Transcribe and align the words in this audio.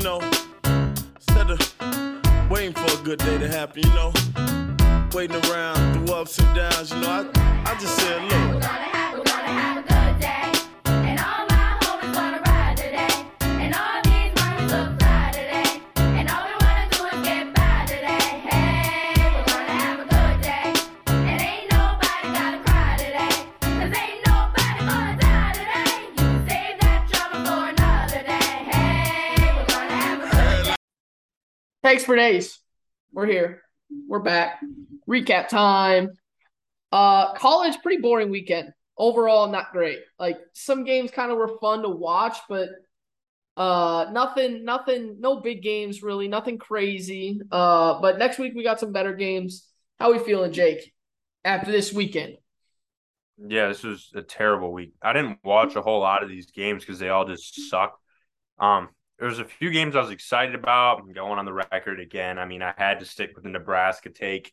you 0.00 0.04
know, 0.04 0.20
instead 1.16 1.50
of 1.50 2.50
waiting 2.50 2.72
for 2.72 2.86
a 2.86 3.04
good 3.04 3.18
day 3.18 3.36
to 3.36 3.48
happen, 3.48 3.82
you 3.82 3.90
know, 3.90 4.12
waiting 5.12 5.36
around 5.50 6.06
through 6.06 6.14
ups 6.14 6.38
and 6.38 6.56
downs, 6.56 6.90
you 6.90 7.00
know, 7.00 7.30
I, 7.34 7.62
I 7.66 7.74
just 7.78 7.96
said, 7.96 8.22
look. 8.22 8.80
Thanks 31.90 32.04
for 32.04 32.14
days. 32.14 32.56
We're 33.10 33.26
here. 33.26 33.62
We're 34.06 34.20
back. 34.20 34.60
Recap 35.08 35.48
time. 35.48 36.10
Uh 36.92 37.34
college 37.34 37.82
pretty 37.82 38.00
boring 38.00 38.30
weekend. 38.30 38.72
Overall 38.96 39.48
not 39.48 39.72
great. 39.72 39.98
Like 40.16 40.38
some 40.52 40.84
games 40.84 41.10
kind 41.10 41.32
of 41.32 41.38
were 41.38 41.58
fun 41.60 41.82
to 41.82 41.88
watch, 41.88 42.36
but 42.48 42.68
uh 43.56 44.06
nothing 44.12 44.64
nothing 44.64 45.16
no 45.18 45.40
big 45.40 45.64
games 45.64 46.00
really, 46.00 46.28
nothing 46.28 46.58
crazy. 46.58 47.40
Uh 47.50 48.00
but 48.00 48.18
next 48.18 48.38
week 48.38 48.52
we 48.54 48.62
got 48.62 48.78
some 48.78 48.92
better 48.92 49.12
games. 49.12 49.66
How 49.98 50.12
we 50.12 50.20
feeling, 50.20 50.52
Jake? 50.52 50.94
After 51.44 51.72
this 51.72 51.92
weekend? 51.92 52.36
Yeah, 53.36 53.66
this 53.66 53.82
was 53.82 54.12
a 54.14 54.22
terrible 54.22 54.72
week. 54.72 54.92
I 55.02 55.12
didn't 55.12 55.40
watch 55.42 55.74
a 55.74 55.82
whole 55.82 55.98
lot 55.98 56.22
of 56.22 56.28
these 56.28 56.52
games 56.52 56.84
because 56.84 57.00
they 57.00 57.08
all 57.08 57.24
just 57.24 57.68
suck. 57.68 57.98
Um, 58.60 58.90
there 59.20 59.28
was 59.28 59.38
a 59.38 59.44
few 59.44 59.70
games 59.70 59.94
I 59.94 60.00
was 60.00 60.10
excited 60.10 60.54
about. 60.54 61.02
Going 61.12 61.38
on 61.38 61.44
the 61.44 61.52
record 61.52 62.00
again. 62.00 62.38
I 62.38 62.46
mean, 62.46 62.62
I 62.62 62.72
had 62.76 63.00
to 63.00 63.04
stick 63.04 63.32
with 63.34 63.44
the 63.44 63.50
Nebraska 63.50 64.08
take. 64.08 64.50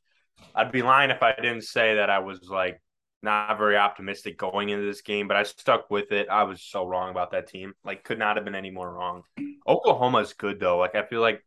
I'd 0.53 0.73
be 0.73 0.81
lying 0.81 1.09
if 1.09 1.23
I 1.23 1.33
didn't 1.33 1.64
say 1.64 1.95
that 1.95 2.09
I 2.09 2.19
was 2.19 2.42
like 2.50 2.81
not 3.23 3.58
very 3.58 3.77
optimistic 3.77 4.38
going 4.38 4.67
into 4.67 4.86
this 4.86 5.02
game, 5.02 5.30
but 5.30 5.38
I 5.38 5.44
stuck 5.44 5.89
with 5.89 6.11
it. 6.11 6.27
I 6.30 6.44
was 6.44 6.61
so 6.61 6.86
wrong 6.86 7.09
about 7.09 7.31
that 7.31 7.47
team. 7.47 7.73
Like, 7.86 8.03
could 8.03 8.19
not 8.19 8.36
have 8.36 8.44
been 8.44 8.55
any 8.55 8.69
more 8.69 8.94
wrong. 8.94 9.23
Oklahoma 9.66 10.19
is 10.19 10.33
good 10.33 10.59
though. 10.59 10.77
Like, 10.77 10.95
I 10.95 11.03
feel 11.05 11.22
like 11.22 11.42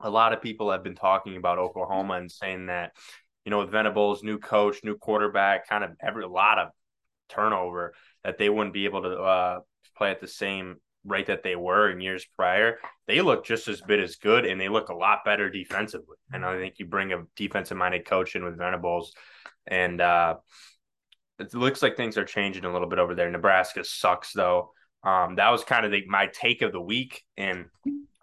a 0.00 0.08
lot 0.08 0.32
of 0.32 0.40
people 0.40 0.72
have 0.72 0.82
been 0.82 0.96
talking 0.96 1.36
about 1.36 1.58
Oklahoma 1.58 2.14
and 2.14 2.32
saying 2.32 2.66
that, 2.66 2.92
you 3.44 3.50
know, 3.50 3.58
with 3.58 3.70
Venables, 3.70 4.22
new 4.22 4.38
coach, 4.38 4.78
new 4.82 4.96
quarterback, 4.96 5.68
kind 5.68 5.84
of 5.84 5.90
every 6.00 6.26
lot 6.26 6.58
of 6.58 6.68
turnover, 7.28 7.92
that 8.24 8.38
they 8.38 8.48
wouldn't 8.48 8.72
be 8.72 8.86
able 8.86 9.02
to 9.02 9.18
uh, 9.18 9.60
play 9.94 10.10
at 10.10 10.22
the 10.22 10.26
same 10.26 10.76
rate 11.04 11.26
that 11.26 11.42
they 11.42 11.56
were 11.56 11.90
in 11.90 12.00
years 12.00 12.26
prior. 12.36 12.78
They 13.06 13.20
look 13.22 13.44
just 13.44 13.68
as 13.68 13.80
bit 13.80 14.00
as 14.00 14.16
good, 14.16 14.44
and 14.44 14.60
they 14.60 14.68
look 14.68 14.88
a 14.88 14.94
lot 14.94 15.24
better 15.24 15.50
defensively. 15.50 16.16
And 16.32 16.44
I 16.44 16.56
think 16.58 16.78
you 16.78 16.86
bring 16.86 17.12
a 17.12 17.24
defensive 17.36 17.76
minded 17.76 18.04
coach 18.04 18.36
in 18.36 18.44
with 18.44 18.58
Venables, 18.58 19.14
and 19.66 20.00
uh, 20.00 20.36
it 21.38 21.54
looks 21.54 21.82
like 21.82 21.96
things 21.96 22.18
are 22.18 22.24
changing 22.24 22.64
a 22.64 22.72
little 22.72 22.88
bit 22.88 22.98
over 22.98 23.14
there. 23.14 23.30
Nebraska 23.30 23.84
sucks 23.84 24.32
though. 24.32 24.72
Um, 25.02 25.36
that 25.36 25.48
was 25.48 25.64
kind 25.64 25.86
of 25.86 25.92
the, 25.92 26.04
my 26.06 26.26
take 26.26 26.60
of 26.62 26.72
the 26.72 26.80
week, 26.80 27.24
and 27.36 27.64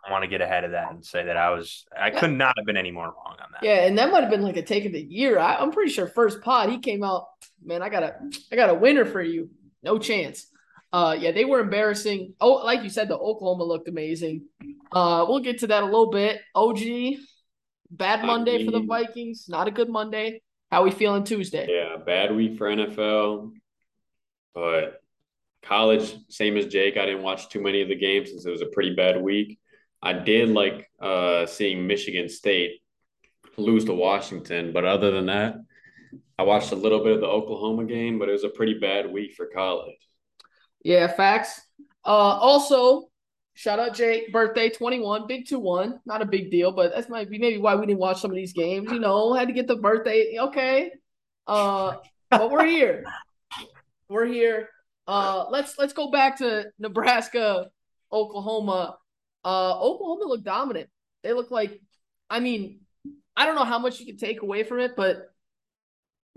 I 0.07 0.11
want 0.11 0.23
to 0.23 0.27
get 0.27 0.41
ahead 0.41 0.63
of 0.63 0.71
that 0.71 0.91
and 0.91 1.03
say 1.03 1.25
that 1.25 1.35
I 1.35 1.49
was 1.49 1.85
I 1.99 2.11
could 2.11 2.31
not 2.31 2.53
have 2.57 2.65
been 2.65 2.77
any 2.77 2.91
more 2.91 3.05
wrong 3.05 3.35
on 3.41 3.49
that. 3.53 3.63
Yeah, 3.63 3.85
and 3.85 3.97
that 3.97 4.11
might 4.11 4.21
have 4.21 4.29
been 4.29 4.43
like 4.43 4.57
a 4.57 4.61
take 4.61 4.85
of 4.85 4.91
the 4.91 5.01
year. 5.01 5.39
I, 5.39 5.55
I'm 5.55 5.71
pretty 5.71 5.91
sure 5.91 6.07
first 6.07 6.41
pod 6.41 6.69
he 6.69 6.77
came 6.77 7.03
out, 7.03 7.25
man. 7.63 7.81
I 7.81 7.89
got 7.89 8.03
a 8.03 8.15
I 8.51 8.55
got 8.55 8.69
a 8.69 8.75
winner 8.75 9.05
for 9.05 9.21
you. 9.21 9.49
No 9.83 9.97
chance. 9.97 10.47
Uh, 10.93 11.15
yeah, 11.19 11.31
they 11.31 11.45
were 11.45 11.59
embarrassing. 11.59 12.33
Oh, 12.39 12.53
like 12.53 12.83
you 12.83 12.89
said, 12.89 13.09
the 13.09 13.17
Oklahoma 13.17 13.63
looked 13.63 13.87
amazing. 13.87 14.45
Uh, 14.91 15.25
we'll 15.27 15.41
get 15.41 15.59
to 15.59 15.67
that 15.67 15.83
a 15.83 15.85
little 15.85 16.09
bit. 16.09 16.41
OG, 16.55 16.79
bad 17.91 18.23
Monday 18.23 18.65
for 18.65 18.71
the 18.71 18.79
Vikings. 18.79 19.47
Not 19.49 19.67
a 19.67 19.71
good 19.71 19.89
Monday. 19.89 20.41
How 20.71 20.83
we 20.83 20.91
feeling 20.91 21.23
Tuesday? 21.23 21.67
Yeah, 21.69 21.97
bad 22.03 22.35
week 22.35 22.57
for 22.57 22.67
NFL, 22.67 23.51
but 24.53 25.01
college, 25.61 26.15
same 26.29 26.57
as 26.57 26.67
Jake. 26.67 26.97
I 26.97 27.05
didn't 27.05 27.23
watch 27.23 27.49
too 27.49 27.61
many 27.61 27.81
of 27.81 27.89
the 27.89 27.95
games 27.95 28.29
since 28.29 28.45
it 28.45 28.51
was 28.51 28.61
a 28.61 28.67
pretty 28.67 28.95
bad 28.95 29.21
week. 29.21 29.59
I 30.01 30.13
did 30.13 30.49
like 30.49 30.89
uh, 31.01 31.45
seeing 31.45 31.87
Michigan 31.87 32.29
State 32.29 32.81
lose 33.57 33.85
to 33.85 33.93
Washington, 33.93 34.71
but 34.73 34.85
other 34.85 35.11
than 35.11 35.27
that, 35.27 35.55
I 36.37 36.43
watched 36.43 36.71
a 36.71 36.75
little 36.75 37.03
bit 37.03 37.13
of 37.13 37.21
the 37.21 37.27
Oklahoma 37.27 37.85
game, 37.85 38.19
but 38.19 38.29
it 38.29 38.33
was 38.33 38.43
a 38.43 38.49
pretty 38.49 38.75
bad 38.75 39.11
week 39.11 39.33
for 39.35 39.47
college. 39.47 39.95
Yeah, 40.87 41.07
facts. 41.07 41.59
Uh, 42.05 42.39
also, 42.39 43.09
shout 43.55 43.77
out 43.77 43.93
Jake, 43.93 44.31
birthday 44.31 44.69
21, 44.69 45.27
big 45.27 45.45
2 45.45 45.59
1. 45.59 45.99
Not 46.05 46.21
a 46.21 46.25
big 46.25 46.49
deal, 46.49 46.71
but 46.71 46.93
that's 46.95 47.09
might 47.09 47.29
be 47.29 47.37
maybe 47.37 47.57
why 47.57 47.75
we 47.75 47.85
didn't 47.85 47.99
watch 47.99 48.21
some 48.21 48.31
of 48.31 48.37
these 48.37 48.53
games. 48.53 48.89
You 48.89 48.99
know, 48.99 49.33
had 49.33 49.49
to 49.49 49.53
get 49.53 49.67
the 49.67 49.75
birthday. 49.75 50.37
Okay. 50.39 50.91
Uh, 51.45 51.95
but 52.29 52.49
we're 52.49 52.65
here. 52.65 53.03
We're 54.09 54.27
here. 54.27 54.69
Uh, 55.05 55.47
let's 55.49 55.77
let's 55.77 55.91
go 55.91 56.09
back 56.09 56.37
to 56.37 56.67
Nebraska, 56.79 57.69
Oklahoma. 58.09 58.97
Uh, 59.43 59.77
Oklahoma 59.81 60.23
looked 60.23 60.45
dominant. 60.45 60.87
They 61.21 61.33
look 61.33 61.51
like, 61.51 61.81
I 62.29 62.39
mean, 62.39 62.79
I 63.35 63.45
don't 63.45 63.55
know 63.55 63.65
how 63.65 63.79
much 63.79 63.99
you 63.99 64.05
can 64.05 64.15
take 64.15 64.41
away 64.41 64.63
from 64.63 64.79
it, 64.79 64.95
but 64.95 65.33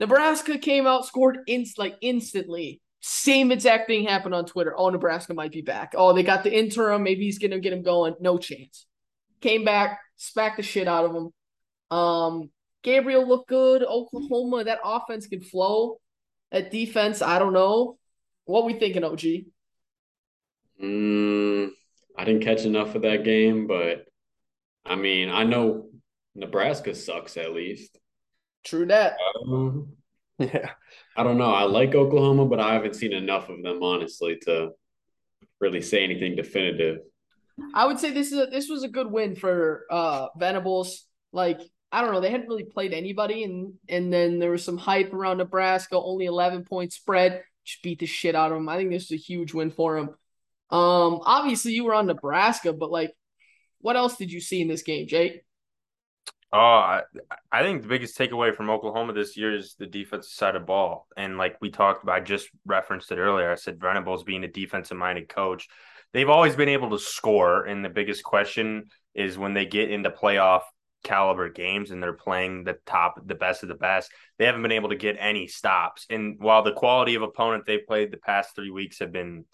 Nebraska 0.01 0.59
came 0.59 0.89
out, 0.89 1.07
scored 1.07 1.39
in 1.47 1.67
like 1.79 1.95
instantly. 2.01 2.81
Same 3.01 3.51
exact 3.51 3.87
thing 3.87 4.07
happened 4.07 4.35
on 4.35 4.45
Twitter. 4.45 4.75
Oh, 4.77 4.91
Nebraska 4.91 5.33
might 5.33 5.53
be 5.53 5.63
back. 5.63 5.95
Oh, 5.97 6.13
they 6.13 6.23
got 6.23 6.45
the 6.45 6.57
interim. 6.57 7.03
Maybe 7.03 7.25
he's 7.25 7.39
gonna 7.39 7.59
get 7.59 7.73
him 7.73 7.83
going. 7.83 8.15
No 8.21 8.39
chance. 8.39 8.87
Came 9.41 9.65
back, 9.65 10.01
smacked 10.17 10.59
the 10.59 10.63
shit 10.63 10.87
out 10.87 11.07
of 11.07 11.15
him. 11.15 11.97
Um, 11.97 12.51
Gabriel 12.83 13.27
looked 13.27 13.49
good. 13.49 13.83
Oklahoma, 13.83 14.65
that 14.65 14.81
offense 14.85 15.27
can 15.27 15.41
flow. 15.41 15.99
That 16.53 16.71
defense, 16.71 17.23
I 17.23 17.39
don't 17.39 17.53
know. 17.53 17.99
What 18.45 18.65
we 18.65 18.75
thinking, 18.75 19.05
OG? 19.05 19.23
Mm, 20.83 21.71
I 22.19 22.25
didn't 22.25 22.45
catch 22.45 22.65
enough 22.65 22.95
of 22.95 23.03
that 23.03 23.25
game, 23.25 23.67
but 23.67 24.07
I 24.85 24.97
mean, 24.97 25.31
I 25.31 25.45
know 25.45 25.91
Nebraska 26.35 26.95
sucks 26.95 27.37
at 27.37 27.53
least. 27.53 27.99
True 28.65 28.87
that. 28.87 29.17
Um, 29.47 29.97
Yeah. 30.41 30.71
I 31.17 31.23
don't 31.23 31.37
know. 31.37 31.53
I 31.53 31.65
like 31.65 31.95
Oklahoma, 31.95 32.47
but 32.47 32.61
I 32.61 32.73
haven't 32.73 32.97
seen 32.97 33.13
enough 33.13 33.49
of 33.51 33.63
them 33.63 33.83
honestly 33.83 34.39
to 34.47 34.71
really 35.61 35.83
say 35.83 36.03
anything 36.03 36.35
definitive. 36.35 36.99
I 37.75 37.87
would 37.87 37.99
say 37.99 38.11
this 38.11 38.33
is 38.33 38.39
a, 38.39 38.47
this 38.47 38.71
was 38.71 38.83
a 38.83 38.89
good 38.89 39.11
win 39.11 39.37
for 39.37 39.85
uh 39.91 40.29
Venables. 40.39 41.07
Like 41.33 41.61
I 41.93 42.01
don't 42.01 42.13
know, 42.13 42.21
they 42.21 42.31
hadn't 42.31 42.49
really 42.49 42.65
played 42.65 42.95
anybody, 42.95 43.45
and 43.45 43.75
and 43.89 44.13
then 44.13 44.39
there 44.39 44.51
was 44.51 44.65
some 44.65 44.79
hype 44.79 45.13
around 45.13 45.39
Nebraska. 45.39 46.01
Only 46.01 46.25
eleven 46.25 46.65
point 46.65 46.93
spread, 46.93 47.43
just 47.65 47.83
beat 47.83 47.99
the 47.99 48.07
shit 48.07 48.35
out 48.35 48.51
of 48.51 48.57
them. 48.57 48.69
I 48.69 48.79
think 48.79 48.91
this 48.91 49.05
is 49.05 49.13
a 49.13 49.17
huge 49.17 49.53
win 49.53 49.71
for 49.71 49.97
them. 49.97 50.09
Um, 50.71 51.21
obviously 51.25 51.73
you 51.73 51.85
were 51.85 51.95
on 51.95 52.07
Nebraska, 52.07 52.73
but 52.73 52.91
like, 52.91 53.13
what 53.81 53.97
else 53.97 54.17
did 54.17 54.33
you 54.33 54.41
see 54.41 54.63
in 54.63 54.69
this 54.69 54.83
game, 54.83 55.07
Jake? 55.07 55.43
Oh, 56.53 56.59
I, 56.59 57.03
I 57.53 57.63
think 57.63 57.83
the 57.83 57.89
biggest 57.89 58.19
takeaway 58.19 58.55
from 58.55 58.71
Oklahoma 58.71 59.13
this 59.13 59.37
year 59.37 59.55
is 59.55 59.77
the 59.79 59.87
defensive 59.87 60.33
side 60.33 60.57
of 60.57 60.67
ball. 60.67 61.07
And 61.17 61.39
like 61.39 61.57
we 61.61 61.71
talked 61.71 62.03
about, 62.03 62.17
I 62.17 62.21
just 62.21 62.49
referenced 62.67 63.13
it 63.13 63.19
earlier. 63.19 63.53
I 63.53 63.55
said 63.55 63.81
Venables 63.81 64.25
being 64.25 64.43
a 64.43 64.49
defensive 64.49 64.97
minded 64.97 65.29
coach. 65.29 65.69
They've 66.13 66.29
always 66.29 66.57
been 66.57 66.69
able 66.69 66.91
to 66.91 66.99
score. 66.99 67.67
And 67.67 67.85
the 67.85 67.89
biggest 67.89 68.25
question 68.25 68.87
is 69.15 69.39
when 69.39 69.55
they 69.55 69.65
get 69.65 69.93
into 69.93 70.11
playoff 70.11 70.63
caliber 71.05 71.49
games 71.49 71.93
and 71.93 72.03
they're 72.03 72.13
playing 72.13 72.65
the 72.65 72.79
top, 72.85 73.15
the 73.25 73.37
best 73.37 73.63
of 73.63 73.69
the 73.69 73.77
best, 73.77 74.11
they 74.39 74.47
haven't 74.47 74.63
been 74.63 74.73
able 74.73 74.89
to 74.89 74.97
get 74.97 75.17
any 75.21 75.47
stops. 75.47 76.05
And 76.11 76.37
while 76.41 76.65
the 76.65 76.73
quality 76.73 77.15
of 77.15 77.23
opponent 77.23 77.65
they've 77.65 77.87
played 77.87 78.11
the 78.11 78.17
past 78.17 78.57
three 78.57 78.71
weeks 78.71 78.99
have 78.99 79.13
been 79.13 79.45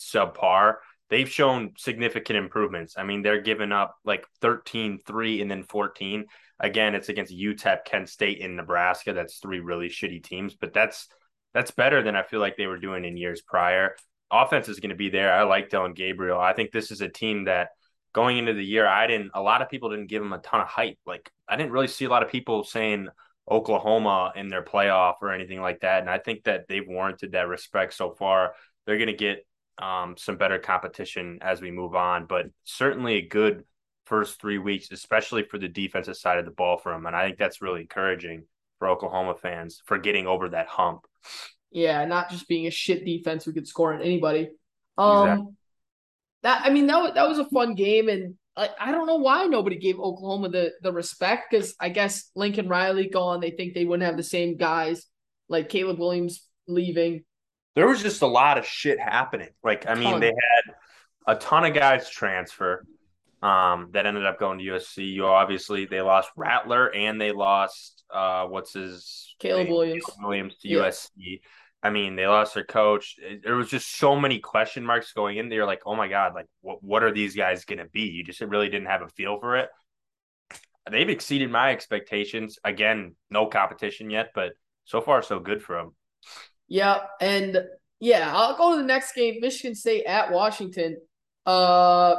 subpar, 0.00 0.74
they've 1.10 1.28
shown 1.28 1.72
significant 1.76 2.38
improvements. 2.38 2.94
I 2.96 3.02
mean, 3.02 3.22
they're 3.22 3.42
giving 3.42 3.72
up 3.72 3.96
like 4.04 4.26
13, 4.40 5.00
3, 5.04 5.42
and 5.42 5.50
then 5.50 5.64
14. 5.64 6.24
Again, 6.58 6.94
it's 6.94 7.08
against 7.08 7.36
UTEP, 7.36 7.84
Kent 7.84 8.08
State, 8.08 8.40
and 8.42 8.56
Nebraska. 8.56 9.12
That's 9.12 9.38
three 9.38 9.60
really 9.60 9.88
shitty 9.88 10.22
teams, 10.22 10.54
but 10.54 10.72
that's 10.72 11.08
that's 11.52 11.72
better 11.72 12.02
than 12.02 12.14
I 12.14 12.22
feel 12.22 12.40
like 12.40 12.56
they 12.56 12.66
were 12.66 12.78
doing 12.78 13.04
in 13.04 13.16
years 13.16 13.42
prior. 13.42 13.96
Offense 14.30 14.68
is 14.68 14.78
going 14.78 14.90
to 14.90 14.96
be 14.96 15.10
there. 15.10 15.32
I 15.32 15.42
like 15.42 15.68
Dillon 15.68 15.94
Gabriel. 15.94 16.38
I 16.38 16.52
think 16.52 16.70
this 16.70 16.92
is 16.92 17.00
a 17.00 17.08
team 17.08 17.44
that 17.46 17.70
going 18.12 18.38
into 18.38 18.52
the 18.52 18.64
year, 18.64 18.86
I 18.86 19.06
didn't 19.06 19.32
a 19.34 19.42
lot 19.42 19.62
of 19.62 19.68
people 19.68 19.90
didn't 19.90 20.06
give 20.08 20.22
them 20.22 20.32
a 20.32 20.38
ton 20.38 20.60
of 20.60 20.68
hype. 20.68 20.98
Like 21.06 21.30
I 21.48 21.56
didn't 21.56 21.72
really 21.72 21.88
see 21.88 22.04
a 22.04 22.10
lot 22.10 22.22
of 22.22 22.30
people 22.30 22.62
saying 22.62 23.08
Oklahoma 23.50 24.32
in 24.36 24.48
their 24.48 24.62
playoff 24.62 25.14
or 25.22 25.32
anything 25.32 25.60
like 25.60 25.80
that. 25.80 26.00
And 26.00 26.10
I 26.10 26.18
think 26.18 26.44
that 26.44 26.68
they've 26.68 26.86
warranted 26.86 27.32
that 27.32 27.48
respect 27.48 27.94
so 27.94 28.10
far. 28.12 28.54
They're 28.86 28.98
going 28.98 29.08
to 29.08 29.14
get 29.14 29.44
um, 29.80 30.16
some 30.16 30.36
better 30.36 30.58
competition 30.58 31.38
as 31.42 31.60
we 31.60 31.70
move 31.70 31.94
on, 31.94 32.26
but 32.26 32.46
certainly 32.64 33.16
a 33.16 33.26
good 33.26 33.64
first 34.04 34.40
three 34.40 34.58
weeks, 34.58 34.90
especially 34.90 35.42
for 35.44 35.58
the 35.58 35.68
defensive 35.68 36.16
side 36.16 36.38
of 36.38 36.44
the 36.44 36.50
ball 36.50 36.76
for 36.78 36.92
them. 36.92 37.06
And 37.06 37.16
I 37.16 37.26
think 37.26 37.38
that's 37.38 37.62
really 37.62 37.82
encouraging 37.82 38.44
for 38.78 38.88
Oklahoma 38.88 39.34
fans 39.40 39.82
for 39.86 39.98
getting 39.98 40.26
over 40.26 40.48
that 40.50 40.66
hump. 40.66 41.06
Yeah, 41.70 42.04
not 42.04 42.30
just 42.30 42.48
being 42.48 42.66
a 42.66 42.70
shit 42.70 43.04
defense 43.04 43.44
who 43.44 43.52
could 43.52 43.68
score 43.68 43.94
on 43.94 44.02
anybody. 44.02 44.50
Um, 44.98 45.22
Exactly. 45.22 45.54
that 46.42 46.62
I 46.64 46.70
mean 46.70 46.86
that 46.88 47.00
was, 47.00 47.14
that 47.14 47.28
was 47.28 47.38
a 47.38 47.48
fun 47.48 47.74
game, 47.74 48.08
and 48.08 48.34
I, 48.56 48.70
I 48.78 48.90
don't 48.90 49.06
know 49.06 49.16
why 49.16 49.46
nobody 49.46 49.78
gave 49.78 49.98
Oklahoma 49.98 50.48
the 50.48 50.72
the 50.82 50.92
respect 50.92 51.50
because 51.50 51.74
I 51.80 51.90
guess 51.90 52.30
Lincoln 52.34 52.68
Riley 52.68 53.08
gone. 53.08 53.40
They 53.40 53.52
think 53.52 53.74
they 53.74 53.84
wouldn't 53.84 54.06
have 54.06 54.16
the 54.16 54.22
same 54.22 54.56
guys 54.56 55.06
like 55.48 55.68
Caleb 55.68 55.98
Williams 55.98 56.46
leaving. 56.66 57.24
There 57.76 57.86
was 57.86 58.02
just 58.02 58.22
a 58.22 58.26
lot 58.26 58.58
of 58.58 58.66
shit 58.66 58.98
happening. 58.98 59.50
Like 59.62 59.88
I 59.88 59.94
mean, 59.94 60.20
they 60.20 60.26
had 60.28 60.74
a 61.26 61.36
ton 61.36 61.64
of 61.64 61.74
guys 61.74 62.08
transfer 62.10 62.84
um, 63.42 63.90
that 63.92 64.06
ended 64.06 64.26
up 64.26 64.38
going 64.38 64.58
to 64.58 64.64
USC. 64.64 65.12
You 65.12 65.26
obviously 65.26 65.86
they 65.86 66.00
lost 66.00 66.30
Rattler 66.36 66.92
and 66.94 67.20
they 67.20 67.32
lost 67.32 68.04
uh, 68.12 68.46
what's 68.46 68.72
his 68.74 69.34
Caleb 69.38 69.66
name? 69.66 69.72
Williams. 69.72 70.04
Caleb 70.04 70.20
Williams 70.24 70.56
to 70.58 70.68
Yeah. 70.68 70.78
USC. 70.80 71.40
I 71.82 71.88
mean, 71.88 72.14
they 72.16 72.26
lost 72.26 72.54
their 72.54 72.64
coach. 72.64 73.14
It- 73.18 73.42
There 73.42 73.54
was 73.56 73.70
just 73.70 73.96
so 73.96 74.14
many 74.16 74.38
question 74.40 74.84
marks 74.84 75.12
going 75.12 75.38
in 75.38 75.48
there. 75.48 75.64
Like, 75.64 75.82
oh 75.86 75.94
my 75.94 76.08
god, 76.08 76.34
like 76.34 76.46
what 76.60 76.82
what 76.82 77.02
are 77.02 77.12
these 77.12 77.34
guys 77.36 77.64
going 77.64 77.78
to 77.78 77.86
be? 77.86 78.02
You 78.02 78.24
just 78.24 78.40
really 78.40 78.68
didn't 78.68 78.88
have 78.88 79.02
a 79.02 79.08
feel 79.08 79.38
for 79.38 79.56
it. 79.56 79.68
They've 80.90 81.08
exceeded 81.08 81.50
my 81.50 81.70
expectations. 81.70 82.58
Again, 82.64 83.14
no 83.30 83.46
competition 83.46 84.10
yet, 84.10 84.30
but 84.34 84.52
so 84.84 85.00
far 85.00 85.22
so 85.22 85.38
good 85.38 85.62
for 85.62 85.76
them. 85.76 85.94
Yeah, 86.70 87.00
and 87.20 87.62
yeah, 87.98 88.32
I'll 88.34 88.56
go 88.56 88.70
to 88.70 88.80
the 88.80 88.86
next 88.86 89.12
game. 89.12 89.40
Michigan 89.40 89.74
State 89.74 90.04
at 90.06 90.32
Washington. 90.32 90.96
Uh, 91.44 92.14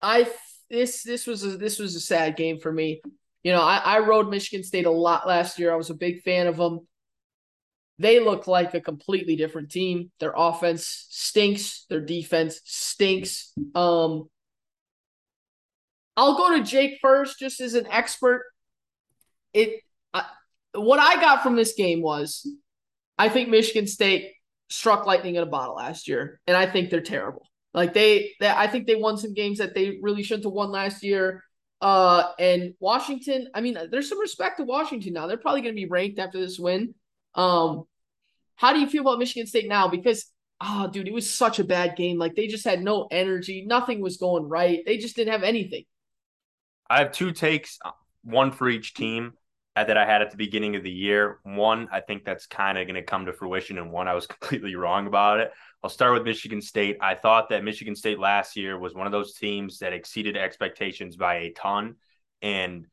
I 0.00 0.30
this 0.70 1.02
this 1.02 1.26
was 1.26 1.42
a, 1.42 1.56
this 1.56 1.78
was 1.78 1.96
a 1.96 2.00
sad 2.00 2.36
game 2.36 2.60
for 2.60 2.70
me. 2.70 3.00
You 3.42 3.52
know, 3.52 3.62
I, 3.62 3.78
I 3.78 3.98
rode 4.00 4.28
Michigan 4.28 4.62
State 4.62 4.86
a 4.86 4.90
lot 4.90 5.26
last 5.26 5.58
year. 5.58 5.72
I 5.72 5.76
was 5.76 5.90
a 5.90 5.94
big 5.94 6.22
fan 6.22 6.46
of 6.46 6.58
them. 6.58 6.86
They 7.98 8.20
look 8.20 8.46
like 8.46 8.74
a 8.74 8.80
completely 8.80 9.36
different 9.36 9.70
team. 9.70 10.10
Their 10.20 10.34
offense 10.36 11.06
stinks. 11.08 11.86
Their 11.88 12.00
defense 12.00 12.60
stinks. 12.64 13.52
Um, 13.74 14.28
I'll 16.16 16.36
go 16.36 16.58
to 16.58 16.62
Jake 16.62 16.98
first, 17.00 17.38
just 17.38 17.60
as 17.60 17.74
an 17.74 17.86
expert. 17.86 18.44
It 19.54 19.80
I, 20.12 20.24
what 20.74 20.98
I 20.98 21.20
got 21.20 21.42
from 21.42 21.56
this 21.56 21.72
game 21.72 22.02
was 22.02 22.46
I 23.22 23.28
think 23.28 23.50
Michigan 23.50 23.86
State 23.86 24.32
struck 24.68 25.06
lightning 25.06 25.36
in 25.36 25.44
a 25.44 25.46
bottle 25.46 25.76
last 25.76 26.08
year, 26.08 26.40
and 26.48 26.56
I 26.56 26.66
think 26.66 26.90
they're 26.90 27.00
terrible. 27.00 27.46
Like 27.72 27.94
they, 27.94 28.32
they 28.40 28.48
I 28.48 28.66
think 28.66 28.88
they 28.88 28.96
won 28.96 29.16
some 29.16 29.32
games 29.32 29.58
that 29.58 29.76
they 29.76 30.00
really 30.02 30.24
shouldn't 30.24 30.44
have 30.44 30.52
won 30.52 30.72
last 30.72 31.04
year. 31.04 31.44
Uh, 31.80 32.32
and 32.40 32.74
Washington, 32.80 33.46
I 33.54 33.60
mean, 33.60 33.78
there's 33.92 34.08
some 34.08 34.18
respect 34.18 34.56
to 34.56 34.64
Washington 34.64 35.12
now. 35.12 35.28
They're 35.28 35.36
probably 35.36 35.60
going 35.60 35.76
to 35.76 35.80
be 35.80 35.86
ranked 35.86 36.18
after 36.18 36.40
this 36.40 36.58
win. 36.58 36.96
Um, 37.36 37.84
how 38.56 38.72
do 38.72 38.80
you 38.80 38.88
feel 38.88 39.02
about 39.02 39.20
Michigan 39.20 39.46
State 39.46 39.68
now? 39.68 39.86
Because, 39.86 40.26
oh, 40.60 40.90
dude, 40.92 41.06
it 41.06 41.14
was 41.14 41.30
such 41.30 41.60
a 41.60 41.64
bad 41.64 41.94
game. 41.94 42.18
Like 42.18 42.34
they 42.34 42.48
just 42.48 42.64
had 42.64 42.82
no 42.82 43.06
energy. 43.08 43.64
Nothing 43.64 44.00
was 44.00 44.16
going 44.16 44.48
right. 44.48 44.80
They 44.84 44.98
just 44.98 45.14
didn't 45.14 45.32
have 45.32 45.44
anything. 45.44 45.84
I 46.90 46.98
have 46.98 47.12
two 47.12 47.30
takes, 47.30 47.78
one 48.24 48.50
for 48.50 48.68
each 48.68 48.94
team 48.94 49.34
that 49.74 49.96
I 49.96 50.04
had 50.04 50.22
at 50.22 50.30
the 50.30 50.36
beginning 50.36 50.76
of 50.76 50.82
the 50.82 50.90
year. 50.90 51.38
One, 51.44 51.88
I 51.90 52.00
think 52.00 52.24
that's 52.24 52.46
kind 52.46 52.76
of 52.76 52.86
going 52.86 52.94
to 52.94 53.02
come 53.02 53.26
to 53.26 53.32
fruition, 53.32 53.78
and 53.78 53.90
one, 53.90 54.08
I 54.08 54.14
was 54.14 54.26
completely 54.28 54.74
wrong 54.74 55.06
about 55.06 55.40
it. 55.40 55.52
I'll 55.82 55.90
start 55.90 56.12
with 56.12 56.24
Michigan 56.24 56.60
State. 56.60 56.98
I 57.00 57.14
thought 57.14 57.48
that 57.48 57.64
Michigan 57.64 57.96
State 57.96 58.18
last 58.18 58.56
year 58.56 58.78
was 58.78 58.94
one 58.94 59.06
of 59.06 59.12
those 59.12 59.34
teams 59.34 59.78
that 59.78 59.92
exceeded 59.92 60.36
expectations 60.36 61.16
by 61.16 61.36
a 61.36 61.52
ton, 61.52 61.96
and 62.42 62.86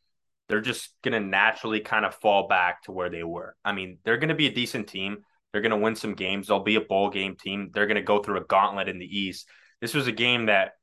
they're 0.48 0.62
just 0.62 0.96
going 1.04 1.22
to 1.22 1.28
naturally 1.28 1.80
kind 1.80 2.06
of 2.06 2.16
fall 2.16 2.48
back 2.48 2.84
to 2.84 2.92
where 2.92 3.10
they 3.10 3.24
were. 3.24 3.56
I 3.64 3.74
mean, 3.74 4.00
they're 4.04 4.18
going 4.18 4.30
to 4.30 4.36
be 4.36 4.48
a 4.48 4.54
decent 4.54 4.88
team. 4.88 5.20
They're 5.52 5.62
going 5.62 5.72
to 5.72 5.78
win 5.78 5.96
some 5.96 6.16
games. 6.16 6.48
They'll 6.48 6.64
be 6.64 6.75
a 6.75 6.82
bowl 6.82 7.10
game 7.10 7.36
team. 7.36 7.70
They're 7.74 7.88
going 7.88 7.96
to 7.96 8.02
go 8.02 8.22
through 8.22 8.38
a 8.38 8.46
gauntlet 8.46 8.90
in 8.90 9.00
the 9.00 9.20
East. 9.20 9.48
This 9.82 9.94
was 9.94 10.08
a 10.08 10.12
game 10.12 10.48
that, 10.48 10.74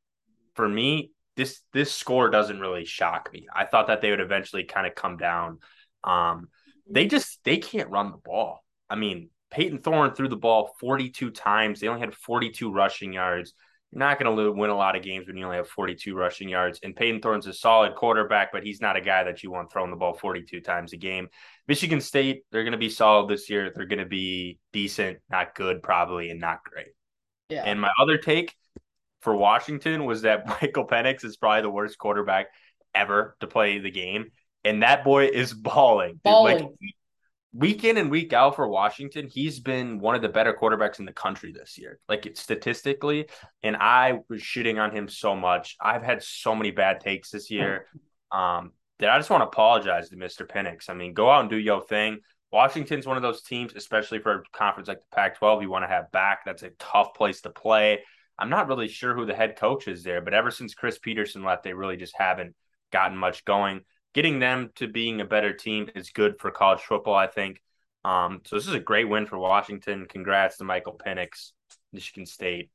for 0.54 0.68
me, 0.68 1.12
this 1.36 1.60
this 1.72 1.92
score 1.92 2.30
doesn't 2.30 2.60
really 2.60 2.84
shock 2.84 3.30
me. 3.32 3.46
I 3.54 3.64
thought 3.66 3.88
that 3.88 4.00
they 4.00 4.10
would 4.10 4.20
eventually 4.20 4.64
kind 4.64 4.86
of 4.86 4.94
come 4.94 5.16
down. 5.16 5.58
Um, 6.06 6.48
they 6.88 7.06
just 7.06 7.40
they 7.44 7.58
can't 7.58 7.90
run 7.90 8.12
the 8.12 8.18
ball. 8.18 8.64
I 8.88 8.96
mean, 8.96 9.30
Payton 9.50 9.78
Thorne 9.78 10.14
threw 10.14 10.28
the 10.28 10.36
ball 10.36 10.74
42 10.80 11.30
times. 11.30 11.80
They 11.80 11.88
only 11.88 12.00
had 12.00 12.14
42 12.14 12.70
rushing 12.72 13.12
yards. 13.12 13.54
You're 13.92 14.00
not 14.00 14.18
going 14.18 14.36
to 14.36 14.52
win 14.52 14.70
a 14.70 14.76
lot 14.76 14.96
of 14.96 15.02
games 15.02 15.26
when 15.26 15.36
you 15.36 15.44
only 15.44 15.56
have 15.56 15.68
42 15.68 16.14
rushing 16.14 16.48
yards. 16.48 16.80
And 16.82 16.94
Payton 16.94 17.20
Thorne's 17.20 17.46
a 17.46 17.52
solid 17.52 17.94
quarterback, 17.94 18.52
but 18.52 18.64
he's 18.64 18.80
not 18.80 18.96
a 18.96 19.00
guy 19.00 19.24
that 19.24 19.42
you 19.42 19.50
want 19.50 19.72
throwing 19.72 19.90
the 19.90 19.96
ball 19.96 20.12
42 20.12 20.60
times 20.60 20.92
a 20.92 20.96
game. 20.96 21.28
Michigan 21.68 22.00
State, 22.00 22.42
they're 22.50 22.64
going 22.64 22.72
to 22.72 22.78
be 22.78 22.88
solid 22.88 23.28
this 23.28 23.48
year. 23.48 23.72
They're 23.74 23.86
going 23.86 24.00
to 24.00 24.04
be 24.04 24.58
decent, 24.72 25.18
not 25.30 25.54
good, 25.54 25.82
probably, 25.82 26.30
and 26.30 26.40
not 26.40 26.58
great. 26.64 26.88
Yeah. 27.48 27.62
And 27.64 27.80
my 27.80 27.90
other 28.00 28.18
take 28.18 28.52
for 29.20 29.34
Washington 29.36 30.04
was 30.04 30.22
that 30.22 30.46
Michael 30.62 30.86
Penix 30.86 31.24
is 31.24 31.36
probably 31.36 31.62
the 31.62 31.70
worst 31.70 31.96
quarterback 31.96 32.48
ever 32.94 33.36
to 33.40 33.46
play 33.46 33.78
the 33.78 33.90
game. 33.90 34.26
And 34.66 34.82
that 34.82 35.04
boy 35.04 35.26
is 35.26 35.54
balling. 35.54 36.20
Balling. 36.24 36.64
Like 36.64 36.94
week 37.52 37.84
in 37.84 37.96
and 37.96 38.10
week 38.10 38.32
out 38.32 38.56
for 38.56 38.68
Washington, 38.68 39.28
he's 39.28 39.60
been 39.60 39.98
one 39.98 40.14
of 40.14 40.22
the 40.22 40.28
better 40.28 40.52
quarterbacks 40.52 40.98
in 40.98 41.04
the 41.04 41.12
country 41.12 41.52
this 41.52 41.78
year, 41.78 42.00
like 42.08 42.28
statistically. 42.34 43.28
And 43.62 43.76
I 43.76 44.18
was 44.28 44.42
shitting 44.42 44.80
on 44.80 44.90
him 44.90 45.08
so 45.08 45.36
much. 45.36 45.76
I've 45.80 46.02
had 46.02 46.22
so 46.22 46.54
many 46.54 46.72
bad 46.72 47.00
takes 47.00 47.30
this 47.30 47.50
year 47.50 47.86
um, 48.32 48.72
that 48.98 49.08
I 49.08 49.18
just 49.18 49.30
want 49.30 49.42
to 49.42 49.46
apologize 49.46 50.10
to 50.10 50.16
Mr. 50.16 50.46
Penix. 50.46 50.90
I 50.90 50.94
mean, 50.94 51.14
go 51.14 51.30
out 51.30 51.42
and 51.42 51.50
do 51.50 51.56
your 51.56 51.82
thing. 51.82 52.18
Washington's 52.52 53.06
one 53.06 53.16
of 53.16 53.22
those 53.22 53.42
teams, 53.42 53.72
especially 53.74 54.18
for 54.18 54.32
a 54.32 54.42
conference 54.52 54.88
like 54.88 55.00
the 55.00 55.14
Pac 55.16 55.38
12, 55.38 55.62
you 55.62 55.70
want 55.70 55.84
to 55.84 55.88
have 55.88 56.10
back. 56.12 56.40
That's 56.44 56.62
a 56.62 56.70
tough 56.78 57.14
place 57.14 57.40
to 57.42 57.50
play. 57.50 58.00
I'm 58.38 58.50
not 58.50 58.68
really 58.68 58.88
sure 58.88 59.14
who 59.14 59.26
the 59.26 59.34
head 59.34 59.56
coach 59.56 59.88
is 59.88 60.02
there, 60.02 60.20
but 60.20 60.34
ever 60.34 60.50
since 60.50 60.74
Chris 60.74 60.98
Petersen 60.98 61.42
left, 61.42 61.62
they 61.62 61.72
really 61.72 61.96
just 61.96 62.14
haven't 62.16 62.54
gotten 62.92 63.16
much 63.16 63.44
going. 63.44 63.80
Getting 64.16 64.38
them 64.38 64.70
to 64.76 64.88
being 64.88 65.20
a 65.20 65.26
better 65.26 65.52
team 65.52 65.90
is 65.94 66.08
good 66.08 66.40
for 66.40 66.50
college 66.50 66.80
football, 66.80 67.14
I 67.14 67.26
think. 67.26 67.60
Um, 68.02 68.40
so 68.46 68.56
this 68.56 68.66
is 68.66 68.72
a 68.72 68.80
great 68.80 69.06
win 69.06 69.26
for 69.26 69.36
Washington. 69.36 70.06
Congrats 70.08 70.56
to 70.56 70.64
Michael 70.64 70.98
Penix, 70.98 71.52
Michigan 71.92 72.24
State. 72.24 72.70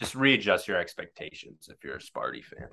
Just 0.00 0.16
readjust 0.16 0.66
your 0.66 0.78
expectations 0.78 1.68
if 1.70 1.84
you're 1.84 1.94
a 1.94 2.00
Sparty 2.00 2.42
fan. 2.42 2.66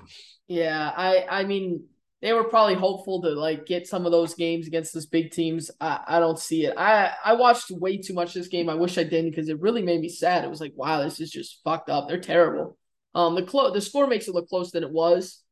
Yeah, 0.48 0.92
I 0.98 1.28
I 1.30 1.44
mean 1.44 1.84
they 2.24 2.34
were 2.34 2.46
probably 2.46 2.74
hopeful 2.74 3.22
to 3.22 3.30
like 3.30 3.68
get 3.68 3.86
some 3.86 4.08
of 4.08 4.12
those 4.12 4.34
games 4.34 4.66
against 4.66 4.92
those 4.92 5.06
big 5.06 5.30
teams. 5.30 5.70
I, 5.80 6.00
I 6.08 6.20
don't 6.20 6.40
see 6.40 6.66
it. 6.66 6.74
I 6.76 7.12
I 7.24 7.34
watched 7.34 7.70
way 7.70 7.98
too 7.98 8.16
much 8.16 8.34
this 8.34 8.48
game. 8.48 8.70
I 8.70 8.74
wish 8.74 8.98
I 8.98 9.04
didn't 9.04 9.30
because 9.30 9.50
it 9.50 9.62
really 9.62 9.84
made 9.84 10.02
me 10.02 10.10
sad. 10.10 10.44
It 10.44 10.50
was 10.50 10.62
like, 10.62 10.74
wow, 10.76 11.04
this 11.04 11.20
is 11.20 11.30
just 11.30 11.60
fucked 11.64 11.92
up. 11.92 12.08
They're 12.08 12.20
terrible. 12.20 12.76
Um, 13.14 13.36
the 13.36 13.44
clo- 13.44 13.72
the 13.72 13.82
score 13.82 14.08
makes 14.08 14.28
it 14.28 14.34
look 14.34 14.50
closer 14.50 14.72
than 14.74 14.84
it 14.84 14.92
was. 14.92 15.44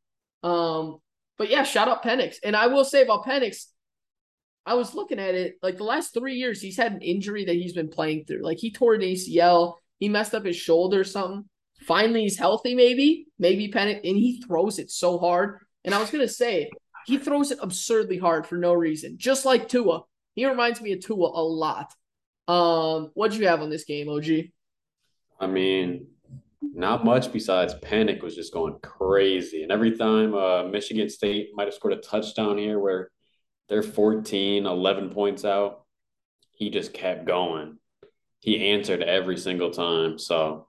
Um, 0.41 0.97
but 1.37 1.49
yeah, 1.49 1.63
shout 1.63 1.87
out 1.87 2.03
Penix. 2.03 2.37
And 2.43 2.55
I 2.55 2.67
will 2.67 2.85
say 2.85 3.03
about 3.03 3.25
Penix, 3.25 3.65
I 4.65 4.73
was 4.73 4.93
looking 4.93 5.19
at 5.19 5.35
it 5.35 5.55
like 5.61 5.77
the 5.77 5.83
last 5.83 6.13
three 6.13 6.35
years, 6.35 6.61
he's 6.61 6.77
had 6.77 6.91
an 6.91 7.01
injury 7.01 7.45
that 7.45 7.55
he's 7.55 7.73
been 7.73 7.89
playing 7.89 8.25
through. 8.25 8.43
Like 8.43 8.57
he 8.57 8.71
tore 8.71 8.95
an 8.95 9.01
ACL, 9.01 9.75
he 9.99 10.09
messed 10.09 10.35
up 10.35 10.45
his 10.45 10.57
shoulder 10.57 11.01
or 11.01 11.05
something. 11.05 11.45
Finally, 11.81 12.23
he's 12.23 12.37
healthy, 12.37 12.75
maybe, 12.75 13.27
maybe 13.37 13.71
Penix, 13.71 13.97
and 13.97 14.17
he 14.17 14.41
throws 14.41 14.79
it 14.79 14.89
so 14.91 15.17
hard. 15.19 15.59
And 15.85 15.93
I 15.93 15.99
was 15.99 16.09
gonna 16.09 16.27
say, 16.27 16.69
he 17.05 17.17
throws 17.17 17.51
it 17.51 17.59
absurdly 17.61 18.17
hard 18.17 18.45
for 18.45 18.57
no 18.57 18.73
reason, 18.73 19.17
just 19.17 19.45
like 19.45 19.69
Tua. 19.69 20.01
He 20.33 20.45
reminds 20.45 20.81
me 20.81 20.91
of 20.91 20.99
Tua 20.99 21.29
a 21.29 21.43
lot. 21.43 21.93
Um, 22.47 23.11
what'd 23.13 23.37
you 23.39 23.47
have 23.47 23.61
on 23.61 23.69
this 23.69 23.85
game, 23.85 24.09
OG? 24.09 24.25
I 25.39 25.47
mean, 25.47 26.07
not 26.61 27.05
much 27.05 27.31
besides 27.31 27.75
Penix 27.75 28.21
was 28.21 28.35
just 28.35 28.53
going 28.53 28.77
crazy. 28.81 29.63
And 29.63 29.71
every 29.71 29.97
time 29.97 30.33
uh, 30.33 30.63
Michigan 30.63 31.09
State 31.09 31.49
might 31.53 31.67
have 31.67 31.73
scored 31.73 31.93
a 31.93 31.97
touchdown 31.97 32.57
here 32.57 32.79
where 32.79 33.11
they're 33.69 33.83
14, 33.83 34.65
11 34.65 35.09
points 35.09 35.45
out, 35.45 35.85
he 36.51 36.69
just 36.69 36.93
kept 36.93 37.25
going. 37.25 37.77
He 38.39 38.71
answered 38.71 39.03
every 39.03 39.37
single 39.37 39.71
time. 39.71 40.17
So, 40.17 40.67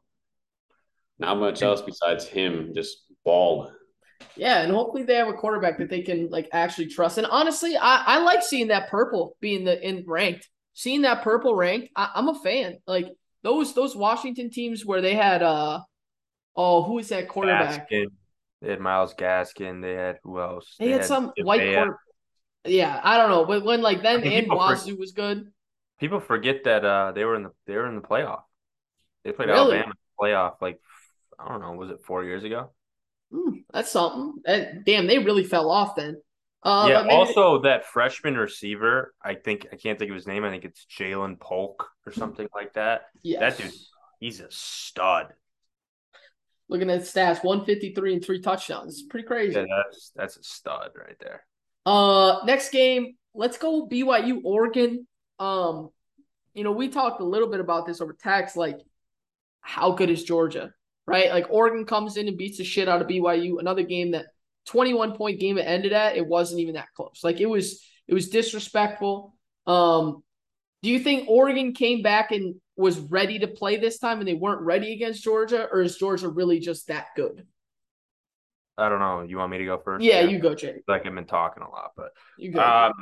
not 1.19 1.39
much 1.39 1.63
else 1.63 1.83
besides 1.83 2.27
him 2.27 2.73
just 2.75 3.05
balling. 3.25 3.75
Yeah, 4.37 4.63
and 4.63 4.73
hopefully 4.73 5.03
they 5.03 5.15
have 5.15 5.29
a 5.29 5.33
quarterback 5.33 5.79
that 5.79 5.91
they 5.91 6.03
can 6.03 6.29
like 6.31 6.49
actually 6.53 6.87
trust. 6.87 7.19
And 7.19 7.27
honestly, 7.27 7.77
I, 7.77 8.03
I 8.07 8.19
like 8.19 8.43
seeing 8.43 8.69
that 8.69 8.89
purple 8.89 9.37
being 9.41 9.65
the 9.65 9.81
in 9.87 10.05
ranked. 10.07 10.49
Seeing 10.75 11.03
that 11.03 11.23
purple 11.23 11.55
ranked, 11.55 11.89
I, 11.97 12.11
I'm 12.15 12.29
a 12.29 12.35
fan. 12.35 12.79
Like 12.87 13.09
those 13.43 13.75
those 13.75 13.97
Washington 13.97 14.51
teams 14.51 14.85
where 14.85 15.01
they 15.01 15.15
had 15.15 15.43
uh 15.43 15.81
oh 16.57 16.83
who 16.83 16.99
is 16.99 17.09
that 17.09 17.29
quarterback? 17.29 17.91
Gaskin. 17.91 18.07
They 18.61 18.71
had 18.71 18.81
Myles 18.81 19.15
Gaskin. 19.15 19.81
They 19.83 19.95
had 19.95 20.19
who 20.25 20.41
else? 20.41 20.75
They, 20.79 20.91
had, 20.91 21.05
some 21.05 21.29
Javea. 21.39 21.45
white 21.45 21.75
quarter. 21.75 21.99
Yeah, 22.65 23.01
I 23.03 23.17
don't 23.17 23.31
know, 23.31 23.45
but 23.45 23.65
when 23.65 23.83
like 23.83 24.03
them 24.03 24.19
I 24.19 24.23
think 24.23 24.35
and 24.35 24.45
people 24.47 24.59
for- 24.59 24.75
Wazoo 24.75 24.97
was 24.97 25.13
good. 25.13 25.53
People 26.01 26.21
forget 26.21 26.65
that 26.65 26.85
uh, 26.85 27.13
they 27.13 27.25
were 27.25 27.35
in 27.35 27.43
the 27.45 27.51
they 27.67 27.75
were 27.75 27.89
in 27.89 27.97
the 27.97 28.01
playoff. 28.01 28.43
They 29.25 29.33
played 29.33 29.49
Really? 29.49 29.77
Alabama 29.77 29.85
in 29.85 29.91
the 29.91 30.25
playoff 30.25 30.55
like 30.61 30.81
I 31.39 31.49
don't 31.49 31.61
know, 31.61 31.73
was 31.73 31.91
it 31.91 32.01
four 32.05 32.25
years 32.25 32.45
ago? 32.45 32.71
Hmm, 33.33 33.59
that's 33.73 33.91
something. 33.91 34.41
That, 34.45 34.85
damn, 34.85 35.07
they 35.07 35.19
really 35.19 35.45
fell 35.45 35.71
off 35.71 35.97
then. 35.97 36.21
Uh, 36.63 36.87
yeah. 36.91 37.03
maybe- 37.03 37.15
Also, 37.15 37.61
that 37.63 37.85
freshman 37.87 38.37
receiver, 38.37 39.15
I 39.23 39.35
think 39.35 39.67
I 39.73 39.77
can't 39.77 39.99
think 39.99 40.11
of 40.11 40.15
his 40.17 40.27
name. 40.27 40.45
I 40.45 40.51
think 40.51 40.65
it's 40.65 40.85
Ja'Lynn 40.87 41.39
Polk 41.39 41.89
or 42.07 42.13
something 42.13 42.49
like 42.55 42.73
that. 42.75 43.03
yes. 43.23 43.41
That 43.57 43.63
dude, 43.63 43.75
he's 44.21 44.41
a 44.41 44.51
stud. 44.51 45.29
Looking 46.69 46.91
at 46.91 47.01
stats, 47.03 47.43
153 47.43 48.13
and 48.15 48.25
three 48.25 48.41
touchdowns. 48.41 48.95
It's 48.99 49.03
pretty 49.09 49.27
crazy. 49.27 49.59
Yeah, 49.59 49.65
that's 49.87 50.13
that's 50.15 50.37
a 50.37 50.43
stud 50.43 50.91
right 50.97 51.17
there. 51.21 51.47
Uh, 51.87 52.41
next 52.45 52.71
game, 52.71 53.15
let's 53.35 53.57
go 53.57 53.89
BYU 53.89 54.41
Oregon. 54.45 55.07
Um, 55.39 55.89
you 56.53 56.65
know, 56.65 56.73
we 56.73 56.89
talked 56.89 57.21
a 57.23 57.25
little 57.25 57.49
bit 57.49 57.61
about 57.61 57.87
this 57.87 58.03
over 58.03 58.13
text. 58.13 58.55
Like, 58.57 58.79
how 59.63 59.93
good 59.93 60.11
is 60.11 60.25
Georgia? 60.25 60.75
Right? 61.07 61.31
Like 61.31 61.47
Oregon 61.49 61.87
comes 61.87 62.19
in 62.19 62.29
and 62.29 62.37
beats 62.37 62.59
the 62.59 62.65
shit 62.65 62.87
out 62.87 63.01
of 63.01 63.09
BYU. 63.09 63.61
Another 63.61 63.83
game 63.83 64.11
that 64.11 64.27
21 64.69 65.17
point 65.17 65.41
game 65.41 65.59
it 65.59 65.63
ended 65.63 65.93
at, 65.93 66.17
it 66.17 66.27
wasn't 66.27 66.61
even 66.61 66.75
that 66.75 66.89
close. 66.95 67.21
Like 67.23 67.41
it 67.41 67.47
was 67.47 67.83
it 68.07 68.15
was 68.15 68.29
disrespectful. 68.29 69.35
Um, 69.67 70.23
do 70.83 70.91
you 70.91 71.01
think 71.01 71.29
Oregon 71.29 71.73
came 71.73 72.03
back 72.03 72.31
and 72.31 72.55
was 72.77 72.99
ready 72.99 73.41
to 73.41 73.49
play 73.49 73.77
this 73.77 73.99
time 73.99 74.21
and 74.21 74.29
they 74.29 74.35
weren't 74.35 74.61
ready 74.63 74.93
against 74.93 75.25
Georgia, 75.25 75.69
or 75.73 75.81
is 75.83 75.97
Georgia 75.97 76.29
really 76.29 76.61
just 76.61 76.87
that 76.89 77.09
good? 77.17 77.47
I 78.77 78.89
don't 78.89 79.01
know. 79.01 79.23
You 79.23 79.39
want 79.39 79.51
me 79.51 79.59
to 79.59 79.65
go 79.65 79.79
first? 79.79 80.05
Yeah, 80.05 80.21
you 80.21 80.39
go, 80.39 80.55
Jay. 80.55 80.77
Like 80.87 81.05
I've 81.05 81.15
been 81.15 81.27
talking 81.27 81.65
a 81.65 81.69
lot, 81.69 81.91
but 81.97 82.11
You 82.39 82.53
go. 82.53 82.61
um, 82.61 82.93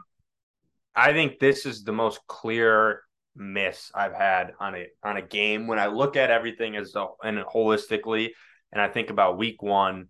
I 0.95 1.13
think 1.13 1.39
this 1.39 1.67
is 1.67 1.85
the 1.85 1.93
most 1.93 2.21
clear 2.27 3.03
miss 3.37 3.91
I've 3.95 4.15
had 4.15 4.55
on 4.59 4.75
a 4.75 4.87
on 5.05 5.19
a 5.19 5.23
game 5.23 5.67
when 5.67 5.79
I 5.79 5.89
look 5.89 6.17
at 6.17 6.31
everything 6.31 6.77
as 6.77 6.95
a, 6.95 7.07
and 7.23 7.39
holistically, 7.41 8.31
and 8.73 8.81
I 8.81 8.89
think 8.89 9.11
about 9.11 9.37
Week 9.37 9.63
One, 9.63 10.09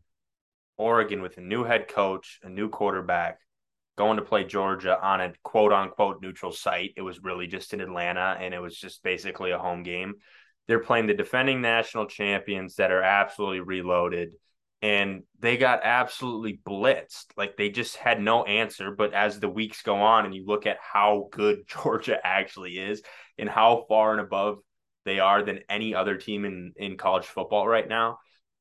Oregon 0.76 1.22
with 1.22 1.38
a 1.38 1.42
new 1.42 1.64
head 1.64 1.88
coach, 1.88 2.38
a 2.42 2.48
new 2.48 2.68
quarterback, 2.68 3.38
going 3.96 4.16
to 4.16 4.24
play 4.24 4.44
Georgia 4.44 4.98
on 5.00 5.20
a 5.20 5.32
quote 5.42 5.72
unquote 5.72 6.20
neutral 6.20 6.52
site. 6.52 6.92
It 6.96 7.02
was 7.02 7.22
really 7.22 7.46
just 7.46 7.72
in 7.72 7.80
Atlanta, 7.80 8.36
and 8.40 8.52
it 8.52 8.60
was 8.60 8.76
just 8.76 9.02
basically 9.02 9.52
a 9.52 9.58
home 9.58 9.82
game. 9.82 10.14
They're 10.68 10.80
playing 10.80 11.06
the 11.06 11.14
defending 11.14 11.60
national 11.60 12.06
champions 12.06 12.76
that 12.76 12.90
are 12.90 13.02
absolutely 13.02 13.60
reloaded 13.60 14.32
and 14.82 15.22
they 15.40 15.56
got 15.56 15.80
absolutely 15.82 16.60
blitzed. 16.64 17.26
Like 17.36 17.56
they 17.56 17.70
just 17.70 17.96
had 17.96 18.20
no 18.20 18.44
answer. 18.44 18.90
But 18.90 19.14
as 19.14 19.40
the 19.40 19.48
weeks 19.48 19.82
go 19.82 19.96
on 19.96 20.26
and 20.26 20.34
you 20.34 20.44
look 20.46 20.66
at 20.66 20.78
how 20.80 21.28
good 21.32 21.64
Georgia 21.66 22.18
actually 22.22 22.78
is 22.78 23.02
and 23.38 23.48
how 23.48 23.84
far 23.88 24.12
and 24.12 24.20
above 24.20 24.58
they 25.04 25.18
are 25.18 25.42
than 25.42 25.60
any 25.68 25.94
other 25.94 26.16
team 26.16 26.44
in, 26.44 26.72
in 26.76 26.96
college 26.96 27.26
football 27.26 27.66
right 27.66 27.88
now, 27.88 28.18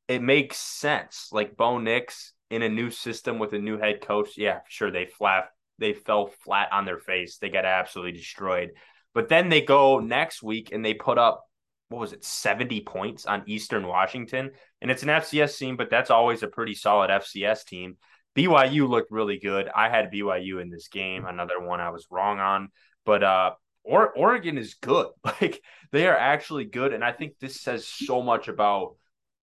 it 0.08 0.22
makes 0.22 0.58
sense. 0.58 1.30
Like 1.32 1.58
Bo 1.58 1.80
Nix 1.80 2.34
in 2.50 2.62
a 2.62 2.70
new 2.70 2.90
system 2.90 3.40
with 3.40 3.54
a 3.54 3.60
new 3.60 3.78
head 3.78 4.02
coach. 4.02 4.38
Yeah, 4.38 4.60
sure. 4.68 4.92
They 4.92 5.06
flat, 5.06 5.46
they 5.80 5.94
fell 5.94 6.28
flat 6.28 6.70
on 6.72 6.86
their 6.86 7.00
face. 7.00 7.38
They 7.38 7.50
got 7.50 7.66
absolutely 7.66 8.14
destroyed. 8.14 8.72
But 9.14 9.30
then 9.30 9.50
they 9.50 9.62
go 9.62 10.00
next 10.00 10.44
week 10.44 10.72
and 10.72 10.84
they 10.84 10.94
put 10.94 11.18
up 11.18 11.46
what 11.90 12.00
was 12.00 12.14
it, 12.14 12.26
70 12.26 12.82
points 12.82 13.26
on 13.26 13.44
Eastern 13.46 13.88
Washington. 13.88 14.52
And 14.82 14.90
it's 14.90 15.04
an 15.04 15.10
FCS 15.10 15.58
team, 15.58 15.78
but 15.78 15.90
that's 15.90 16.10
always 16.10 16.42
a 16.42 16.48
pretty 16.48 16.74
solid 16.74 17.10
FCS 17.10 17.66
team. 17.66 17.98
BYU 18.36 18.90
looked 18.90 19.12
really 19.12 19.40
good. 19.40 19.70
I 19.74 19.90
had 19.90 20.12
BYU 20.12 20.62
in 20.62 20.70
this 20.70 20.88
game, 20.88 21.26
another 21.26 21.62
one 21.62 21.80
I 21.80 21.92
was 21.92 22.08
wrong 22.10 22.40
on. 22.40 22.70
But 23.06 23.24
uh 23.24 23.52
or 23.84 24.12
Oregon 24.14 24.58
is 24.58 24.76
good. 24.76 25.08
Like 25.24 25.62
they 25.92 26.08
are 26.08 26.18
actually 26.18 26.66
good. 26.66 26.94
And 26.94 27.04
I 27.04 27.12
think 27.12 27.34
this 27.40 27.62
says 27.62 27.88
so 27.88 28.22
much 28.22 28.48
about 28.48 28.96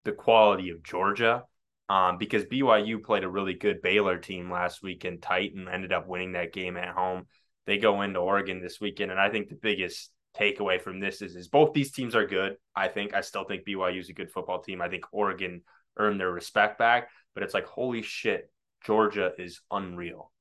the 0.04 0.12
quality 0.12 0.71
of 0.71 0.82
Georgia. 0.82 1.44
Um, 1.88 2.16
because 2.16 2.44
BYU 2.44 3.02
played 3.02 3.25
a 3.25 3.28
really 3.28 3.54
good 3.54 3.82
Baylor 3.82 4.16
team 4.16 4.50
last 4.50 4.82
week 4.82 5.04
and 5.04 5.23
ended 5.30 5.92
up 5.92 6.09
winning 6.09 6.32
that 6.32 6.52
game 6.52 6.76
at 6.76 6.94
home. 6.94 7.26
They 7.66 7.76
go 7.76 8.00
into 8.02 8.18
Oregon 8.18 8.62
this 8.62 8.80
weekend, 8.80 9.11
and 9.11 9.21
I 9.21 9.28
think 9.28 9.49
the 9.49 9.56
biggest 9.56 10.11
takeaway 10.38 10.80
from 10.80 11.00
this 11.00 11.23
is, 11.23 11.37
is 11.37 11.49
both 11.49 11.73
these 11.73 11.92
teams 11.92 12.14
are 12.14 12.26
good. 12.26 12.56
I 12.75 12.88
think 12.88 13.14
I 13.14 13.21
still 13.21 13.44
think 13.44 13.66
BYU 13.66 14.00
is 14.00 14.09
a 14.09 14.14
good 14.14 14.30
football 14.30 14.62
team. 14.62 14.80
I 14.80 14.88
think 14.88 15.04
Oregon 15.12 15.62
earned 15.99 16.21
their 16.21 16.30
respect 16.30 16.78
back, 16.78 17.09
but 17.35 17.42
it's 17.42 17.54
like 17.54 17.66
holy 17.66 18.02
shit, 18.02 18.50
Georgia 18.85 19.32
is 19.38 19.61
unreal. 19.71 20.32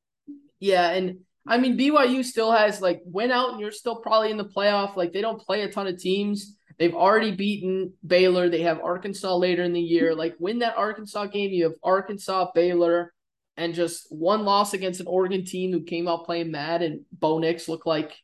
Yeah, 0.59 0.89
and 0.91 1.19
I 1.45 1.57
mean 1.57 1.77
BYU 1.77 2.23
still 2.23 2.51
has 2.51 2.81
like 2.81 3.01
went 3.05 3.31
out 3.31 3.51
and 3.51 3.59
you're 3.59 3.71
still 3.71 3.97
probably 3.97 4.31
in 4.31 4.37
the 4.37 4.45
playoff. 4.45 4.95
Like 4.95 5.11
they 5.11 5.21
don't 5.21 5.41
play 5.41 5.63
a 5.63 5.71
ton 5.71 5.87
of 5.87 5.97
teams. 5.97 6.57
They've 6.77 6.93
already 6.93 7.31
beaten 7.31 7.93
Baylor. 8.05 8.49
They 8.49 8.61
have 8.61 8.79
Arkansas 8.79 9.35
later 9.35 9.63
in 9.63 9.73
the 9.73 9.81
year. 9.81 10.15
Like 10.21 10.35
win 10.39 10.59
that 10.59 10.77
Arkansas 10.77 11.25
game, 11.27 11.51
you 11.51 11.63
have 11.63 11.73
Arkansas, 11.83 12.51
Baylor, 12.53 13.13
and 13.57 13.73
just 13.73 14.05
one 14.09 14.45
loss 14.45 14.73
against 14.73 14.99
an 14.99 15.07
Oregon 15.07 15.45
team 15.45 15.71
who 15.71 15.83
came 15.83 16.07
out 16.07 16.25
playing 16.25 16.51
mad 16.51 16.81
and 16.83 17.01
Bo 17.11 17.39
Nix 17.39 17.67
looked 17.67 17.87
like 17.87 18.15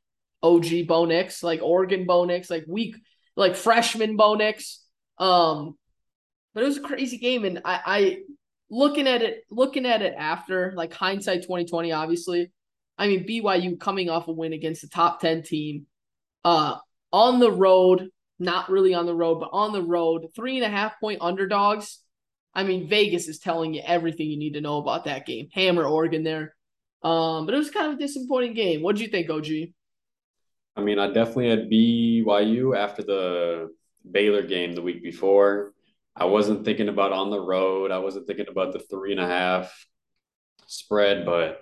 OG 0.44 0.88
Bo 0.88 1.06
Nix, 1.06 1.42
like 1.44 1.62
Oregon 1.64 2.06
Bo 2.06 2.26
Nix, 2.26 2.50
like 2.50 2.66
weak, 2.68 2.96
like 3.36 3.56
freshman 3.56 4.16
Bo 4.16 4.36
Nix. 4.36 4.84
Um, 5.18 5.76
but 6.54 6.64
it 6.64 6.68
was 6.68 6.78
a 6.78 6.82
crazy 6.82 7.18
game, 7.18 7.46
and 7.46 7.62
I, 7.66 7.82
I 7.86 8.18
looking 8.70 9.08
at 9.08 9.22
it, 9.22 9.44
looking 9.50 9.86
at 9.86 10.02
it 10.02 10.14
after, 10.18 10.74
like 10.76 10.94
hindsight 10.94 11.46
twenty 11.46 11.66
twenty, 11.66 11.92
obviously. 11.92 12.52
I 12.98 13.08
mean 13.08 13.28
BYU 13.28 13.80
coming 13.80 14.10
off 14.10 14.28
a 14.28 14.32
win 14.32 14.54
against 14.54 14.82
the 14.82 14.88
top 14.88 15.20
ten 15.20 15.44
team, 15.44 15.86
uh, 16.44 16.78
on 17.12 17.40
the 17.40 17.52
road, 17.52 18.10
not 18.40 18.70
really 18.70 18.94
on 18.94 19.06
the 19.06 19.16
road, 19.16 19.40
but 19.40 19.50
on 19.52 19.74
the 19.74 19.82
road, 19.82 20.28
three 20.36 20.58
and 20.58 20.66
a 20.66 20.76
half 20.76 21.00
point 21.00 21.22
underdogs. 21.22 22.00
I 22.54 22.64
mean 22.64 22.88
Vegas 22.88 23.28
is 23.28 23.40
telling 23.40 23.74
you 23.74 23.82
everything 23.86 24.30
you 24.30 24.38
need 24.38 24.54
to 24.54 24.62
know 24.62 24.78
about 24.78 25.06
that 25.06 25.26
game. 25.26 25.50
Hammer 25.54 25.86
Oregon 25.86 26.24
there. 26.24 26.56
Um, 27.04 27.46
but 27.46 27.54
it 27.54 27.60
was 27.60 27.70
kind 27.70 27.88
of 27.88 27.94
a 27.94 28.00
disappointing 28.00 28.54
game. 28.54 28.82
What 28.82 28.96
do 28.96 29.04
you 29.04 29.10
think, 29.10 29.30
OG? 29.30 29.48
I 30.76 30.82
mean, 30.82 31.00
I 31.00 31.08
definitely 31.08 31.50
had 31.50 31.70
BYU 31.70 32.76
after 32.76 33.04
the 33.04 33.70
Baylor 34.10 34.44
game 34.44 34.74
the 34.74 34.82
week 34.82 35.04
before. 35.04 35.74
I 36.16 36.26
wasn't 36.26 36.66
thinking 36.66 36.90
about 36.90 37.14
on 37.14 37.30
the 37.30 37.40
road. 37.40 37.92
I 37.92 38.00
wasn't 38.00 38.26
thinking 38.26 38.48
about 38.50 38.74
the 38.74 38.80
three 38.80 39.12
and 39.12 39.22
a 39.22 39.28
half 39.28 39.86
spread, 40.66 41.26
but 41.26 41.62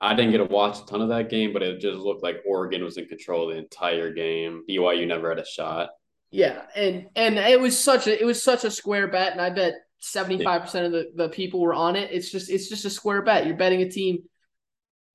I 0.00 0.14
didn't 0.14 0.30
get 0.32 0.38
to 0.38 0.44
watch 0.44 0.78
a 0.78 0.86
ton 0.86 1.02
of 1.02 1.08
that 1.08 1.28
game, 1.28 1.52
but 1.52 1.62
it 1.62 1.80
just 1.80 1.98
looked 1.98 2.22
like 2.22 2.42
Oregon 2.46 2.84
was 2.84 2.98
in 2.98 3.06
control 3.06 3.48
the 3.48 3.56
entire 3.56 4.12
game. 4.12 4.62
BYU 4.68 5.06
never 5.06 5.30
had 5.30 5.40
a 5.40 5.46
shot. 5.46 5.90
Yeah, 6.30 6.62
and 6.76 7.06
and 7.16 7.38
it 7.38 7.60
was 7.60 7.78
such 7.78 8.06
a 8.06 8.20
it 8.20 8.24
was 8.24 8.42
such 8.42 8.64
a 8.64 8.70
square 8.70 9.08
bet, 9.08 9.32
and 9.32 9.40
I 9.40 9.50
bet 9.50 9.74
seventy 9.98 10.44
five 10.44 10.62
percent 10.62 10.86
of 10.86 10.92
the, 10.92 11.10
the 11.16 11.28
people 11.30 11.60
were 11.60 11.74
on 11.74 11.96
it. 11.96 12.10
It's 12.12 12.30
just 12.30 12.50
it's 12.50 12.68
just 12.68 12.84
a 12.84 12.90
square 12.90 13.22
bet. 13.22 13.46
You're 13.46 13.56
betting 13.56 13.82
a 13.82 13.90
team. 13.90 14.18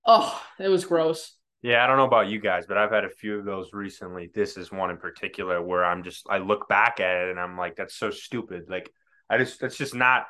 Oh, 0.05 0.41
it 0.59 0.69
was 0.69 0.85
gross. 0.85 1.37
Yeah, 1.61 1.81
I 1.81 1.87
don't 1.87 1.95
know 1.95 2.05
about 2.05 2.27
you 2.27 2.41
guys, 2.41 2.65
but 2.67 2.77
I've 2.77 2.91
had 2.91 3.05
a 3.05 3.09
few 3.09 3.39
of 3.39 3.45
those 3.45 3.69
recently. 3.71 4.29
This 4.33 4.57
is 4.57 4.69
one 4.69 4.89
in 4.89 4.97
particular 4.97 5.61
where 5.61 5.85
I'm 5.85 6.03
just 6.03 6.27
I 6.29 6.39
look 6.39 6.67
back 6.67 6.99
at 6.99 7.23
it 7.23 7.29
and 7.29 7.39
I'm 7.39 7.57
like, 7.57 7.77
that's 7.77 7.95
so 7.95 8.11
stupid. 8.11 8.63
Like 8.67 8.91
I 9.29 9.37
just 9.37 9.61
that's 9.61 9.77
just 9.77 9.95
not 9.95 10.25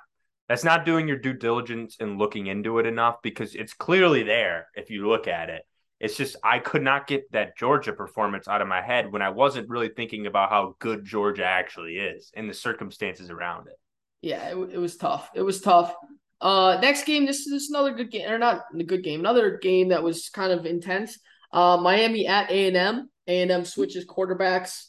that's 0.47 0.63
not 0.63 0.85
doing 0.85 1.07
your 1.07 1.17
due 1.17 1.33
diligence 1.33 1.97
and 1.99 2.17
looking 2.17 2.47
into 2.47 2.79
it 2.79 2.85
enough 2.85 3.17
because 3.23 3.55
it's 3.55 3.73
clearly 3.73 4.23
there 4.23 4.67
if 4.75 4.89
you 4.89 5.07
look 5.07 5.27
at 5.27 5.49
it. 5.49 5.63
It's 5.99 6.17
just 6.17 6.35
I 6.43 6.59
could 6.59 6.81
not 6.81 7.07
get 7.07 7.31
that 7.31 7.57
Georgia 7.57 7.93
performance 7.93 8.47
out 8.47 8.61
of 8.61 8.67
my 8.67 8.81
head 8.81 9.11
when 9.11 9.21
I 9.21 9.29
wasn't 9.29 9.69
really 9.69 9.89
thinking 9.89 10.27
about 10.27 10.49
how 10.49 10.75
good 10.79 11.05
Georgia 11.05 11.45
actually 11.45 11.93
is 11.93 12.31
and 12.35 12.49
the 12.49 12.53
circumstances 12.53 13.29
around 13.29 13.67
it. 13.67 13.79
Yeah, 14.21 14.49
it, 14.49 14.57
it 14.73 14.77
was 14.77 14.97
tough. 14.97 15.29
It 15.33 15.43
was 15.43 15.61
tough. 15.61 15.95
Uh, 16.41 16.77
next 16.81 17.05
game, 17.05 17.25
this, 17.25 17.45
this 17.45 17.63
is 17.63 17.69
another 17.69 17.93
good 17.93 18.11
game, 18.11 18.29
or 18.29 18.37
not 18.37 18.63
a 18.77 18.83
good 18.83 19.01
game, 19.01 19.21
another 19.21 19.57
game 19.57 19.89
that 19.89 20.03
was 20.03 20.27
kind 20.27 20.51
of 20.51 20.65
intense. 20.65 21.17
Uh, 21.53 21.77
Miami 21.77 22.27
at 22.27 22.51
A 22.51 22.67
and 22.67 22.75
M. 22.75 23.09
A 23.27 23.41
and 23.41 23.51
M 23.51 23.63
switches 23.63 24.05
quarterbacks. 24.05 24.87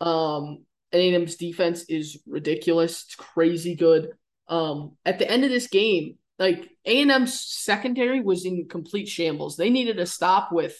Um, 0.00 0.64
A 0.92 1.08
and 1.08 1.22
M's 1.22 1.34
defense 1.34 1.86
is 1.88 2.18
ridiculous. 2.24 3.04
It's 3.04 3.16
crazy 3.16 3.74
good. 3.74 4.10
Um, 4.52 4.96
at 5.04 5.18
the 5.18 5.30
end 5.30 5.44
of 5.44 5.50
this 5.50 5.68
game, 5.68 6.16
like 6.38 6.68
A 6.84 7.02
and 7.02 7.10
M's 7.10 7.40
secondary 7.40 8.20
was 8.20 8.44
in 8.44 8.68
complete 8.68 9.08
shambles. 9.08 9.56
They 9.56 9.70
needed 9.70 9.96
to 9.96 10.06
stop 10.06 10.52
with 10.52 10.76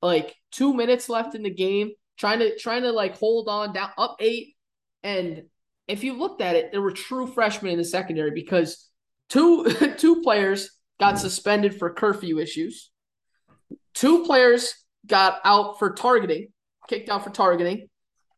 like 0.00 0.34
two 0.50 0.72
minutes 0.74 1.08
left 1.08 1.34
in 1.34 1.42
the 1.42 1.50
game, 1.50 1.90
trying 2.16 2.38
to 2.38 2.58
trying 2.58 2.82
to 2.82 2.92
like 2.92 3.18
hold 3.18 3.48
on 3.48 3.72
down 3.72 3.90
up 3.98 4.16
eight. 4.20 4.56
And 5.02 5.44
if 5.88 6.04
you 6.04 6.14
looked 6.14 6.40
at 6.40 6.56
it, 6.56 6.72
there 6.72 6.80
were 6.80 6.92
true 6.92 7.26
freshmen 7.26 7.72
in 7.72 7.78
the 7.78 7.84
secondary 7.84 8.30
because 8.30 8.88
Two 9.32 9.64
two 9.96 10.20
players 10.20 10.70
got 11.00 11.18
suspended 11.18 11.78
for 11.78 11.94
curfew 11.94 12.38
issues. 12.38 12.90
Two 13.94 14.24
players 14.24 14.74
got 15.06 15.40
out 15.42 15.78
for 15.78 15.94
targeting, 15.94 16.48
kicked 16.86 17.08
out 17.08 17.24
for 17.24 17.30
targeting. 17.30 17.88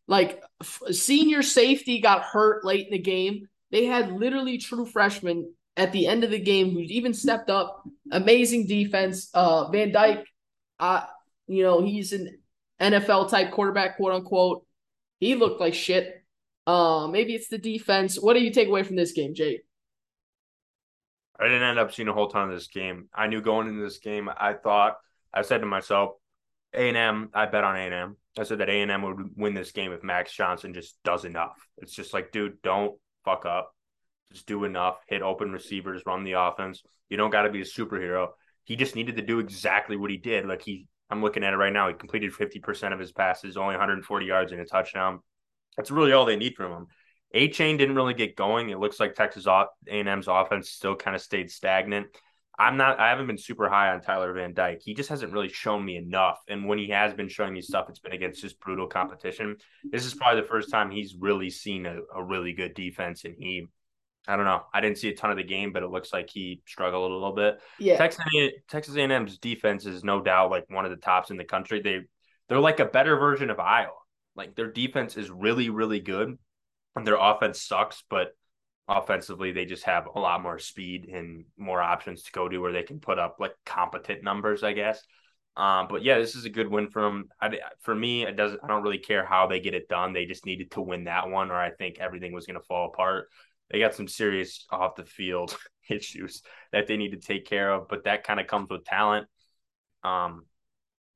Like 0.06 0.40
f- 0.60 0.82
senior 0.92 1.42
safety 1.42 2.00
got 2.00 2.22
hurt 2.22 2.64
late 2.64 2.86
in 2.86 2.92
the 2.92 2.98
game. 2.98 3.48
They 3.70 3.86
had 3.86 4.12
literally 4.12 4.58
true 4.58 4.86
freshmen 4.86 5.52
at 5.76 5.92
the 5.92 6.06
end 6.06 6.24
of 6.24 6.30
the 6.30 6.38
game 6.38 6.70
who 6.72 6.80
even 6.80 7.14
stepped 7.14 7.50
up. 7.50 7.82
Amazing 8.10 8.66
defense. 8.66 9.30
Uh, 9.34 9.68
Van 9.70 9.92
Dyke, 9.92 10.26
uh, 10.78 11.02
you 11.46 11.62
know, 11.62 11.82
he's 11.82 12.12
an 12.12 12.38
NFL 12.80 13.30
type 13.30 13.50
quarterback, 13.50 13.96
quote 13.96 14.14
unquote. 14.14 14.66
He 15.20 15.34
looked 15.34 15.60
like 15.60 15.74
shit. 15.74 16.22
Uh, 16.66 17.08
maybe 17.08 17.34
it's 17.34 17.48
the 17.48 17.58
defense. 17.58 18.16
What 18.20 18.34
do 18.34 18.40
you 18.40 18.50
take 18.50 18.68
away 18.68 18.82
from 18.82 18.96
this 18.96 19.12
game, 19.12 19.34
Jake? 19.34 19.62
I 21.38 21.44
didn't 21.44 21.62
end 21.62 21.78
up 21.78 21.92
seeing 21.92 22.08
a 22.08 22.12
whole 22.12 22.28
ton 22.28 22.48
of 22.48 22.54
this 22.54 22.68
game. 22.68 23.08
I 23.12 23.26
knew 23.26 23.40
going 23.40 23.66
into 23.66 23.82
this 23.82 23.98
game, 23.98 24.30
I 24.34 24.54
thought 24.54 24.96
I 25.32 25.42
said 25.42 25.58
to 25.58 25.66
myself, 25.66 26.12
A 26.72 26.88
and 26.88 26.96
M. 26.96 27.30
I 27.34 27.46
bet 27.46 27.64
on 27.64 27.76
A 27.76 27.80
and 27.80 28.16
I 28.38 28.44
said 28.44 28.58
that 28.58 28.68
A 28.68 28.82
and 28.82 28.90
M 28.90 29.02
would 29.02 29.36
win 29.36 29.54
this 29.54 29.72
game 29.72 29.92
if 29.92 30.02
Max 30.02 30.32
Johnson 30.32 30.74
just 30.74 30.96
does 31.04 31.24
enough. 31.24 31.56
It's 31.78 31.94
just 31.94 32.14
like, 32.14 32.32
dude, 32.32 32.62
don't 32.62 32.96
fuck 33.24 33.46
up. 33.46 33.72
Just 34.32 34.46
do 34.46 34.64
enough, 34.64 34.98
hit 35.06 35.22
open 35.22 35.52
receivers, 35.52 36.02
run 36.06 36.24
the 36.24 36.32
offense. 36.32 36.82
You 37.08 37.16
don't 37.16 37.30
got 37.30 37.42
to 37.42 37.50
be 37.50 37.60
a 37.60 37.64
superhero. 37.64 38.28
He 38.64 38.76
just 38.76 38.96
needed 38.96 39.16
to 39.16 39.22
do 39.22 39.38
exactly 39.38 39.96
what 39.96 40.10
he 40.10 40.16
did. 40.16 40.46
Like 40.46 40.62
he, 40.62 40.86
I'm 41.10 41.22
looking 41.22 41.44
at 41.44 41.52
it 41.52 41.56
right 41.56 41.72
now. 41.72 41.88
He 41.88 41.94
completed 41.94 42.32
50% 42.32 42.92
of 42.92 42.98
his 42.98 43.12
passes, 43.12 43.56
only 43.56 43.74
140 43.74 44.26
yards 44.26 44.52
and 44.52 44.60
a 44.60 44.64
touchdown. 44.64 45.20
That's 45.76 45.90
really 45.90 46.12
all 46.12 46.24
they 46.24 46.36
need 46.36 46.56
from 46.56 46.72
him. 46.72 46.86
A 47.32 47.48
chain 47.48 47.76
didn't 47.76 47.96
really 47.96 48.14
get 48.14 48.36
going. 48.36 48.70
It 48.70 48.78
looks 48.78 49.00
like 49.00 49.14
Texas 49.14 49.46
A&M's 49.46 50.28
offense 50.28 50.70
still 50.70 50.94
kind 50.94 51.16
of 51.16 51.20
stayed 51.20 51.50
stagnant. 51.50 52.06
I'm 52.58 52.76
not. 52.76 53.00
I 53.00 53.08
haven't 53.08 53.26
been 53.26 53.38
super 53.38 53.68
high 53.68 53.92
on 53.92 54.00
Tyler 54.00 54.32
Van 54.32 54.54
Dyke. 54.54 54.80
He 54.84 54.94
just 54.94 55.08
hasn't 55.08 55.32
really 55.32 55.48
shown 55.48 55.84
me 55.84 55.96
enough. 55.96 56.38
And 56.48 56.66
when 56.66 56.78
he 56.78 56.88
has 56.90 57.12
been 57.12 57.28
showing 57.28 57.52
me 57.52 57.60
stuff, 57.60 57.86
it's 57.88 57.98
been 57.98 58.12
against 58.12 58.42
just 58.42 58.60
brutal 58.60 58.86
competition. 58.86 59.56
This 59.82 60.04
is 60.04 60.14
probably 60.14 60.42
the 60.42 60.46
first 60.46 60.70
time 60.70 60.90
he's 60.90 61.16
really 61.18 61.50
seen 61.50 61.84
a, 61.86 61.98
a 62.14 62.22
really 62.22 62.52
good 62.52 62.74
defense, 62.74 63.24
and 63.24 63.34
he 63.36 63.66
I 64.26 64.36
don't 64.36 64.46
know. 64.46 64.62
I 64.72 64.80
didn't 64.80 64.98
see 64.98 65.08
a 65.08 65.16
ton 65.16 65.30
of 65.30 65.36
the 65.36 65.44
game, 65.44 65.72
but 65.72 65.82
it 65.82 65.90
looks 65.90 66.12
like 66.12 66.30
he 66.30 66.62
struggled 66.66 67.10
a 67.10 67.14
little 67.14 67.34
bit. 67.34 67.60
Yeah. 67.78 67.98
Texas 67.98 68.24
Texas 68.68 68.96
A&M's 68.96 69.38
defense 69.38 69.84
is 69.84 70.04
no 70.04 70.22
doubt 70.22 70.50
like 70.50 70.64
one 70.68 70.84
of 70.84 70.90
the 70.90 70.96
tops 70.96 71.30
in 71.30 71.36
the 71.36 71.44
country. 71.44 71.82
They 71.82 72.00
they're 72.48 72.60
like 72.60 72.80
a 72.80 72.86
better 72.86 73.16
version 73.16 73.50
of 73.50 73.60
Iowa. 73.60 73.92
Like 74.36 74.54
their 74.54 74.70
defense 74.70 75.16
is 75.16 75.30
really 75.30 75.70
really 75.70 76.00
good, 76.00 76.38
and 76.96 77.06
their 77.06 77.18
offense 77.20 77.62
sucks, 77.62 78.02
but 78.08 78.28
offensively 78.88 79.52
they 79.52 79.64
just 79.64 79.84
have 79.84 80.08
a 80.14 80.20
lot 80.20 80.42
more 80.42 80.58
speed 80.58 81.08
and 81.12 81.44
more 81.56 81.80
options 81.80 82.22
to 82.22 82.32
go 82.32 82.48
to 82.48 82.58
where 82.58 82.72
they 82.72 82.82
can 82.82 83.00
put 83.00 83.18
up 83.18 83.36
like 83.40 83.54
competent 83.64 84.22
numbers, 84.22 84.62
I 84.62 84.72
guess. 84.72 85.02
Um, 85.56 85.86
but 85.88 86.02
yeah, 86.02 86.18
this 86.18 86.34
is 86.34 86.44
a 86.44 86.50
good 86.50 86.68
win 86.68 86.88
from. 86.88 87.28
I, 87.40 87.58
for 87.82 87.94
me, 87.94 88.24
it 88.24 88.36
doesn't. 88.36 88.60
I 88.62 88.66
don't 88.66 88.82
really 88.82 88.98
care 88.98 89.24
how 89.24 89.46
they 89.46 89.60
get 89.60 89.74
it 89.74 89.88
done. 89.88 90.12
They 90.12 90.26
just 90.26 90.46
needed 90.46 90.72
to 90.72 90.80
win 90.80 91.04
that 91.04 91.30
one, 91.30 91.50
or 91.50 91.54
I 91.56 91.70
think 91.70 91.98
everything 92.00 92.32
was 92.32 92.46
going 92.46 92.58
to 92.58 92.66
fall 92.66 92.88
apart 92.88 93.28
they 93.70 93.78
got 93.78 93.94
some 93.94 94.08
serious 94.08 94.66
off 94.70 94.96
the 94.96 95.04
field 95.04 95.56
issues 95.90 96.42
that 96.72 96.86
they 96.86 96.96
need 96.96 97.10
to 97.10 97.18
take 97.18 97.46
care 97.46 97.72
of, 97.72 97.88
but 97.88 98.04
that 98.04 98.24
kind 98.24 98.40
of 98.40 98.46
comes 98.46 98.68
with 98.70 98.84
talent. 98.84 99.26
Um, 100.02 100.44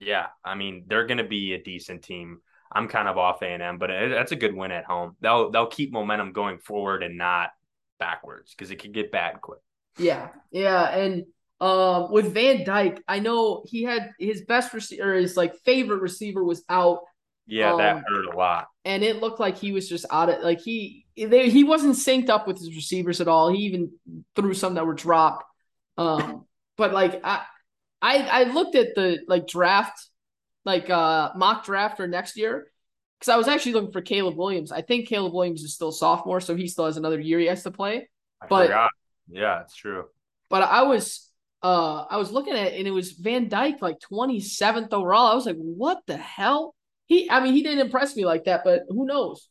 yeah, 0.00 0.26
I 0.44 0.54
mean 0.54 0.84
they're 0.86 1.06
going 1.06 1.18
to 1.18 1.24
be 1.24 1.52
a 1.52 1.62
decent 1.62 2.02
team. 2.02 2.38
I'm 2.70 2.88
kind 2.88 3.08
of 3.08 3.16
off 3.16 3.42
A 3.42 3.46
and 3.46 3.62
M, 3.62 3.78
but 3.78 3.90
it, 3.90 4.10
that's 4.10 4.32
a 4.32 4.36
good 4.36 4.54
win 4.54 4.72
at 4.72 4.84
home. 4.84 5.16
They'll 5.20 5.50
they'll 5.50 5.66
keep 5.66 5.92
momentum 5.92 6.32
going 6.32 6.58
forward 6.58 7.02
and 7.02 7.16
not 7.16 7.50
backwards 7.98 8.54
because 8.54 8.70
it 8.70 8.76
could 8.76 8.92
get 8.92 9.12
bad 9.12 9.40
quick. 9.40 9.60
Yeah, 9.98 10.28
yeah, 10.50 10.96
and 10.96 11.24
um, 11.60 12.12
with 12.12 12.32
Van 12.32 12.64
Dyke, 12.64 13.02
I 13.08 13.18
know 13.18 13.64
he 13.66 13.82
had 13.82 14.12
his 14.18 14.42
best 14.42 14.72
receiver, 14.72 15.14
his 15.14 15.36
like 15.36 15.56
favorite 15.64 16.00
receiver 16.00 16.42
was 16.44 16.62
out. 16.68 17.00
Yeah, 17.46 17.72
um, 17.72 17.78
that 17.78 18.04
hurt 18.06 18.26
a 18.32 18.36
lot. 18.36 18.68
And 18.84 19.02
it 19.02 19.20
looked 19.20 19.40
like 19.40 19.58
he 19.58 19.72
was 19.72 19.88
just 19.88 20.06
out 20.10 20.28
of 20.28 20.42
like 20.42 20.60
he 20.60 21.06
they, 21.16 21.50
he 21.50 21.64
wasn't 21.64 21.96
synced 21.96 22.28
up 22.28 22.46
with 22.46 22.58
his 22.58 22.74
receivers 22.74 23.20
at 23.20 23.28
all. 23.28 23.50
He 23.52 23.62
even 23.62 23.92
threw 24.36 24.54
some 24.54 24.74
that 24.74 24.86
were 24.86 24.94
dropped. 24.94 25.44
Um, 25.96 26.46
but 26.76 26.92
like 26.92 27.20
I, 27.24 27.44
I, 28.00 28.18
I 28.18 28.42
looked 28.44 28.76
at 28.76 28.94
the 28.94 29.18
like 29.26 29.48
draft, 29.48 29.98
like 30.64 30.90
uh 30.90 31.30
mock 31.34 31.64
draft 31.64 31.96
for 31.96 32.06
next 32.06 32.36
year, 32.36 32.70
because 33.18 33.32
I 33.32 33.36
was 33.36 33.48
actually 33.48 33.72
looking 33.72 33.92
for 33.92 34.00
Caleb 34.00 34.36
Williams. 34.36 34.72
I 34.72 34.82
think 34.82 35.08
Caleb 35.08 35.32
Williams 35.34 35.62
is 35.62 35.74
still 35.74 35.92
sophomore, 35.92 36.40
so 36.40 36.54
he 36.54 36.68
still 36.68 36.86
has 36.86 36.96
another 36.96 37.18
year 37.20 37.38
he 37.38 37.46
has 37.46 37.62
to 37.64 37.70
play. 37.70 38.08
I 38.40 38.46
but 38.48 38.66
forgot. 38.66 38.90
yeah, 39.28 39.60
it's 39.62 39.74
true. 39.74 40.04
But 40.48 40.62
I 40.62 40.82
was 40.82 41.30
uh 41.62 42.04
I 42.08 42.16
was 42.16 42.30
looking 42.30 42.54
at 42.54 42.68
it 42.68 42.78
and 42.78 42.86
it 42.86 42.92
was 42.92 43.12
Van 43.12 43.48
Dyke 43.48 43.82
like 43.82 43.98
27th 44.00 44.92
overall. 44.92 45.32
I 45.32 45.34
was 45.34 45.46
like, 45.46 45.56
what 45.56 46.00
the 46.06 46.16
hell? 46.16 46.74
He 47.06 47.30
I 47.30 47.40
mean 47.40 47.54
he 47.54 47.62
didn't 47.62 47.80
impress 47.80 48.14
me 48.16 48.24
like 48.24 48.44
that, 48.44 48.62
but 48.64 48.82
who 48.88 49.06
knows? 49.06 49.48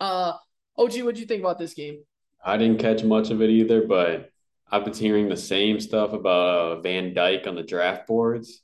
Uh 0.00 0.32
OG, 0.76 1.02
what 1.02 1.14
do 1.14 1.20
you 1.20 1.26
think 1.26 1.40
about 1.40 1.58
this 1.58 1.74
game? 1.74 2.00
I 2.44 2.56
didn't 2.56 2.80
catch 2.80 3.04
much 3.04 3.30
of 3.30 3.42
it 3.42 3.50
either, 3.50 3.86
but 3.86 4.30
I've 4.70 4.84
been 4.84 4.94
hearing 4.94 5.28
the 5.28 5.36
same 5.36 5.80
stuff 5.80 6.12
about 6.12 6.78
uh, 6.78 6.80
Van 6.80 7.12
Dyke 7.12 7.46
on 7.46 7.54
the 7.54 7.62
draft 7.62 8.06
boards. 8.06 8.62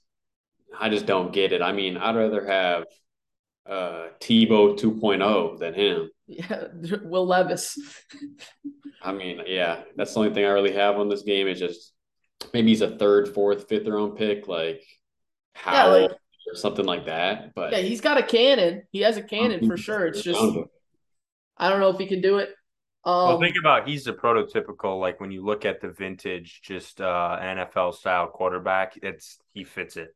I 0.79 0.89
just 0.89 1.07
don't 1.07 1.33
get 1.33 1.53
it. 1.53 1.63
I 1.63 1.73
mean, 1.73 1.97
I'd 1.97 2.17
rather 2.17 2.47
have 2.47 2.85
uh, 3.69 4.09
Tebow 4.21 4.79
2.0 4.79 5.59
than 5.59 5.75
him. 5.75 6.11
Yeah, 6.27 6.65
Will 7.03 7.27
Levis. 7.27 7.79
I 9.03 9.13
mean, 9.13 9.43
yeah, 9.47 9.83
that's 9.97 10.15
the 10.15 10.21
only 10.21 10.35
thing 10.35 10.45
I 10.45 10.49
really 10.49 10.73
have 10.73 10.97
on 10.97 11.09
this 11.09 11.23
game. 11.23 11.47
Is 11.47 11.59
just 11.59 11.93
maybe 12.53 12.69
he's 12.69 12.81
a 12.81 12.97
third, 12.97 13.33
fourth, 13.33 13.69
fifth 13.69 13.87
round 13.87 14.17
pick, 14.17 14.49
like 14.49 14.83
Howell 15.55 16.01
yeah, 16.01 16.07
like, 16.07 16.11
or 16.11 16.55
something 16.55 16.87
like 16.87 17.07
that. 17.07 17.55
But 17.55 17.73
yeah, 17.73 17.79
he's 17.79 18.01
got 18.01 18.19
a 18.19 18.23
cannon. 18.23 18.83
He 18.91 19.01
has 19.01 19.17
a 19.17 19.23
cannon 19.23 19.67
for 19.67 19.77
sure. 19.77 20.07
It's 20.07 20.23
just 20.23 20.41
I 21.57 21.71
don't 21.71 21.81
know 21.81 21.91
if 21.91 21.99
he 21.99 22.07
can 22.07 22.21
do 22.21 22.39
it. 22.39 22.51
Um, 23.05 23.29
well, 23.29 23.41
think 23.41 23.55
about 23.59 23.89
he's 23.89 24.09
a 24.09 24.13
prototypical 24.13 25.01
like 25.01 25.21
when 25.21 25.31
you 25.31 25.45
look 25.45 25.65
at 25.65 25.81
the 25.81 25.91
vintage, 25.91 26.61
just 26.63 27.01
uh, 27.01 27.39
NFL 27.41 27.95
style 27.95 28.27
quarterback. 28.27 28.99
It's 29.01 29.39
he 29.53 29.63
fits 29.63 29.97
it 29.97 30.09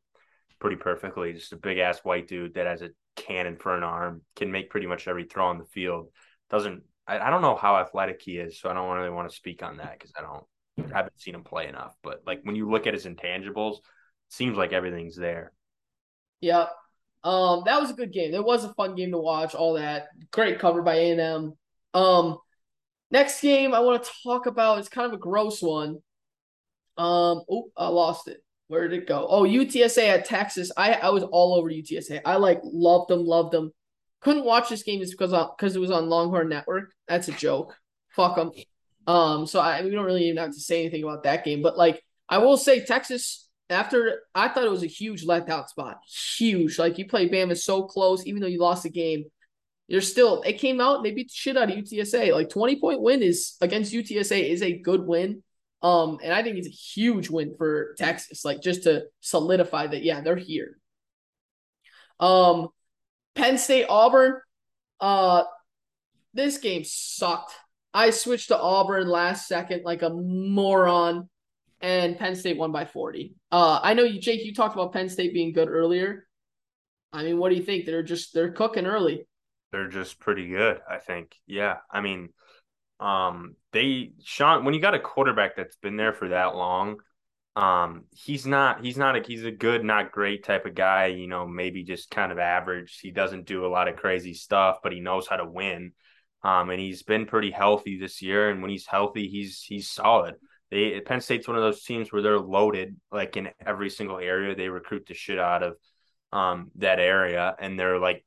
pretty 0.59 0.75
perfectly. 0.75 1.31
Just 1.31 1.53
a 1.53 1.57
big 1.57 1.77
ass 1.77 1.99
white 2.03 2.27
dude 2.27 2.55
that 2.55 2.67
has 2.67 2.81
a 2.81 2.89
cannon 3.15 3.57
for 3.57 3.75
an 3.75 3.83
arm, 3.83 4.21
can 4.35 4.51
make 4.51 4.69
pretty 4.69 4.87
much 4.87 5.07
every 5.07 5.25
throw 5.25 5.47
on 5.47 5.57
the 5.57 5.65
field. 5.65 6.07
Doesn't 6.49 6.83
I, 7.07 7.19
I 7.19 7.29
don't 7.29 7.41
know 7.41 7.55
how 7.55 7.77
athletic 7.77 8.21
he 8.21 8.37
is, 8.37 8.59
so 8.59 8.69
I 8.69 8.73
don't 8.73 8.95
really 8.95 9.09
want 9.09 9.29
to 9.29 9.35
speak 9.35 9.63
on 9.63 9.77
that 9.77 9.93
because 9.93 10.13
I 10.17 10.21
don't 10.21 10.91
I 10.93 10.97
haven't 10.97 11.19
seen 11.19 11.35
him 11.35 11.43
play 11.43 11.67
enough. 11.67 11.95
But 12.03 12.21
like 12.25 12.41
when 12.43 12.55
you 12.55 12.69
look 12.69 12.87
at 12.87 12.93
his 12.93 13.05
intangibles, 13.05 13.77
seems 14.29 14.57
like 14.57 14.73
everything's 14.73 15.17
there. 15.17 15.51
Yep. 16.41 16.71
Um, 17.23 17.63
that 17.65 17.79
was 17.79 17.91
a 17.91 17.95
good 17.95 18.11
game. 18.11 18.33
It 18.33 18.43
was 18.43 18.63
a 18.63 18.73
fun 18.73 18.95
game 18.95 19.11
to 19.11 19.17
watch. 19.17 19.53
All 19.53 19.73
that 19.73 20.07
great 20.31 20.59
cover 20.59 20.81
by 20.81 20.95
A 20.95 21.11
and 21.11 21.21
M. 21.21 21.53
Um, 21.93 22.37
next 23.11 23.41
game 23.41 23.73
I 23.73 23.79
want 23.81 24.03
to 24.03 24.11
talk 24.23 24.45
about 24.45 24.79
is 24.79 24.89
kind 24.89 25.07
of 25.07 25.13
a 25.13 25.21
gross 25.21 25.61
one. 25.61 25.97
Um, 26.97 27.43
oh, 27.49 27.71
I 27.77 27.89
lost 27.89 28.27
it. 28.27 28.43
Where 28.71 28.87
did 28.87 29.01
it 29.01 29.05
go? 29.05 29.27
Oh, 29.29 29.43
UTSA 29.43 30.07
at 30.07 30.23
Texas. 30.23 30.71
I 30.77 30.93
I 30.93 31.09
was 31.09 31.23
all 31.23 31.55
over 31.55 31.69
UTSA. 31.69 32.21
I 32.23 32.37
like 32.37 32.61
loved 32.63 33.09
them, 33.09 33.25
loved 33.25 33.51
them. 33.51 33.73
Couldn't 34.21 34.45
watch 34.45 34.69
this 34.69 34.83
game 34.83 35.01
just 35.01 35.11
because 35.11 35.31
because 35.57 35.75
it 35.75 35.79
was 35.79 35.91
on 35.91 36.07
Longhorn 36.07 36.47
Network. 36.47 36.93
That's 37.05 37.27
a 37.27 37.33
joke. 37.33 37.75
Fuck 38.11 38.37
them. 38.37 38.51
Um, 39.07 39.45
so 39.45 39.59
I 39.59 39.83
we 39.83 39.89
don't 39.89 40.05
really 40.05 40.23
even 40.23 40.37
have 40.37 40.53
to 40.53 40.59
say 40.61 40.79
anything 40.79 41.03
about 41.03 41.23
that 41.23 41.43
game. 41.43 41.61
But 41.61 41.77
like 41.77 42.01
I 42.29 42.37
will 42.37 42.55
say, 42.55 42.85
Texas 42.85 43.49
after 43.69 44.21
I 44.33 44.47
thought 44.47 44.63
it 44.63 44.71
was 44.71 44.83
a 44.83 44.87
huge 44.87 45.25
letdown 45.25 45.67
spot. 45.67 45.99
Huge. 46.37 46.79
Like 46.79 46.97
you 46.97 47.05
played 47.09 47.29
Bama 47.29 47.57
so 47.57 47.83
close, 47.83 48.25
even 48.25 48.41
though 48.41 48.47
you 48.47 48.61
lost 48.61 48.83
the 48.83 48.89
game. 48.89 49.25
You're 49.89 49.99
still 49.99 50.43
it 50.43 50.59
came 50.59 50.79
out 50.79 50.95
and 50.95 51.05
they 51.05 51.11
beat 51.11 51.27
the 51.27 51.33
shit 51.35 51.57
out 51.57 51.69
of 51.69 51.75
UTSA. 51.77 52.31
Like 52.31 52.47
20 52.47 52.79
point 52.79 53.01
win 53.01 53.21
is 53.21 53.57
against 53.59 53.91
UTSA 53.91 54.49
is 54.49 54.61
a 54.61 54.77
good 54.77 55.05
win. 55.05 55.43
Um, 55.81 56.19
and 56.23 56.31
I 56.31 56.43
think 56.43 56.57
it's 56.57 56.67
a 56.67 56.71
huge 56.71 57.29
win 57.29 57.55
for 57.57 57.95
Texas, 57.97 58.45
like 58.45 58.61
just 58.61 58.83
to 58.83 59.05
solidify 59.19 59.87
that, 59.87 60.03
yeah, 60.03 60.21
they're 60.21 60.35
here. 60.35 60.77
Um, 62.19 62.69
Penn 63.33 63.57
State 63.57 63.87
Auburn, 63.89 64.39
uh, 64.99 65.43
this 66.33 66.59
game 66.59 66.83
sucked. 66.85 67.53
I 67.93 68.11
switched 68.11 68.49
to 68.49 68.59
Auburn 68.59 69.07
last 69.07 69.47
second 69.47 69.83
like 69.83 70.01
a 70.01 70.09
moron 70.11 71.29
and 71.81 72.17
Penn 72.17 72.35
State 72.35 72.57
won 72.57 72.71
by 72.71 72.85
40. 72.85 73.33
Uh, 73.51 73.79
I 73.81 73.93
know 73.93 74.03
you, 74.03 74.21
Jake, 74.21 74.45
you 74.45 74.53
talked 74.53 74.75
about 74.75 74.93
Penn 74.93 75.09
State 75.09 75.33
being 75.33 75.51
good 75.51 75.67
earlier. 75.67 76.27
I 77.11 77.23
mean, 77.23 77.37
what 77.37 77.49
do 77.49 77.55
you 77.55 77.63
think? 77.63 77.85
They're 77.85 78.03
just 78.03 78.33
they're 78.33 78.51
cooking 78.51 78.85
early. 78.85 79.27
They're 79.71 79.89
just 79.89 80.19
pretty 80.19 80.47
good, 80.47 80.79
I 80.89 80.97
think. 80.97 81.35
Yeah, 81.47 81.77
I 81.89 82.01
mean, 82.01 82.29
um, 83.01 83.55
they 83.73 84.13
Sean 84.23 84.63
when 84.63 84.73
you 84.73 84.79
got 84.79 84.95
a 84.95 84.99
quarterback 84.99 85.55
that's 85.55 85.75
been 85.77 85.97
there 85.97 86.13
for 86.13 86.29
that 86.29 86.55
long, 86.55 86.97
um, 87.55 88.05
he's 88.11 88.45
not 88.45 88.83
he's 88.85 88.97
not 88.97 89.15
a 89.17 89.21
he's 89.21 89.43
a 89.43 89.51
good 89.51 89.83
not 89.83 90.11
great 90.11 90.43
type 90.45 90.65
of 90.65 90.75
guy. 90.75 91.07
You 91.07 91.27
know, 91.27 91.47
maybe 91.47 91.83
just 91.83 92.11
kind 92.11 92.31
of 92.31 92.39
average. 92.39 92.99
He 93.01 93.11
doesn't 93.11 93.45
do 93.45 93.65
a 93.65 93.67
lot 93.67 93.87
of 93.87 93.97
crazy 93.97 94.33
stuff, 94.33 94.77
but 94.83 94.93
he 94.93 94.99
knows 94.99 95.27
how 95.27 95.37
to 95.37 95.45
win. 95.45 95.93
Um, 96.43 96.69
and 96.69 96.79
he's 96.79 97.03
been 97.03 97.25
pretty 97.25 97.51
healthy 97.51 97.99
this 97.99 98.21
year. 98.21 98.49
And 98.49 98.61
when 98.61 98.71
he's 98.71 98.87
healthy, 98.87 99.27
he's 99.27 99.61
he's 99.61 99.89
solid 99.89 100.35
they 100.71 101.01
Penn 101.01 101.21
State's 101.21 101.47
one 101.47 101.57
of 101.57 101.63
those 101.63 101.83
teams 101.83 102.11
where 102.11 102.21
they're 102.21 102.39
loaded 102.39 102.95
like 103.11 103.37
in 103.37 103.49
every 103.63 103.89
single 103.89 104.17
area. 104.17 104.55
They 104.55 104.69
recruit 104.69 105.05
the 105.05 105.13
shit 105.13 105.37
out 105.37 105.63
of 105.63 105.75
um, 106.31 106.71
that 106.75 106.99
area, 106.99 107.53
and 107.59 107.77
they're 107.77 107.99
like 107.99 108.25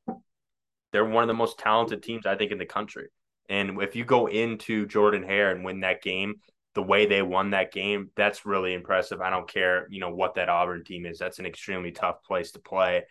they're 0.91 1.03
one 1.03 1.23
of 1.23 1.27
the 1.27 1.33
most 1.33 1.57
talented 1.57 2.03
teams 2.03 2.25
I 2.25 2.35
think 2.35 2.51
in 2.51 2.59
the 2.59 2.65
country. 2.65 3.07
And 3.49 3.81
if 3.81 3.95
you 3.95 4.05
go 4.05 4.27
into 4.27 4.85
Jordan 4.85 5.23
Hare 5.23 5.51
and 5.51 5.63
win 5.63 5.81
that 5.81 6.01
game, 6.01 6.35
the 6.73 6.83
way 6.83 7.05
they 7.05 7.21
won 7.21 7.51
that 7.51 7.71
game, 7.71 8.09
that's 8.15 8.45
really 8.45 8.73
impressive. 8.73 9.21
I 9.21 9.29
don't 9.29 9.47
care, 9.47 9.87
you 9.89 9.99
know, 9.99 10.13
what 10.13 10.35
that 10.35 10.49
Auburn 10.49 10.83
team 10.83 11.05
is. 11.05 11.17
That's 11.17 11.39
an 11.39 11.45
extremely 11.45 11.91
tough 11.91 12.23
place 12.23 12.51
to 12.51 12.59
play. 12.59 13.03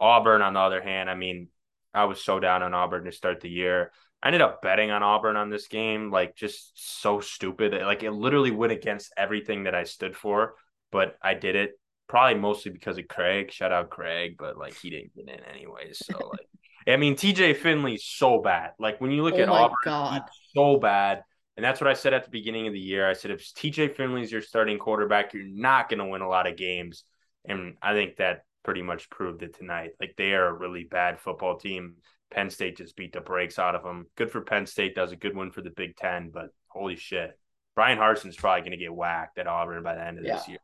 Auburn, 0.00 0.42
on 0.42 0.54
the 0.54 0.60
other 0.60 0.82
hand, 0.82 1.08
I 1.08 1.14
mean, 1.14 1.48
I 1.94 2.04
was 2.04 2.22
so 2.22 2.40
down 2.40 2.62
on 2.62 2.74
Auburn 2.74 3.04
to 3.04 3.12
start 3.12 3.40
the 3.40 3.50
year. 3.50 3.92
I 4.22 4.28
ended 4.28 4.42
up 4.42 4.62
betting 4.62 4.90
on 4.90 5.02
Auburn 5.02 5.36
on 5.36 5.50
this 5.50 5.68
game, 5.68 6.10
like 6.10 6.36
just 6.36 6.72
so 7.00 7.20
stupid. 7.20 7.72
Like 7.82 8.02
it 8.02 8.12
literally 8.12 8.50
went 8.50 8.72
against 8.72 9.12
everything 9.16 9.64
that 9.64 9.74
I 9.74 9.84
stood 9.84 10.16
for, 10.16 10.54
but 10.90 11.16
I 11.22 11.34
did 11.34 11.56
it 11.56 11.72
probably 12.08 12.40
mostly 12.40 12.70
because 12.70 12.98
of 12.98 13.08
Craig. 13.08 13.50
Shout 13.50 13.72
out 13.72 13.90
Craig, 13.90 14.36
but 14.38 14.56
like 14.56 14.74
he 14.74 14.90
didn't 14.90 15.14
get 15.14 15.28
in 15.28 15.40
anyways. 15.44 16.02
So 16.04 16.28
like 16.28 16.46
I 16.86 16.96
mean, 16.96 17.14
TJ 17.16 17.56
Finley's 17.56 18.04
so 18.04 18.40
bad. 18.40 18.70
Like 18.78 19.00
when 19.00 19.10
you 19.10 19.22
look 19.22 19.34
Oh 19.34 19.38
at 19.38 19.48
my 19.48 19.60
Auburn, 19.62 19.76
God. 19.84 20.22
so 20.54 20.76
bad. 20.78 21.22
And 21.56 21.64
that's 21.64 21.80
what 21.80 21.88
I 21.90 21.92
said 21.94 22.14
at 22.14 22.24
the 22.24 22.30
beginning 22.30 22.66
of 22.66 22.72
the 22.72 22.80
year. 22.80 23.08
I 23.08 23.12
said 23.12 23.30
if 23.30 23.40
TJ 23.54 23.94
Finley's 23.94 24.32
your 24.32 24.40
starting 24.40 24.78
quarterback, 24.78 25.34
you're 25.34 25.44
not 25.44 25.88
going 25.88 25.98
to 25.98 26.06
win 26.06 26.22
a 26.22 26.28
lot 26.28 26.46
of 26.46 26.56
games. 26.56 27.04
And 27.46 27.74
I 27.82 27.92
think 27.92 28.16
that 28.16 28.44
pretty 28.64 28.82
much 28.82 29.10
proved 29.10 29.42
it 29.42 29.54
tonight. 29.56 29.90
Like 30.00 30.14
they 30.16 30.32
are 30.32 30.46
a 30.46 30.52
really 30.52 30.84
bad 30.84 31.20
football 31.20 31.58
team. 31.58 31.96
Penn 32.30 32.48
State 32.48 32.78
just 32.78 32.96
beat 32.96 33.12
the 33.12 33.20
brakes 33.20 33.58
out 33.58 33.74
of 33.74 33.82
them. 33.82 34.06
Good 34.16 34.30
for 34.30 34.40
Penn 34.40 34.64
State. 34.66 34.94
Does 34.94 35.12
a 35.12 35.16
good 35.16 35.36
one 35.36 35.50
for 35.50 35.60
the 35.60 35.70
Big 35.70 35.96
Ten, 35.96 36.30
but 36.32 36.46
holy 36.68 36.96
shit. 36.96 37.38
Bryan 37.74 37.98
Harsin's 37.98 38.36
probably 38.36 38.60
going 38.62 38.70
to 38.72 38.76
get 38.78 38.94
whacked 38.94 39.38
at 39.38 39.46
Auburn 39.46 39.82
by 39.82 39.94
the 39.94 40.04
end 40.04 40.18
of 40.18 40.24
this 40.24 40.44
Yeah. 40.46 40.52
year. 40.52 40.58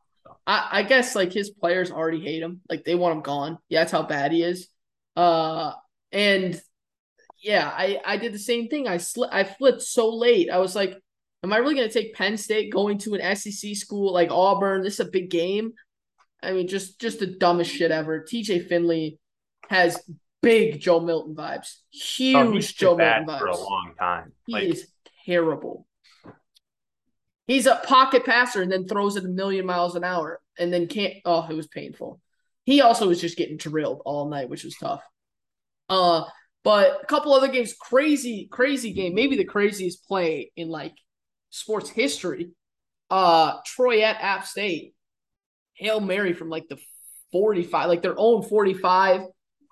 I, 0.47 0.69
I 0.73 0.83
guess 0.83 1.15
like 1.15 1.33
his 1.33 1.51
players 1.51 1.91
already 1.91 2.21
hate 2.21 2.43
him. 2.43 2.61
Like 2.71 2.85
they 2.85 2.95
want 2.95 3.17
him 3.17 3.23
gone. 3.23 3.59
Yeah, 3.69 3.81
that's 3.81 3.93
how 3.93 4.03
bad 4.03 4.33
he 4.33 4.43
is. 4.43 4.69
Uh, 5.17 5.73
and 6.13 6.61
yeah, 7.43 7.69
I 7.73 8.01
I 8.05 8.17
did 8.17 8.33
the 8.33 8.39
same 8.39 8.69
thing. 8.69 8.89
I 8.89 8.97
sli- 8.97 9.29
I 9.33 9.45
flipped 9.45 9.83
so 9.83 10.09
late. 10.15 10.51
I 10.51 10.59
was 10.59 10.75
like, 10.75 10.97
am 11.45 11.53
I 11.53 11.59
really 11.59 11.75
gonna 11.75 11.89
take 11.91 12.15
Penn 12.15 12.37
State 12.37 12.73
going 12.73 12.99
to 12.99 13.15
an 13.15 13.37
SEC 13.37 13.77
school 13.77 14.13
like 14.13 14.31
Auburn? 14.31 14.83
This 14.83 14.95
is 14.95 15.07
a 15.07 15.11
big 15.11 15.31
game. 15.31 15.73
I 16.43 16.53
mean, 16.53 16.69
just 16.69 17.01
just 17.01 17.19
the 17.21 17.27
dumbest 17.27 17.71
shit 17.75 17.91
ever. 17.91 18.25
TJ 18.25 18.69
Finley 18.69 19.19
has 19.69 20.01
big 20.43 20.81
Joe 20.81 21.01
Milton 21.01 21.35
vibes. 21.35 21.77
Oh, 21.77 21.89
Huge 21.91 22.75
Oh, 22.75 22.75
Joe 22.77 22.97
Milton 22.97 23.27
vibes 23.27 23.39
for 23.39 23.47
a 23.47 23.57
long 23.57 23.93
time. 23.99 24.33
He 24.47 24.53
Like, 24.53 24.63
is 24.65 24.89
terrible. 25.27 25.87
He's 27.47 27.67
a 27.67 27.81
pocket 27.87 28.25
passer 28.25 28.61
and 28.63 28.71
then 28.71 28.87
throws 28.87 29.17
it 29.17 29.25
a 29.25 29.29
million 29.29 29.65
miles 29.65 29.97
an 29.97 30.05
hour 30.05 30.41
and 30.59 30.73
then 30.73 30.87
can't. 30.87 31.15
Oh, 31.25 31.47
it 31.49 31.55
was 31.55 31.67
painful. 31.67 32.21
He 32.65 32.83
also 32.83 33.09
was 33.09 33.21
just 33.21 33.39
getting 33.39 33.57
drilled 33.57 34.03
all 34.05 34.29
night, 34.29 34.51
which 34.51 34.65
was 34.65 34.77
tough. 34.77 35.03
Uh, 35.89 36.25
but 36.65 37.01
a 37.03 37.07
couple 37.07 37.33
other 37.33 37.49
games, 37.49 37.75
crazy, 37.75 38.49
crazy 38.51 38.93
game. 38.93 39.15
Maybe 39.15 39.37
the 39.37 39.45
craziest 39.45 40.07
play 40.07 40.53
in 40.57 40.69
like 40.69 40.95
sports 41.51 41.89
history. 41.89 42.51
Uh, 43.11 43.55
Troy 43.65 44.03
at 44.03 44.21
App 44.21 44.47
State, 44.47 44.95
Hail 45.75 46.01
Mary 46.01 46.33
from 46.33 46.51
like 46.51 46.69
the 46.69 46.79
45, 47.33 47.89
like 47.89 48.03
their 48.03 48.19
own 48.19 48.43
45. 48.43 49.23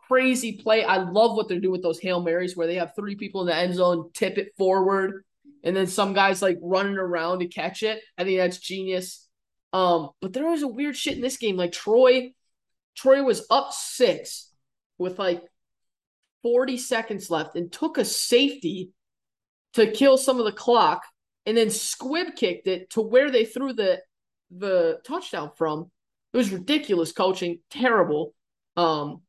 Crazy 0.09 0.53
play. 0.53 0.85
I 0.85 0.99
love 0.99 1.37
what 1.37 1.49
they're 1.49 1.61
doing 1.61 1.73
with 1.73 1.83
those 1.83 1.99
Hail 1.99 2.23
Marys 2.23 2.57
where 2.57 2.67
they 2.67 2.77
have 2.77 2.95
three 2.95 3.17
people 3.17 3.41
in 3.41 3.49
the 3.49 3.57
end 3.57 3.75
zone, 3.75 4.11
tip 4.15 4.39
it 4.39 4.53
forward, 4.57 5.25
and 5.65 5.75
then 5.75 5.89
some 5.89 6.13
guys 6.13 6.41
like 6.41 6.59
running 6.63 6.97
around 6.97 7.41
to 7.41 7.49
catch 7.49 7.83
it. 7.83 8.01
I 8.17 8.25
think 8.25 8.39
that's 8.39 8.59
genius. 8.59 9.27
Um, 9.73 10.11
but 10.23 10.33
there 10.33 10.49
was 10.49 10.63
a 10.63 10.69
weird 10.69 10.97
shit 10.97 11.17
in 11.17 11.21
this 11.21 11.37
game. 11.37 11.57
Like 11.57 11.73
Troy, 11.73 12.33
Troy 12.97 13.23
was 13.23 13.45
up 13.51 13.73
six 13.73 14.51
with 14.97 15.19
like 15.19 15.43
40 16.47 16.77
seconds 16.77 17.29
left 17.29 17.57
and 17.57 17.73
took 17.73 17.99
a 17.99 18.05
safety 18.05 18.93
to 19.75 19.91
kill 19.91 20.17
some 20.17 20.39
of 20.39 20.45
the 20.45 20.53
clock 20.53 21.03
and 21.45 21.57
then 21.57 21.71
squib 21.71 22.37
kicked 22.37 22.69
it 22.69 22.89
to 22.91 23.01
where 23.01 23.33
they 23.33 23.45
threw 23.45 23.73
the 23.73 24.01
the 24.57 25.01
touchdown 25.05 25.51
from. 25.57 25.91
It 26.33 26.37
was 26.37 26.53
ridiculous 26.53 27.11
coaching, 27.11 27.59
terrible. 27.69 28.33
Um, 28.77 29.23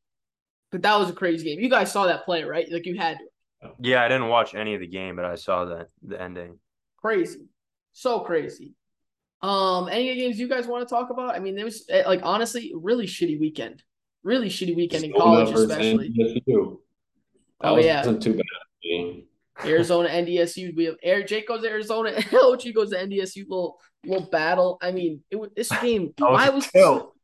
but 0.70 0.82
that 0.82 0.96
was 0.96 1.10
a 1.10 1.12
crazy 1.12 1.44
game. 1.44 1.58
You 1.58 1.68
guys 1.68 1.90
saw 1.90 2.06
that 2.06 2.24
play, 2.24 2.44
right? 2.44 2.70
Like 2.70 2.86
you 2.86 2.96
had 2.96 3.18
to. 3.18 3.72
yeah, 3.80 4.04
I 4.04 4.06
didn't 4.06 4.28
watch 4.28 4.54
any 4.54 4.74
of 4.74 4.80
the 4.80 4.86
game, 4.86 5.16
but 5.16 5.24
I 5.24 5.34
saw 5.34 5.64
the 5.64 5.88
the 6.04 6.22
ending. 6.22 6.60
crazy, 6.98 7.48
so 7.94 8.20
crazy. 8.20 8.74
Um, 9.42 9.88
any 9.88 10.14
games 10.14 10.38
you 10.38 10.48
guys 10.48 10.68
want 10.68 10.88
to 10.88 10.94
talk 10.94 11.10
about? 11.10 11.34
I 11.34 11.40
mean, 11.40 11.58
it 11.58 11.64
was 11.64 11.84
eh, 11.90 12.04
like 12.06 12.20
honestly, 12.22 12.72
really 12.76 13.08
shitty 13.08 13.40
weekend. 13.40 13.82
Really 14.22 14.50
shitty 14.50 14.76
weekend 14.76 15.02
in 15.02 15.12
college, 15.12 15.48
Villanova 15.48 15.74
versus 15.74 15.96
especially. 15.96 16.78
NDSU. 17.62 17.62
That 17.62 17.68
Oh, 17.70 17.74
was, 17.74 17.84
yeah. 17.84 17.98
wasn't 17.98 18.22
too 18.22 18.34
bad. 18.34 19.22
Arizona, 19.64 20.08
NDSU. 20.08 20.74
We 20.76 20.84
have 20.84 20.96
Air. 21.02 21.24
Jake 21.24 21.48
goes 21.48 21.62
to 21.62 21.68
Arizona. 21.68 22.10
OG 22.32 22.62
goes 22.74 22.90
to 22.90 22.96
NDSU. 22.96 23.44
Little 23.48 23.78
little 24.04 24.28
battle. 24.30 24.78
I 24.80 24.92
mean, 24.92 25.22
it 25.30 25.36
was 25.36 25.50
this 25.56 25.68
game. 25.82 26.12
That 26.18 26.30
was 26.30 26.40
I 26.40 26.46
a 26.48 26.52
was 26.52 26.66
tilt. 26.68 27.14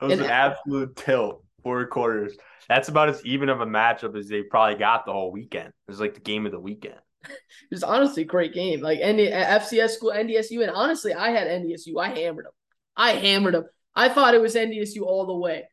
It 0.00 0.04
was 0.04 0.12
And- 0.14 0.22
an 0.22 0.30
absolute 0.30 0.96
tilt. 0.96 1.44
Four 1.62 1.84
quarters. 1.86 2.34
That's 2.70 2.88
about 2.88 3.10
as 3.10 3.22
even 3.26 3.50
of 3.50 3.60
a 3.60 3.66
matchup 3.66 4.16
as 4.16 4.28
they 4.28 4.42
probably 4.42 4.76
got 4.78 5.04
the 5.04 5.12
whole 5.12 5.30
weekend. 5.30 5.68
It 5.68 5.74
was 5.88 6.00
like 6.00 6.14
the 6.14 6.20
game 6.20 6.46
of 6.46 6.52
the 6.52 6.60
weekend. 6.60 6.94
It 7.24 7.30
was 7.70 7.82
honestly 7.82 8.22
a 8.22 8.26
great 8.26 8.54
game. 8.54 8.80
Like 8.80 8.98
ND, 9.00 9.28
FCS 9.28 9.90
school, 9.90 10.10
NDSU, 10.12 10.62
and 10.62 10.70
honestly, 10.70 11.12
I 11.12 11.30
had 11.30 11.48
NDSU. 11.48 12.00
I 12.00 12.08
hammered 12.18 12.46
them. 12.46 12.52
I 12.96 13.10
hammered 13.12 13.52
them. 13.54 13.64
I 13.94 14.08
thought 14.08 14.32
it 14.34 14.40
was 14.40 14.54
NDSU 14.54 15.02
all 15.02 15.26
the 15.26 15.36
way, 15.36 15.64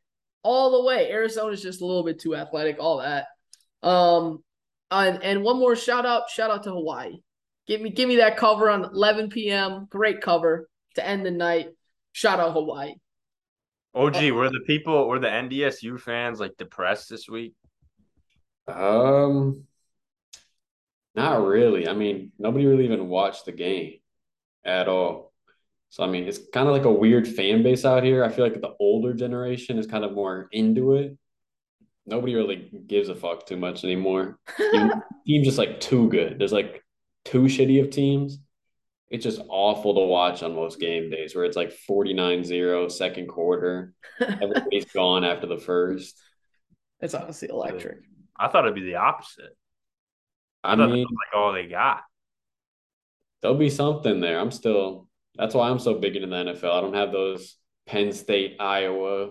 all 0.43 0.71
the 0.71 0.83
way. 0.85 1.09
Arizona's 1.09 1.61
just 1.61 1.81
a 1.81 1.85
little 1.85 2.03
bit 2.03 2.19
too 2.19 2.35
athletic. 2.35 2.77
All 2.81 2.97
that. 2.97 3.27
Um, 3.83 4.43
and 4.91 5.21
and 5.23 5.43
one 5.43 5.57
more 5.59 5.75
shout 5.75 6.05
out, 6.05 6.29
shout 6.29 6.51
out 6.51 6.63
to 6.63 6.71
Hawaii. 6.71 7.17
Give 7.67 7.81
me 7.81 7.89
give 7.89 8.07
me 8.07 8.17
that 8.17 8.37
cover 8.37 8.69
on 8.69 8.85
11 8.85 9.29
p.m. 9.29 9.87
Great 9.89 10.21
cover 10.21 10.69
to 10.95 11.05
end 11.05 11.25
the 11.25 11.31
night. 11.31 11.69
Shout 12.13 12.39
out 12.39 12.53
Hawaii. 12.53 12.93
OG, 13.93 14.31
were 14.31 14.49
the 14.49 14.63
people, 14.67 15.07
were 15.07 15.19
the 15.19 15.27
NDSU 15.27 15.99
fans 15.99 16.39
like 16.39 16.55
depressed 16.57 17.09
this 17.09 17.27
week? 17.27 17.55
Um, 18.67 19.63
not 21.15 21.43
really. 21.43 21.87
I 21.87 21.93
mean, 21.93 22.31
nobody 22.37 22.67
really 22.67 22.85
even 22.85 23.09
watched 23.09 23.45
the 23.45 23.51
game 23.51 23.95
at 24.63 24.87
all. 24.87 25.33
So 25.89 26.03
I 26.03 26.07
mean, 26.07 26.25
it's 26.25 26.39
kind 26.53 26.67
of 26.67 26.73
like 26.73 26.85
a 26.85 26.91
weird 26.91 27.27
fan 27.27 27.63
base 27.63 27.85
out 27.85 28.03
here. 28.03 28.23
I 28.23 28.29
feel 28.29 28.45
like 28.45 28.61
the 28.61 28.75
older 28.79 29.13
generation 29.13 29.79
is 29.79 29.87
kind 29.87 30.03
of 30.03 30.13
more 30.13 30.47
into 30.51 30.93
it. 30.93 31.17
Nobody 32.07 32.33
really 32.35 32.69
gives 32.87 33.09
a 33.09 33.15
fuck 33.15 33.45
too 33.45 33.57
much 33.57 33.83
anymore. 33.83 34.39
Even- 34.59 35.03
teams 35.27 35.45
just 35.45 35.57
like 35.57 35.79
too 35.79 36.09
good. 36.09 36.39
There's 36.39 36.53
like 36.53 36.81
too 37.25 37.43
shitty 37.43 37.81
of 37.81 37.89
teams. 37.91 38.39
It's 39.09 39.23
just 39.23 39.41
awful 39.49 39.93
to 39.95 40.01
watch 40.01 40.41
on 40.43 40.55
most 40.55 40.79
game 40.79 41.09
days 41.09 41.35
where 41.35 41.45
it's 41.45 41.55
like 41.55 41.73
49-0 41.89 42.91
second 42.91 43.27
quarter. 43.27 43.93
Everybody's 44.19 44.85
gone 44.93 45.23
after 45.23 45.47
the 45.47 45.57
first. 45.57 46.17
it's 46.99 47.13
honestly 47.13 47.49
electric. 47.49 47.99
I 48.37 48.47
thought 48.47 48.65
it'd 48.65 48.75
be 48.75 48.81
the 48.83 48.95
opposite. 48.95 49.55
I, 50.63 50.73
I 50.73 50.75
thought 50.75 50.89
mean, 50.89 51.03
that 51.03 51.15
like 51.35 51.41
all 51.41 51.53
they 51.53 51.67
got. 51.67 52.01
there'll 53.41 53.57
be 53.57 53.69
something 53.69 54.19
there. 54.19 54.39
I'm 54.39 54.51
still 54.51 55.07
that's 55.35 55.53
why 55.55 55.69
I'm 55.69 55.79
so 55.79 55.99
big 55.99 56.15
into 56.15 56.27
the 56.27 56.35
NFL. 56.35 56.71
I 56.77 56.81
don't 56.81 56.95
have 56.95 57.11
those 57.11 57.57
Penn 57.85 58.11
State, 58.11 58.57
Iowa, 58.59 59.29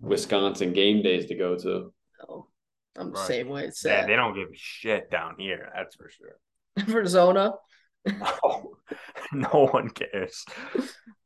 Wisconsin 0.00 0.72
game 0.72 1.02
days 1.02 1.26
to 1.26 1.34
go 1.34 1.56
to. 1.58 1.92
I'm 2.96 3.12
the 3.12 3.18
Right. 3.18 3.26
same 3.28 3.48
way. 3.48 3.64
It's 3.66 3.84
Yeah, 3.84 4.06
they 4.06 4.16
don't 4.16 4.34
give 4.34 4.48
a 4.48 4.54
shit 4.56 5.10
down 5.10 5.36
here. 5.38 5.70
That's 5.74 5.94
for 5.96 6.10
sure. 6.10 6.38
Arizona. 6.88 7.52
No, 8.06 8.76
no 9.32 9.66
one 9.66 9.90
cares. 9.90 10.44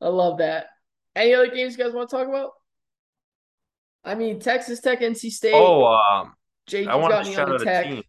I 0.00 0.08
love 0.08 0.38
that. 0.38 0.66
Any 1.14 1.34
other 1.34 1.46
games 1.54 1.76
you 1.76 1.84
guys 1.84 1.92
want 1.92 2.10
to 2.10 2.16
talk 2.16 2.26
about? 2.26 2.50
I 4.04 4.16
mean, 4.16 4.40
Texas 4.40 4.80
Tech, 4.80 5.00
NC 5.00 5.30
State. 5.30 5.52
Oh, 5.54 5.84
um, 5.84 6.32
Jake, 6.66 6.88
I 6.88 6.96
want 6.96 7.24
to 7.24 7.30
shout 7.32 7.48
out 7.52 7.58
the 7.60 7.62
a 7.62 7.64
Tech. 7.64 7.84
team. 7.86 8.02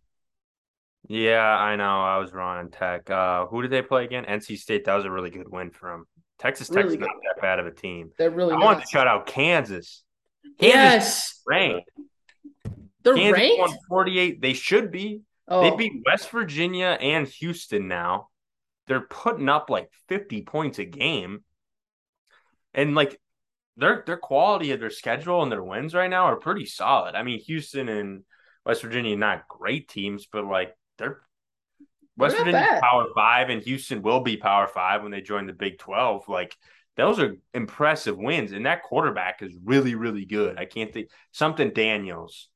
Yeah, 1.07 1.43
I 1.45 1.75
know. 1.75 2.01
I 2.01 2.17
was 2.17 2.31
wrong 2.33 2.57
on 2.59 2.71
Tech. 2.71 3.09
Uh, 3.09 3.45
who 3.45 3.61
did 3.61 3.69
they 3.69 3.81
play 3.83 4.05
again? 4.05 4.25
NC 4.25 4.57
State. 4.57 4.85
That 4.85 4.95
was 4.95 5.05
a 5.05 5.11
really 5.11 5.29
good 5.29 5.49
win 5.51 5.69
for 5.69 5.91
them. 5.91 6.05
Texas 6.39 6.67
Tech's 6.69 6.85
Really 6.85 6.97
not 6.97 7.09
that 7.23 7.41
bad 7.41 7.59
of 7.59 7.67
a 7.67 7.71
team. 7.71 8.09
They're 8.17 8.31
really 8.31 8.53
I 8.53 8.57
not. 8.57 8.65
want 8.65 8.81
to 8.81 8.87
shout 8.87 9.07
out 9.07 9.27
Kansas. 9.27 10.03
Kansas 10.59 10.73
yes, 10.73 11.41
ranked. 11.45 11.89
They're 13.03 13.15
Kansas 13.15 13.39
ranked. 13.39 13.59
won 13.59 13.77
48. 13.89 14.41
They 14.41 14.53
should 14.53 14.91
be. 14.91 15.21
oh, 15.47 15.61
They 15.61 15.75
beat 15.75 16.03
West 16.05 16.29
Virginia 16.29 16.97
and 16.99 17.27
Houston 17.27 17.87
now. 17.87 18.29
They're 18.87 19.01
putting 19.01 19.49
up 19.49 19.69
like 19.69 19.89
50 20.07 20.41
points 20.43 20.79
a 20.79 20.85
game. 20.85 21.43
And 22.73 22.95
like 22.95 23.19
their 23.77 24.03
their 24.05 24.17
quality 24.17 24.71
of 24.71 24.79
their 24.79 24.89
schedule 24.89 25.43
and 25.43 25.51
their 25.51 25.63
wins 25.63 25.93
right 25.93 26.09
now 26.09 26.25
are 26.25 26.35
pretty 26.35 26.65
solid. 26.65 27.15
I 27.15 27.23
mean, 27.23 27.39
Houston 27.41 27.89
and 27.89 28.23
West 28.65 28.81
Virginia 28.81 29.15
not 29.15 29.47
great 29.47 29.87
teams, 29.89 30.27
but 30.31 30.45
like 30.45 30.75
they're 30.97 31.21
West 32.17 32.35
not 32.35 32.45
Virginia's 32.45 32.67
bad. 32.67 32.81
Power 32.81 33.05
Five 33.15 33.49
and 33.49 33.61
Houston 33.63 34.01
will 34.01 34.21
be 34.21 34.37
Power 34.37 34.67
Five 34.67 35.01
when 35.03 35.11
they 35.11 35.21
join 35.21 35.47
the 35.47 35.53
Big 35.53 35.77
Twelve. 35.77 36.27
Like 36.27 36.55
those 36.95 37.19
are 37.19 37.35
impressive 37.53 38.17
wins, 38.17 38.51
and 38.51 38.65
that 38.65 38.83
quarterback 38.83 39.41
is 39.41 39.53
really, 39.63 39.95
really 39.95 40.25
good. 40.25 40.57
I 40.57 40.65
can't 40.65 40.93
think 40.93 41.09
something 41.31 41.71
Daniels, 41.71 42.49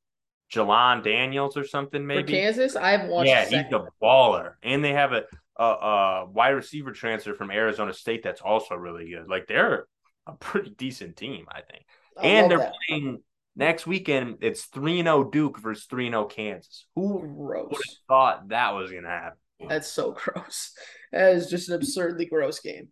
Jalon 0.52 1.02
Daniels 1.02 1.56
or 1.56 1.64
something 1.64 2.02
for 2.02 2.06
maybe. 2.06 2.32
Kansas, 2.32 2.76
I 2.76 2.90
haven't 2.92 3.08
watched. 3.08 3.28
Yeah, 3.28 3.44
he's 3.44 3.72
a 3.72 3.86
baller, 4.02 4.54
and 4.62 4.82
they 4.82 4.92
have 4.92 5.12
a, 5.12 5.24
a 5.56 5.64
a 5.64 6.26
wide 6.26 6.50
receiver 6.50 6.92
transfer 6.92 7.34
from 7.34 7.50
Arizona 7.50 7.92
State 7.92 8.22
that's 8.22 8.40
also 8.40 8.74
really 8.74 9.10
good. 9.10 9.28
Like 9.28 9.46
they're 9.46 9.86
a 10.26 10.32
pretty 10.32 10.70
decent 10.70 11.16
team, 11.16 11.46
I 11.50 11.60
think. 11.62 11.84
I 12.16 12.26
and 12.26 12.50
they're 12.50 12.58
that. 12.58 12.74
playing 12.88 13.18
next 13.56 13.86
weekend. 13.86 14.38
It's 14.40 14.64
three 14.66 14.98
and 15.00 15.06
zero 15.06 15.24
Duke 15.24 15.58
versus 15.58 15.84
three 15.84 16.06
and 16.06 16.14
zero 16.14 16.24
Kansas. 16.24 16.86
Who 16.94 17.18
would 17.18 17.36
gross. 17.36 17.70
have 17.72 17.96
thought 18.08 18.48
that 18.48 18.74
was 18.74 18.90
gonna 18.90 19.08
happen? 19.08 19.38
That's 19.68 19.88
so 19.88 20.12
gross. 20.18 20.72
That 21.12 21.34
is 21.34 21.48
just 21.48 21.68
an 21.68 21.74
absurdly 21.74 22.26
gross 22.26 22.60
game. 22.60 22.88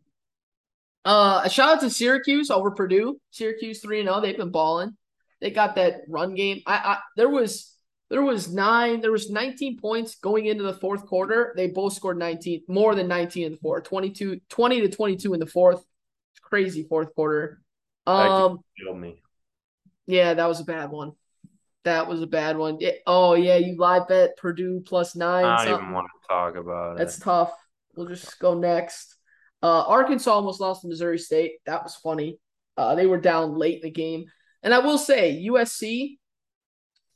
Uh, 1.05 1.43
a 1.45 1.51
shout 1.51 1.77
out 1.77 1.81
to 1.81 1.89
Syracuse 1.91 2.51
over 2.51 2.73
Purdue. 2.73 3.21
Syracuse 3.31 3.81
three 3.81 4.01
and 4.01 4.09
zero. 4.09 4.21
They've 4.21 4.37
been 4.37 4.51
balling. 4.51 4.97
They 5.47 5.53
got 5.53 5.77
that 5.77 6.01
run 6.09 6.35
game. 6.35 6.63
I, 6.67 6.75
I 6.75 6.99
there 7.17 7.29
was 7.29 7.73
there 8.11 8.23
was 8.23 8.53
nine, 8.53 9.01
there 9.01 9.13
was 9.13 9.31
19 9.31 9.79
points 9.79 10.17
going 10.17 10.47
into 10.47 10.65
the 10.65 10.75
fourth 10.75 11.07
quarter. 11.07 11.55
They 11.57 11.69
both 11.69 11.93
scored 11.93 12.19
19, 12.19 12.63
more 12.67 12.97
than 12.97 13.07
19 13.07 13.45
in 13.45 13.53
the 13.53 13.59
fourth, 13.59 13.85
22, 13.85 14.41
20 14.49 14.81
to 14.81 14.89
22 14.89 15.35
in 15.35 15.39
the 15.39 15.47
fourth. 15.47 15.85
Crazy 16.43 16.83
fourth 16.83 17.15
quarter. 17.15 17.63
Um, 18.09 18.59
me. 18.97 19.23
yeah, 20.09 20.35
that 20.35 20.49
was 20.49 20.59
a 20.59 20.65
bad 20.65 20.91
one. 20.91 21.13
That 21.85 22.09
was 22.09 22.23
a 22.23 22.27
bad 22.27 22.59
one. 22.59 22.79
Yeah, 22.81 22.91
oh 23.07 23.35
yeah, 23.35 23.59
you 23.59 23.77
live 23.79 24.09
bet 24.09 24.37
Purdue 24.39 24.83
plus 24.85 25.15
nine. 25.15 25.45
I 25.45 25.59
don't 25.59 25.67
something. 25.67 25.85
even 25.85 25.95
want 25.95 26.09
to 26.09 26.29
talk 26.29 26.57
about 26.57 26.99
That's 26.99 27.15
it. 27.15 27.19
That's 27.19 27.25
tough. 27.25 27.53
We'll 27.95 28.09
just 28.09 28.37
go 28.41 28.55
next. 28.55 29.15
Uh, 29.63 29.85
Arkansas 29.85 30.33
almost 30.33 30.61
lost 30.61 30.83
to 30.83 30.89
Missouri 30.89 31.21
State. 31.21 31.53
That 31.67 31.85
was 31.85 31.95
funny. 31.95 32.41
Uh, 32.77 32.97
they 32.97 33.07
were 33.07 33.21
down 33.21 33.57
late 33.57 33.77
in 33.77 33.83
the 33.83 33.91
game. 33.91 34.27
And 34.67 34.75
I 34.75 34.81
will 34.81 34.99
say, 34.99 35.47
USC, 35.49 36.19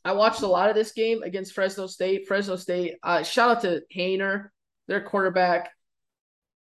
I 0.04 0.12
watched 0.12 0.42
a 0.42 0.46
lot 0.46 0.70
of 0.70 0.76
this 0.76 0.92
game 0.92 1.24
against 1.24 1.52
Fresno 1.52 1.88
State. 1.88 2.28
Fresno 2.28 2.54
State, 2.54 2.94
uh, 3.02 3.24
shout 3.24 3.56
out 3.56 3.62
to 3.62 3.82
Haener, 3.92 4.50
their 4.86 5.00
quarterback. 5.00 5.72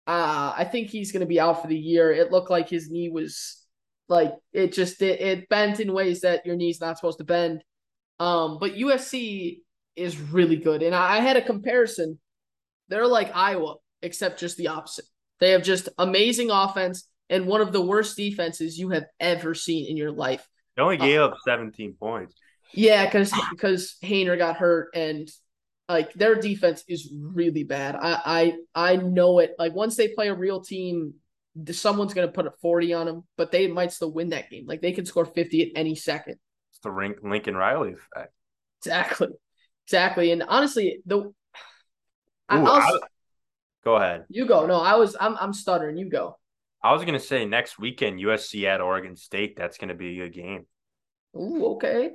Uh, 0.05 0.53
I 0.57 0.65
think 0.65 0.89
he's 0.89 1.13
going 1.13 1.21
to 1.21 1.25
be 1.25 1.39
out 1.39 1.61
for 1.61 1.69
the 1.69 1.77
year. 1.77 2.11
It 2.11 2.33
looked 2.33 2.51
like 2.51 2.67
his 2.67 2.91
knee 2.91 3.07
was 3.07 3.65
like 4.09 4.33
it 4.51 4.73
just 4.73 5.01
it, 5.01 5.21
it 5.21 5.47
bent 5.47 5.79
in 5.79 5.93
ways 5.93 6.19
that 6.21 6.45
your 6.45 6.57
knee's 6.57 6.81
not 6.81 6.97
supposed 6.97 7.19
to 7.19 7.23
bend. 7.23 7.63
Um, 8.19 8.57
but 8.59 8.75
USC 8.75 9.59
is 9.95 10.19
really 10.19 10.57
good, 10.57 10.83
and 10.83 10.93
I, 10.93 11.15
I 11.15 11.19
had 11.21 11.37
a 11.37 11.41
comparison. 11.41 12.19
They're 12.89 13.07
like 13.07 13.33
Iowa, 13.33 13.75
except 14.01 14.37
just 14.37 14.57
the 14.57 14.67
opposite. 14.67 15.05
They 15.39 15.51
have 15.51 15.63
just 15.63 15.87
amazing 15.97 16.51
offense 16.51 17.07
and 17.29 17.47
one 17.47 17.61
of 17.61 17.71
the 17.71 17.81
worst 17.81 18.17
defenses 18.17 18.77
you 18.77 18.89
have 18.89 19.05
ever 19.21 19.55
seen 19.55 19.89
in 19.89 19.95
your 19.95 20.11
life. 20.11 20.45
They 20.75 20.81
only 20.83 20.99
uh, 20.99 21.05
gave 21.05 21.19
up 21.21 21.35
17 21.45 21.93
points. 21.99 22.35
Yeah, 22.73 23.05
because 23.05 23.31
because 23.51 23.97
Haener 24.03 24.37
got 24.37 24.57
hurt 24.57 24.89
and 24.95 25.29
like 25.87 26.13
their 26.13 26.35
defense 26.35 26.83
is 26.87 27.13
really 27.21 27.63
bad. 27.63 27.95
I 27.95 28.53
I 28.75 28.93
I 28.93 28.95
know 28.95 29.39
it. 29.39 29.53
Like 29.59 29.73
once 29.73 29.95
they 29.95 30.07
play 30.07 30.29
a 30.29 30.33
real 30.33 30.61
team, 30.61 31.13
someone's 31.71 32.13
gonna 32.13 32.29
put 32.29 32.47
a 32.47 32.51
forty 32.61 32.93
on 32.93 33.05
them, 33.05 33.23
but 33.37 33.51
they 33.51 33.67
might 33.67 33.91
still 33.91 34.11
win 34.11 34.29
that 34.29 34.49
game. 34.49 34.65
Like 34.65 34.81
they 34.81 34.91
can 34.91 35.05
score 35.05 35.25
fifty 35.25 35.61
at 35.61 35.69
any 35.75 35.95
second. 35.95 36.37
It's 36.71 36.79
the 36.79 36.89
Rink- 36.91 37.21
Lincoln 37.21 37.55
Riley 37.55 37.93
effect. 37.93 38.33
Exactly, 38.79 39.27
exactly. 39.85 40.31
And 40.31 40.43
honestly, 40.47 41.01
the 41.05 41.17
Ooh, 41.17 41.33
I'll, 42.49 42.67
I- 42.67 42.99
Go 43.83 43.95
ahead. 43.97 44.25
you 44.29 44.45
go. 44.45 44.65
No, 44.65 44.79
I 44.79 44.95
was 44.95 45.15
I'm 45.19 45.37
I'm 45.37 45.53
stuttering. 45.53 45.97
You 45.97 46.09
go. 46.09 46.37
I 46.83 46.91
was 46.91 47.05
gonna 47.05 47.19
say 47.19 47.45
next 47.45 47.79
weekend 47.79 48.19
USC 48.19 48.65
at 48.65 48.81
Oregon 48.81 49.15
State. 49.15 49.55
That's 49.55 49.77
gonna 49.77 49.93
be 49.93 50.19
a 50.19 50.25
good 50.25 50.33
game. 50.33 50.65
Ooh, 51.35 51.75
okay. 51.75 52.11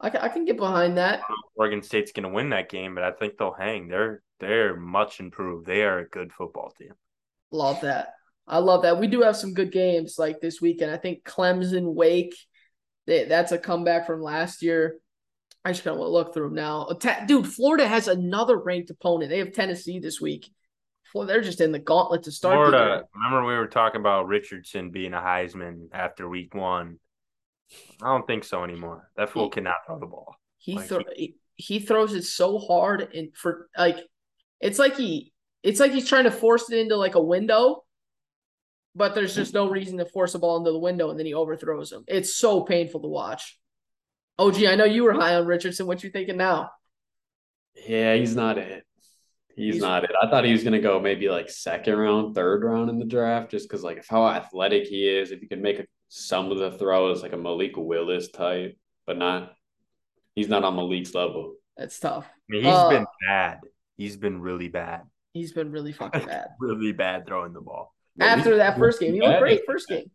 I 0.00 0.10
can, 0.10 0.20
I 0.20 0.28
can 0.28 0.44
get 0.44 0.56
behind 0.56 0.98
that. 0.98 1.20
Oregon 1.54 1.82
State's 1.82 2.12
gonna 2.12 2.30
win 2.30 2.50
that 2.50 2.68
game, 2.70 2.94
but 2.94 3.04
I 3.04 3.12
think 3.12 3.38
they'll 3.38 3.52
hang. 3.52 3.88
They're 3.88 4.22
they're 4.40 4.76
much 4.76 5.20
improved. 5.20 5.66
They 5.66 5.82
are 5.82 6.00
a 6.00 6.08
good 6.08 6.32
football 6.32 6.72
team. 6.76 6.92
Love 7.52 7.82
that. 7.82 8.14
I 8.48 8.58
love 8.58 8.82
that. 8.82 8.98
We 8.98 9.06
do 9.06 9.22
have 9.22 9.36
some 9.36 9.54
good 9.54 9.70
games 9.70 10.16
like 10.18 10.40
this 10.40 10.60
weekend. 10.60 10.90
I 10.90 10.96
think 10.96 11.22
Clemson, 11.22 11.94
Wake, 11.94 12.34
they, 13.06 13.24
that's 13.26 13.52
a 13.52 13.58
comeback 13.58 14.06
from 14.06 14.22
last 14.22 14.62
year. 14.62 14.98
I 15.64 15.72
just 15.72 15.84
gotta 15.84 16.02
look 16.02 16.34
through 16.34 16.48
them 16.48 16.54
now. 16.54 16.88
Dude, 17.26 17.46
Florida 17.46 17.86
has 17.86 18.08
another 18.08 18.58
ranked 18.58 18.90
opponent. 18.90 19.30
They 19.30 19.38
have 19.38 19.52
Tennessee 19.52 19.98
this 20.00 20.20
week. 20.20 20.50
Well, 21.14 21.26
they're 21.26 21.40
just 21.40 21.60
in 21.60 21.72
the 21.72 21.78
gauntlet 21.78 22.22
to 22.24 22.32
start. 22.32 22.54
Florida. 22.54 22.78
year. 22.78 23.02
Remember 23.14 23.46
we 23.46 23.56
were 23.56 23.66
talking 23.66 24.00
about 24.00 24.26
Richardson 24.28 24.90
being 24.90 25.12
a 25.14 25.18
Heisman 25.20 25.88
after 25.92 26.28
week 26.28 26.54
one. 26.54 26.98
I 28.02 28.06
don't 28.06 28.26
think 28.26 28.44
so 28.44 28.64
anymore. 28.64 29.10
That 29.16 29.30
fool 29.30 29.44
He- 29.44 29.50
cannot 29.50 29.76
throw 29.86 29.98
the 29.98 30.06
ball. 30.06 30.36
He, 30.58 30.74
Like, 30.74 30.88
thro- 30.88 31.04
he 31.16 31.36
he 31.56 31.78
throws 31.78 32.14
it 32.14 32.22
so 32.24 32.58
hard 32.58 33.14
and 33.14 33.36
for 33.36 33.68
like 33.76 33.98
it's 34.60 34.78
like 34.78 34.96
he 34.96 35.32
it's 35.62 35.78
like 35.80 35.92
he's 35.92 36.08
trying 36.08 36.24
to 36.24 36.30
force 36.30 36.70
it 36.70 36.78
into 36.78 36.96
like 36.96 37.14
a 37.14 37.22
window, 37.22 37.84
but 38.94 39.14
there's 39.14 39.34
just 39.34 39.52
no 39.54 39.68
reason 39.68 39.98
to 39.98 40.04
force 40.06 40.34
a 40.34 40.38
ball 40.38 40.56
into 40.58 40.70
the 40.72 40.78
window 40.78 41.10
and 41.10 41.18
then 41.18 41.26
he 41.26 41.34
overthrows 41.34 41.92
him. 41.92 42.04
It's 42.08 42.34
so 42.36 42.62
painful 42.62 43.00
to 43.00 43.08
watch. 43.08 43.58
Oh 44.38 44.50
gee, 44.50 44.68
I 44.68 44.74
know 44.74 44.84
you 44.84 45.04
were 45.04 45.12
high 45.12 45.34
on 45.36 45.46
Richardson. 45.46 45.86
What 45.86 46.02
you 46.02 46.10
thinking 46.10 46.36
now? 46.36 46.70
Yeah, 47.86 48.14
he's 48.16 48.34
not 48.34 48.58
it. 48.58 48.84
He's, 49.60 49.74
He's- 49.74 49.82
not 49.82 50.04
it. 50.04 50.10
I 50.20 50.28
thought 50.30 50.44
he 50.44 50.52
was 50.52 50.64
gonna 50.64 50.80
go 50.80 50.98
maybe 51.00 51.28
like 51.28 51.50
second 51.50 51.96
round, 51.96 52.34
third 52.34 52.64
round 52.64 52.88
in 52.88 52.98
the 52.98 53.04
draft, 53.04 53.50
just 53.50 53.68
because 53.68 53.82
like 53.84 53.98
of 53.98 54.06
how 54.08 54.26
athletic 54.26 54.86
he 54.86 55.06
is. 55.08 55.30
If 55.32 55.40
he 55.40 55.46
can 55.46 55.60
make 55.60 55.78
a, 55.78 55.86
some 56.08 56.50
of 56.50 56.58
the 56.58 56.72
throws, 56.78 57.22
like 57.22 57.32
a 57.32 57.36
Malik 57.36 57.72
Willis 57.76 58.30
type, 58.30 58.76
but 59.06 59.18
not. 59.18 59.52
He's 60.34 60.48
not 60.48 60.64
on 60.64 60.76
Malik's 60.76 61.14
level. 61.14 61.54
That's 61.76 61.98
tough. 61.98 62.26
I 62.26 62.38
mean, 62.48 62.64
he's 62.64 62.72
Uh, 62.74 62.88
been 62.90 63.06
bad. 63.26 63.60
He's 63.96 64.16
been 64.16 64.40
really 64.40 64.68
bad. 64.68 65.02
He's 65.34 65.52
been 65.52 65.70
really 65.70 65.92
fucking 65.92 66.24
bad. 66.26 66.48
Really 66.60 66.92
bad 66.92 67.26
throwing 67.26 67.52
the 67.52 67.60
ball. 67.60 67.94
After 68.18 68.56
that 68.56 68.78
first 68.78 68.98
game, 69.00 69.14
he 69.14 69.20
looked 69.20 69.40
great 69.40 69.62
first 69.66 69.88
game. 69.88 70.10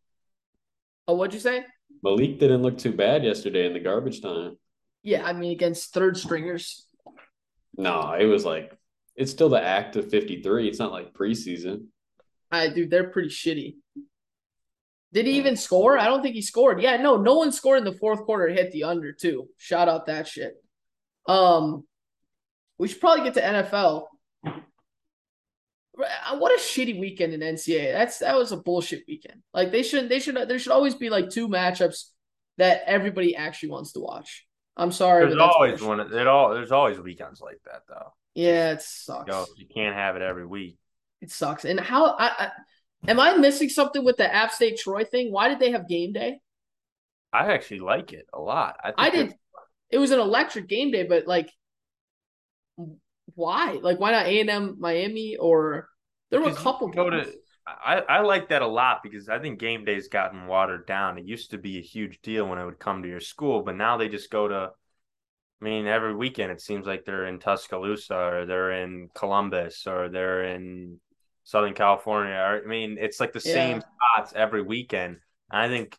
Oh, 1.07 1.15
what'd 1.15 1.33
you 1.33 1.39
say? 1.39 1.65
Malik 2.03 2.39
didn't 2.39 2.61
look 2.63 2.77
too 2.77 2.91
bad 2.91 3.23
yesterday 3.23 3.65
in 3.67 3.73
the 3.73 3.79
garbage 3.79 4.21
time. 4.21 4.57
Yeah, 5.03 5.23
I 5.25 5.33
mean 5.33 5.51
against 5.51 5.93
third 5.93 6.17
stringers. 6.17 6.85
No, 7.77 8.13
it 8.13 8.25
was 8.25 8.43
like 8.45 8.71
it's 9.15 9.31
still 9.31 9.49
the 9.49 9.61
act 9.63 9.95
of 9.95 10.09
53. 10.09 10.67
It's 10.67 10.79
not 10.79 10.91
like 10.91 11.13
preseason. 11.13 11.85
I 12.51 12.69
dude, 12.69 12.89
they're 12.89 13.09
pretty 13.09 13.29
shitty. 13.29 13.75
Did 15.13 15.25
he 15.27 15.33
even 15.37 15.55
score? 15.55 15.97
I 15.97 16.05
don't 16.05 16.21
think 16.21 16.35
he 16.35 16.41
scored. 16.41 16.81
Yeah, 16.81 16.97
no, 16.97 17.15
no 17.15 17.35
one 17.37 17.51
scored 17.51 17.77
in 17.79 17.85
the 17.85 17.97
fourth 17.97 18.25
quarter. 18.25 18.49
Hit 18.49 18.71
the 18.71 18.83
under 18.83 19.13
too. 19.13 19.47
Shout 19.57 19.87
out 19.87 20.07
that 20.07 20.27
shit. 20.27 20.61
Um, 21.27 21.85
we 22.77 22.87
should 22.89 22.99
probably 22.99 23.23
get 23.23 23.33
to 23.35 23.41
NFL. 23.41 24.07
Uh, 24.45 26.37
What 26.37 26.51
a 26.51 26.61
shitty 26.61 26.99
weekend 26.99 27.33
in 27.33 27.39
NCAA. 27.39 27.93
That's 27.93 28.19
that 28.19 28.35
was 28.35 28.51
a 28.51 28.57
bullshit 28.57 29.03
weekend. 29.07 29.41
Like 29.53 29.71
they 29.71 29.83
shouldn't. 29.83 30.09
they 30.09 30.19
should 30.19 30.35
there 30.35 30.59
should 30.59 30.73
always 30.73 30.95
be 30.95 31.09
like 31.09 31.29
two 31.29 31.47
matchups 31.47 32.09
that 32.57 32.83
everybody 32.85 33.35
actually 33.35 33.69
wants 33.69 33.93
to 33.93 34.01
watch. 34.01 34.45
I'm 34.77 34.91
sorry, 34.91 35.23
There's 35.25 35.35
but 35.37 35.49
always 35.49 35.81
one. 35.81 36.01
It 36.01 36.27
all. 36.27 36.53
There's 36.53 36.73
always 36.73 36.99
weekends 36.99 37.39
like 37.39 37.61
that 37.65 37.83
though. 37.87 38.13
Yeah, 38.35 38.73
it 38.73 38.81
sucks. 38.81 39.27
Yo, 39.27 39.45
you 39.57 39.65
can't 39.73 39.95
have 39.95 40.15
it 40.15 40.21
every 40.21 40.45
week. 40.45 40.77
It 41.21 41.31
sucks. 41.31 41.65
And 41.65 41.79
how 41.79 42.15
I, 42.17 42.27
I 42.27 42.51
am 43.07 43.19
I 43.19 43.35
missing 43.37 43.69
something 43.69 44.03
with 44.03 44.17
the 44.17 44.31
App 44.31 44.51
State 44.51 44.77
Troy 44.77 45.05
thing? 45.05 45.31
Why 45.31 45.47
did 45.47 45.59
they 45.59 45.71
have 45.71 45.87
game 45.87 46.13
day? 46.13 46.39
I 47.33 47.53
actually 47.53 47.79
like 47.79 48.13
it 48.13 48.27
a 48.33 48.39
lot. 48.39 48.77
I, 48.83 48.93
I 48.97 49.09
did. 49.09 49.33
It 49.89 49.97
was 49.97 50.11
an 50.11 50.19
electric 50.19 50.67
game 50.67 50.91
day, 50.91 51.03
but 51.03 51.27
like, 51.27 51.49
why? 53.33 53.79
Like, 53.81 53.99
why 53.99 54.11
not 54.11 54.25
A 54.25 54.39
and 54.41 54.49
M 54.49 54.75
Miami 54.79 55.37
or 55.37 55.89
there 56.29 56.41
were 56.41 56.49
a 56.49 56.55
couple 56.55 56.89
go 56.89 57.09
games. 57.09 57.27
to 57.27 57.33
I, 57.67 58.01
I 58.07 58.21
like 58.21 58.49
that 58.49 58.61
a 58.61 58.67
lot 58.67 59.01
because 59.01 59.27
I 59.27 59.39
think 59.39 59.59
game 59.59 59.85
day's 59.85 60.07
gotten 60.07 60.45
watered 60.45 60.85
down. 60.85 61.17
It 61.17 61.25
used 61.25 61.51
to 61.51 61.57
be 61.57 61.79
a 61.79 61.81
huge 61.81 62.21
deal 62.21 62.47
when 62.47 62.59
it 62.59 62.65
would 62.65 62.79
come 62.79 63.01
to 63.01 63.09
your 63.09 63.19
school, 63.19 63.63
but 63.63 63.75
now 63.75 63.97
they 63.97 64.07
just 64.07 64.29
go 64.29 64.47
to 64.47 64.71
I 65.61 65.65
mean, 65.65 65.87
every 65.87 66.13
weekend 66.13 66.51
it 66.51 66.61
seems 66.61 66.85
like 66.85 67.05
they're 67.05 67.27
in 67.27 67.39
Tuscaloosa 67.39 68.15
or 68.15 68.45
they're 68.45 68.83
in 68.83 69.09
Columbus 69.15 69.87
or 69.87 70.09
they're 70.09 70.43
in 70.43 70.99
Southern 71.43 71.73
California. 71.73 72.33
Or, 72.33 72.61
I 72.63 72.67
mean, 72.67 72.97
it's 72.99 73.19
like 73.19 73.33
the 73.33 73.39
same 73.39 73.81
spots 73.81 74.33
every 74.35 74.61
weekend. 74.61 75.17
And 75.51 75.61
I 75.61 75.67
think 75.69 75.97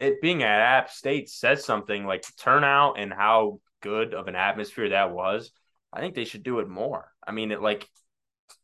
it 0.00 0.20
being 0.20 0.42
at 0.42 0.60
App 0.60 0.90
State 0.90 1.30
says 1.30 1.64
something 1.64 2.04
like 2.06 2.24
turnout 2.36 2.98
and 2.98 3.12
how 3.12 3.60
good 3.82 4.14
of 4.14 4.26
an 4.28 4.34
atmosphere 4.34 4.88
that 4.90 5.12
was. 5.12 5.52
I 5.92 6.00
think 6.00 6.14
they 6.14 6.24
should 6.24 6.42
do 6.42 6.58
it 6.58 6.68
more. 6.68 7.08
I 7.26 7.32
mean, 7.32 7.52
it 7.52 7.62
like 7.62 7.88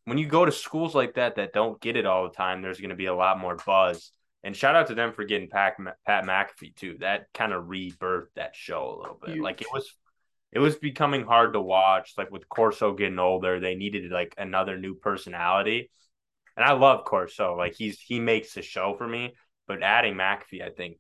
when 0.05 0.19
you 0.19 0.27
go 0.27 0.45
to 0.45 0.53
schools 0.53 0.95
like 0.95 1.15
that 1.15 1.37
that 1.37 1.53
don't 1.53 1.81
get 1.81 1.97
it 1.97 2.07
all 2.07 2.25
the 2.25 2.35
time, 2.35 2.61
there's 2.61 2.81
going 2.81 2.91
to 2.91 2.97
be 2.97 3.07
a 3.07 3.15
lot 3.15 3.39
more 3.39 3.57
buzz. 3.67 4.11
And 4.43 4.57
shout 4.57 4.77
out 4.77 4.89
to 4.89 4.95
them 4.95 5.13
for 5.13 5.25
getting 5.25 5.49
Pat, 5.49 5.75
Pat 6.07 6.25
McAfee 6.25 6.75
too. 6.75 6.97
That 7.01 7.27
kind 7.35 7.53
of 7.53 7.65
rebirthed 7.65 8.35
that 8.37 8.57
show 8.57 8.97
a 8.97 8.99
little 9.01 9.19
bit. 9.21 9.35
Huge. 9.35 9.43
Like 9.43 9.61
it 9.61 9.69
was, 9.73 9.95
it 10.53 10.59
was 10.59 10.77
becoming 10.77 11.25
hard 11.25 11.53
to 11.53 11.61
watch. 11.61 12.15
Like 12.17 12.31
with 12.31 12.49
Corso 12.49 12.95
getting 12.95 13.19
older, 13.19 13.61
they 13.61 13.75
needed 13.75 14.11
like 14.11 14.35
another 14.39 14.79
new 14.79 14.95
personality. 14.95 15.91
And 16.57 16.65
I 16.65 16.73
love 16.73 17.05
Corso. 17.05 17.55
Like 17.57 17.75
he's 17.75 18.01
he 18.01 18.21
makes 18.21 18.55
the 18.55 18.63
show 18.63 18.95
for 18.97 19.07
me. 19.07 19.35
But 19.67 19.83
adding 19.83 20.15
McAfee, 20.15 20.63
I 20.63 20.71
think, 20.71 20.97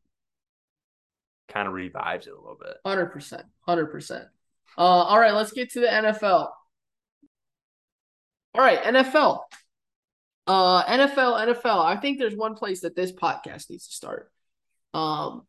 kind 1.49 1.67
of 1.67 1.75
revives 1.75 2.27
it 2.27 2.35
a 2.35 2.37
little 2.37 2.59
bit. 2.61 2.77
Hundred 2.85 3.07
percent, 3.07 3.45
hundred 3.61 3.87
percent. 3.87 4.25
Uh, 4.77 4.83
all 4.83 5.19
right, 5.19 5.33
let's 5.33 5.53
get 5.53 5.73
to 5.73 5.81
the 5.81 5.87
NFL. 5.87 6.51
All 8.55 8.65
right, 8.65 8.83
NFL. 8.83 9.41
Uh, 10.47 10.85
NFL, 10.85 11.55
NFL. 11.55 11.85
I 11.85 11.97
think 11.97 12.19
there's 12.19 12.37
one 12.37 12.55
place 12.55 12.81
that 12.81 12.95
this 12.95 13.13
podcast 13.13 13.71
needs 13.71 13.89
to 13.89 13.95
start. 13.95 14.31
Um, 14.95 15.47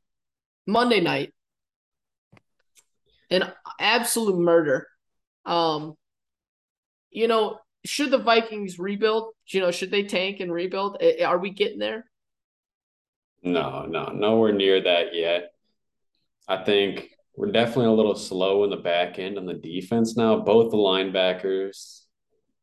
Monday 0.66 1.02
night, 1.02 1.34
an 3.30 3.52
absolute 3.80 4.40
murder. 4.40 4.88
Um, 5.46 5.96
you 7.12 7.28
know, 7.28 7.60
should 7.86 8.12
the 8.12 8.18
Vikings 8.18 8.80
rebuild? 8.80 9.34
You 9.48 9.62
know, 9.62 9.72
should 9.72 9.92
they 9.92 10.04
tank 10.04 10.40
and 10.40 10.52
rebuild? 10.52 11.02
Are 11.24 11.38
we 11.38 11.52
getting 11.52 11.80
there? 11.80 12.06
No, 13.42 13.86
no, 13.86 14.08
nowhere 14.08 14.52
near 14.52 14.82
that 14.82 15.14
yet. 15.14 15.54
I 16.48 16.64
think 16.64 17.10
we're 17.36 17.52
definitely 17.52 17.86
a 17.86 17.92
little 17.92 18.16
slow 18.16 18.64
in 18.64 18.70
the 18.70 18.78
back 18.78 19.18
end 19.18 19.38
on 19.38 19.46
the 19.46 19.54
defense 19.54 20.18
now. 20.18 20.40
Both 20.40 20.72
the 20.72 20.78
linebackers, 20.78 22.02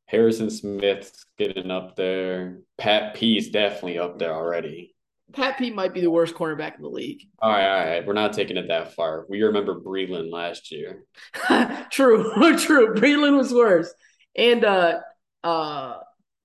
Harrison 0.04 0.50
Smith's 0.50 1.24
getting 1.38 1.70
up 1.70 1.96
there. 1.96 2.58
Pat 2.76 3.14
P's 3.14 3.48
definitely 3.48 3.98
up 3.98 4.18
there 4.18 4.34
already. 4.34 4.95
Pat 5.32 5.58
Pete 5.58 5.74
might 5.74 5.92
be 5.92 6.00
the 6.00 6.10
worst 6.10 6.34
cornerback 6.34 6.76
in 6.76 6.82
the 6.82 6.88
league. 6.88 7.22
All 7.40 7.50
right, 7.50 7.66
all 7.68 7.86
right. 7.86 8.06
We're 8.06 8.12
not 8.12 8.32
taking 8.32 8.56
it 8.56 8.68
that 8.68 8.94
far. 8.94 9.26
We 9.28 9.42
remember 9.42 9.80
Breeland 9.80 10.30
last 10.30 10.70
year. 10.70 11.04
true, 11.90 12.32
true. 12.58 12.94
Breeland 12.94 13.36
was 13.36 13.52
worse. 13.52 13.92
And 14.36 14.64
uh 14.64 15.00
uh 15.42 15.96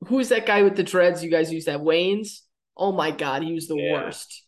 who's 0.07 0.29
that 0.29 0.45
guy 0.45 0.63
with 0.63 0.75
the 0.75 0.83
dreads 0.83 1.23
you 1.23 1.29
guys 1.29 1.53
used 1.53 1.67
that? 1.67 1.79
Waynes? 1.81 2.39
Oh 2.75 2.91
my 2.91 3.11
god, 3.11 3.43
he 3.43 3.53
was 3.53 3.67
the 3.67 3.75
Yeah. 3.77 3.93
worst. 3.93 4.43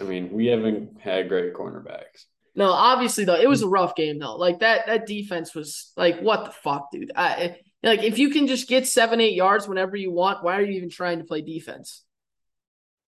I 0.00 0.04
mean, 0.04 0.32
we 0.32 0.46
haven't 0.46 1.00
had 1.00 1.28
great 1.28 1.52
cornerbacks. 1.52 2.24
No, 2.54 2.70
obviously 2.70 3.24
though, 3.24 3.34
it 3.40 3.48
was 3.48 3.62
a 3.62 3.68
rough 3.68 3.96
game 3.96 4.18
though. 4.18 4.36
Like 4.36 4.60
that 4.60 4.86
that 4.86 5.06
defense 5.06 5.54
was 5.54 5.92
like, 5.96 6.20
what 6.20 6.44
the 6.44 6.50
fuck, 6.52 6.90
dude? 6.92 7.12
I 7.16 7.56
like 7.82 8.04
if 8.04 8.18
you 8.18 8.30
can 8.30 8.46
just 8.46 8.68
get 8.68 8.86
seven, 8.86 9.20
eight 9.20 9.34
yards 9.34 9.66
whenever 9.66 9.96
you 9.96 10.12
want, 10.12 10.44
why 10.44 10.56
are 10.56 10.62
you 10.62 10.72
even 10.74 10.88
trying 10.90 11.18
to 11.18 11.24
play 11.24 11.40
defense? 11.42 12.04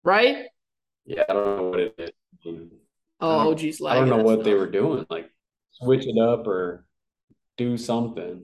Right? 0.03 0.45
Yeah, 1.05 1.23
I 1.29 1.33
don't 1.33 1.57
know 1.57 1.69
what 1.69 1.79
it 1.79 1.95
is. 1.97 2.09
I 2.45 2.49
mean, 2.49 2.71
Oh, 3.21 3.51
OG's 3.51 3.81
I 3.81 3.95
don't 3.95 4.09
know 4.09 4.17
what 4.23 4.43
they 4.43 4.53
were 4.53 4.69
doing. 4.69 5.05
Like 5.09 5.29
switch 5.71 6.05
it 6.05 6.17
up 6.19 6.47
or 6.47 6.85
do 7.57 7.77
something. 7.77 8.43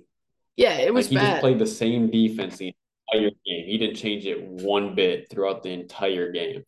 Yeah, 0.55 0.77
it 0.77 0.93
was 0.93 1.05
Like 1.07 1.09
he 1.09 1.15
bad. 1.17 1.29
just 1.31 1.41
played 1.41 1.59
the 1.59 1.67
same 1.67 2.09
defense 2.09 2.57
the 2.57 2.73
entire 3.13 3.29
game. 3.45 3.65
He 3.67 3.77
didn't 3.77 3.95
change 3.97 4.25
it 4.25 4.41
one 4.43 4.95
bit 4.95 5.29
throughout 5.29 5.63
the 5.63 5.69
entire 5.71 6.31
game. 6.31 6.63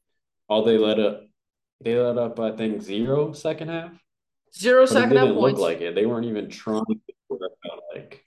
All 0.50 0.64
they 0.64 0.78
let 0.78 1.00
up, 1.00 1.22
they 1.82 1.96
let 1.98 2.18
up, 2.18 2.40
I 2.40 2.52
think, 2.52 2.82
zero 2.82 3.32
second 3.34 3.70
half. 3.70 3.92
Zero 4.56 4.86
second 4.86 5.12
half 5.18 5.28
didn't 5.28 5.36
look 5.36 5.56
points. 5.56 5.60
like 5.62 5.82
it. 5.82 5.96
They 5.96 6.06
weren't 6.06 6.26
even 6.26 6.50
trying 6.50 6.84
to 6.86 7.40
like. 7.96 8.26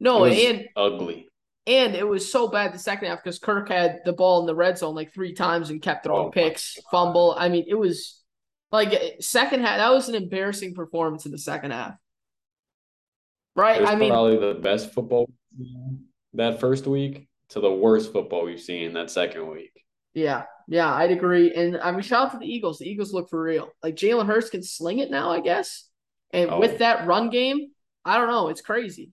no, 0.00 0.24
it 0.24 0.30
was 0.30 0.38
and 0.44 0.68
ugly. 0.76 1.27
And 1.68 1.94
it 1.94 2.06
was 2.06 2.32
so 2.32 2.48
bad 2.48 2.72
the 2.72 2.78
second 2.78 3.08
half 3.08 3.22
because 3.22 3.38
Kirk 3.38 3.68
had 3.68 4.00
the 4.06 4.12
ball 4.14 4.40
in 4.40 4.46
the 4.46 4.54
red 4.54 4.78
zone 4.78 4.94
like 4.94 5.12
three 5.12 5.34
times 5.34 5.68
and 5.68 5.82
kept 5.82 6.04
throwing 6.04 6.28
Oh 6.28 6.30
picks, 6.30 6.78
fumble. 6.90 7.36
I 7.38 7.50
mean, 7.50 7.66
it 7.68 7.74
was 7.74 8.22
like 8.72 8.92
eh, 8.94 9.10
second 9.20 9.60
half. 9.60 9.76
That 9.76 9.90
was 9.92 10.08
an 10.08 10.14
embarrassing 10.14 10.74
performance 10.74 11.26
in 11.26 11.32
the 11.32 11.38
second 11.38 11.72
half. 11.72 11.92
Right? 13.54 13.82
I 13.82 13.96
mean, 13.96 14.08
probably 14.10 14.38
the 14.38 14.58
best 14.58 14.92
football 14.94 15.28
that 16.34 16.58
first 16.58 16.86
week 16.86 17.28
to 17.50 17.60
the 17.60 17.70
worst 17.70 18.12
football 18.12 18.44
we've 18.44 18.60
seen 18.60 18.94
that 18.94 19.10
second 19.10 19.46
week. 19.50 19.72
Yeah, 20.14 20.44
yeah, 20.68 20.92
I'd 20.92 21.10
agree. 21.10 21.52
And 21.54 21.76
I 21.76 21.90
mean, 21.90 22.00
shout 22.00 22.26
out 22.26 22.32
to 22.32 22.38
the 22.38 22.46
Eagles. 22.46 22.78
The 22.78 22.88
Eagles 22.88 23.12
look 23.12 23.28
for 23.28 23.42
real. 23.42 23.68
Like 23.82 23.94
Jalen 23.94 24.26
Hurts 24.26 24.48
can 24.48 24.62
sling 24.62 25.00
it 25.00 25.10
now, 25.10 25.30
I 25.30 25.40
guess. 25.40 25.88
And 26.32 26.50
Oh. 26.50 26.60
with 26.60 26.78
that 26.78 27.06
run 27.06 27.30
game, 27.30 27.72
I 28.04 28.16
don't 28.16 28.28
know. 28.28 28.48
It's 28.48 28.60
crazy. 28.62 29.12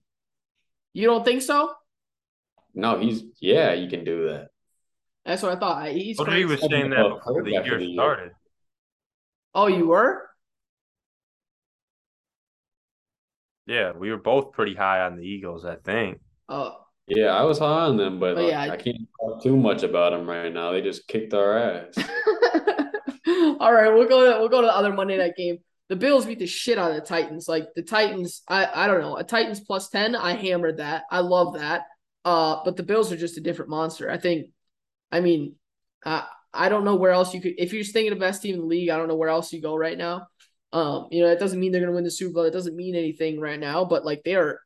You 0.94 1.06
don't 1.06 1.24
think 1.24 1.42
so? 1.42 1.70
No, 2.76 3.00
he's 3.00 3.24
yeah, 3.40 3.72
you 3.72 3.88
can 3.88 4.04
do 4.04 4.28
that. 4.28 4.48
That's 5.24 5.42
what 5.42 5.56
I 5.56 5.58
thought. 5.58 5.88
He's 5.88 6.18
Well, 6.18 6.30
he 6.30 6.44
was 6.44 6.60
saying 6.60 6.90
that 6.90 7.08
before 7.08 7.42
the 7.42 7.50
year 7.50 7.78
the 7.78 7.86
year. 7.86 7.94
started. 7.96 8.32
Oh, 9.54 9.66
you 9.66 9.88
were? 9.88 10.28
Yeah, 13.66 13.92
we 13.92 14.10
were 14.10 14.18
both 14.18 14.52
pretty 14.52 14.74
high 14.74 15.00
on 15.00 15.16
the 15.16 15.24
Eagles, 15.24 15.64
I 15.64 15.76
think. 15.76 16.20
Oh, 16.48 16.76
Yeah, 17.08 17.28
I 17.28 17.42
was 17.42 17.58
high 17.58 17.86
on 17.86 17.96
them, 17.96 18.20
but 18.20 18.36
Oh, 18.36 18.42
like, 18.42 18.50
yeah, 18.50 18.60
I- 18.62 18.70
I 18.72 18.76
can't 18.76 19.08
talk 19.20 19.42
too 19.42 19.56
much 19.56 19.82
about 19.82 20.10
them 20.12 20.28
right 20.28 20.52
now. 20.52 20.72
They 20.72 20.82
just 20.82 21.06
kicked 21.08 21.34
our 21.34 21.56
ass. 21.58 21.94
All 23.60 23.72
right, 23.72 23.92
we'll 23.92 24.08
go 24.08 24.32
to 24.32 24.38
we'll 24.38 24.48
go 24.48 24.60
to 24.60 24.66
the 24.66 24.74
other 24.76 24.92
Monday 24.92 25.16
night 25.16 25.34
game. 25.36 25.58
The 25.88 25.96
Bills 25.96 26.26
beat 26.26 26.40
the 26.40 26.46
shit 26.46 26.78
out 26.78 26.90
of 26.90 26.96
the 26.96 27.02
Titans. 27.06 27.48
Like 27.48 27.68
the 27.74 27.82
Titans, 27.82 28.42
I 28.48 28.68
I 28.84 28.86
don't 28.86 29.00
know. 29.00 29.16
A 29.16 29.24
Titans 29.24 29.60
plus 29.60 29.88
10, 29.88 30.14
I 30.14 30.34
hammered 30.34 30.76
that. 30.78 31.04
I 31.10 31.20
love 31.20 31.54
that. 31.54 31.82
Uh, 32.26 32.60
but 32.64 32.76
the 32.76 32.82
Bills 32.82 33.12
are 33.12 33.16
just 33.16 33.38
a 33.38 33.40
different 33.40 33.70
monster. 33.70 34.10
I 34.10 34.18
think 34.18 34.48
I 35.12 35.20
mean, 35.20 35.54
uh, 36.04 36.24
I 36.52 36.68
don't 36.68 36.84
know 36.84 36.96
where 36.96 37.12
else 37.12 37.32
you 37.32 37.40
could 37.40 37.54
if 37.56 37.72
you're 37.72 37.82
just 37.82 37.94
thinking 37.94 38.12
of 38.12 38.18
best 38.18 38.42
team 38.42 38.56
in 38.56 38.62
the 38.62 38.66
league, 38.66 38.90
I 38.90 38.96
don't 38.96 39.06
know 39.06 39.14
where 39.14 39.28
else 39.28 39.52
you 39.52 39.62
go 39.62 39.76
right 39.76 39.96
now. 39.96 40.26
Um, 40.72 41.06
you 41.12 41.22
know, 41.22 41.30
it 41.30 41.38
doesn't 41.38 41.60
mean 41.60 41.70
they're 41.70 41.80
gonna 41.80 41.92
win 41.92 42.02
the 42.02 42.10
Super 42.10 42.34
Bowl. 42.34 42.42
It 42.42 42.52
doesn't 42.52 42.74
mean 42.74 42.96
anything 42.96 43.38
right 43.38 43.60
now, 43.60 43.84
but 43.84 44.04
like 44.04 44.24
they 44.24 44.34
are 44.34 44.60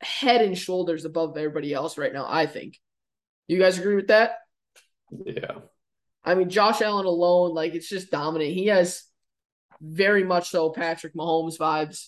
head 0.00 0.40
and 0.40 0.56
shoulders 0.56 1.04
above 1.04 1.36
everybody 1.36 1.74
else 1.74 1.98
right 1.98 2.14
now, 2.14 2.26
I 2.26 2.46
think. 2.46 2.80
You 3.46 3.58
guys 3.58 3.78
agree 3.78 3.96
with 3.96 4.08
that? 4.08 4.38
Yeah. 5.26 5.58
I 6.24 6.34
mean, 6.34 6.48
Josh 6.48 6.80
Allen 6.80 7.04
alone, 7.04 7.52
like 7.52 7.74
it's 7.74 7.90
just 7.90 8.10
dominant. 8.10 8.52
He 8.52 8.68
has 8.68 9.04
very 9.82 10.24
much 10.24 10.48
so 10.48 10.70
Patrick 10.70 11.14
Mahomes 11.14 11.58
vibes. 11.58 12.06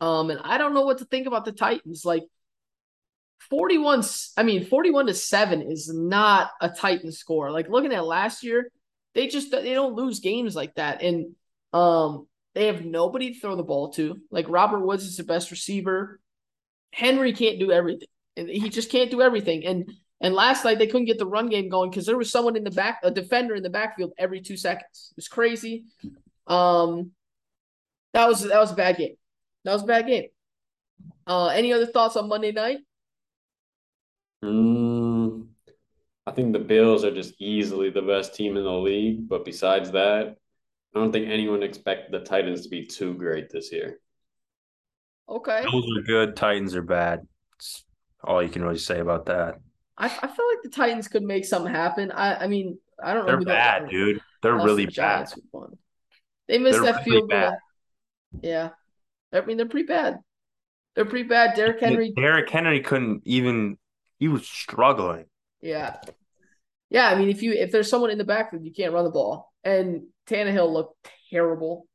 Um, 0.00 0.30
and 0.30 0.40
I 0.42 0.56
don't 0.56 0.72
know 0.72 0.86
what 0.86 0.98
to 0.98 1.04
think 1.04 1.26
about 1.26 1.44
the 1.44 1.52
Titans. 1.52 2.06
Like 2.06 2.24
41, 3.50 4.02
I 4.36 4.42
mean, 4.42 4.64
41 4.64 5.06
to 5.06 5.14
7 5.14 5.62
is 5.62 5.92
not 5.92 6.50
a 6.60 6.68
Titan 6.68 7.12
score. 7.12 7.50
Like 7.50 7.68
looking 7.68 7.92
at 7.92 8.04
last 8.04 8.42
year, 8.42 8.70
they 9.14 9.26
just 9.28 9.50
they 9.50 9.74
don't 9.74 9.94
lose 9.94 10.20
games 10.20 10.56
like 10.56 10.74
that. 10.76 11.02
And 11.02 11.34
um 11.72 12.26
they 12.54 12.66
have 12.66 12.84
nobody 12.84 13.32
to 13.32 13.40
throw 13.40 13.56
the 13.56 13.62
ball 13.62 13.92
to. 13.92 14.20
Like 14.30 14.46
Robert 14.48 14.80
Woods 14.80 15.04
is 15.04 15.16
the 15.16 15.24
best 15.24 15.50
receiver. 15.50 16.20
Henry 16.92 17.32
can't 17.32 17.58
do 17.58 17.72
everything. 17.72 18.08
And 18.36 18.48
he 18.48 18.68
just 18.68 18.90
can't 18.90 19.10
do 19.10 19.22
everything. 19.22 19.64
And 19.64 19.90
and 20.20 20.34
last 20.34 20.64
night 20.64 20.78
they 20.78 20.86
couldn't 20.86 21.06
get 21.06 21.18
the 21.18 21.26
run 21.26 21.48
game 21.48 21.68
going 21.68 21.90
because 21.90 22.06
there 22.06 22.16
was 22.16 22.30
someone 22.30 22.56
in 22.56 22.64
the 22.64 22.70
back, 22.70 23.00
a 23.02 23.10
defender 23.10 23.54
in 23.54 23.62
the 23.62 23.70
backfield 23.70 24.12
every 24.18 24.40
two 24.40 24.56
seconds. 24.56 25.08
It 25.12 25.16
was 25.16 25.28
crazy. 25.28 25.84
Um, 26.46 27.12
that 28.12 28.28
was 28.28 28.42
that 28.42 28.58
was 28.58 28.72
a 28.72 28.76
bad 28.76 28.96
game. 28.96 29.16
That 29.64 29.72
was 29.72 29.82
a 29.82 29.86
bad 29.86 30.06
game. 30.06 30.28
Uh, 31.26 31.48
any 31.48 31.72
other 31.72 31.86
thoughts 31.86 32.16
on 32.16 32.28
Monday 32.28 32.52
night? 32.52 32.78
Mm, 34.44 35.46
I 36.26 36.30
think 36.32 36.52
the 36.52 36.58
Bills 36.58 37.04
are 37.04 37.14
just 37.14 37.34
easily 37.40 37.90
the 37.90 38.02
best 38.02 38.34
team 38.34 38.56
in 38.56 38.64
the 38.64 38.72
league. 38.72 39.28
But 39.28 39.44
besides 39.44 39.92
that, 39.92 40.36
I 40.94 40.98
don't 40.98 41.12
think 41.12 41.28
anyone 41.28 41.62
expected 41.62 42.12
the 42.12 42.24
Titans 42.24 42.62
to 42.62 42.68
be 42.68 42.86
too 42.86 43.14
great 43.14 43.50
this 43.50 43.72
year. 43.72 43.98
Okay, 45.28 45.62
Bills 45.62 45.86
are 45.96 46.02
good, 46.02 46.36
Titans 46.36 46.74
are 46.74 46.82
bad. 46.82 47.26
That's 47.52 47.84
all 48.24 48.42
you 48.42 48.48
can 48.48 48.62
really 48.62 48.78
say 48.78 48.98
about 49.00 49.26
that. 49.26 49.60
I, 49.96 50.06
I 50.06 50.26
feel 50.26 50.48
like 50.48 50.62
the 50.62 50.70
Titans 50.70 51.08
could 51.08 51.22
make 51.22 51.44
something 51.44 51.72
happen. 51.72 52.10
I 52.10 52.44
I 52.44 52.46
mean 52.46 52.78
I 53.02 53.14
don't 53.14 53.26
know. 53.26 53.36
They're 53.36 53.44
bad, 53.44 53.88
dude. 53.88 54.20
They're 54.42 54.54
really 54.54 54.86
the 54.86 54.92
bad. 54.92 54.94
Giants 54.94 55.36
week 55.36 55.44
one. 55.50 55.78
They 56.48 56.58
missed 56.58 56.82
They're 56.82 56.92
that 56.92 57.06
really 57.06 57.20
field 57.20 57.30
goal. 57.30 57.56
Yeah, 58.42 58.70
I 59.32 59.40
mean 59.42 59.56
they're 59.56 59.68
pretty 59.68 59.86
bad. 59.86 60.18
They're 60.94 61.04
pretty 61.04 61.28
bad. 61.28 61.56
Derrick 61.56 61.80
Henry. 61.80 62.12
Derrick 62.14 62.50
Henry 62.50 62.80
couldn't 62.80 63.22
even. 63.24 63.78
He 64.22 64.28
was 64.28 64.46
struggling. 64.46 65.24
Yeah. 65.60 65.96
Yeah, 66.90 67.08
I 67.08 67.16
mean, 67.16 67.28
if 67.28 67.42
you 67.42 67.54
if 67.54 67.72
there's 67.72 67.90
someone 67.90 68.10
in 68.10 68.18
the 68.18 68.24
backfield, 68.24 68.64
you 68.64 68.72
can't 68.72 68.92
run 68.92 69.02
the 69.02 69.10
ball. 69.10 69.52
And 69.64 70.04
Tannehill 70.28 70.72
looked 70.72 71.08
terrible. 71.28 71.88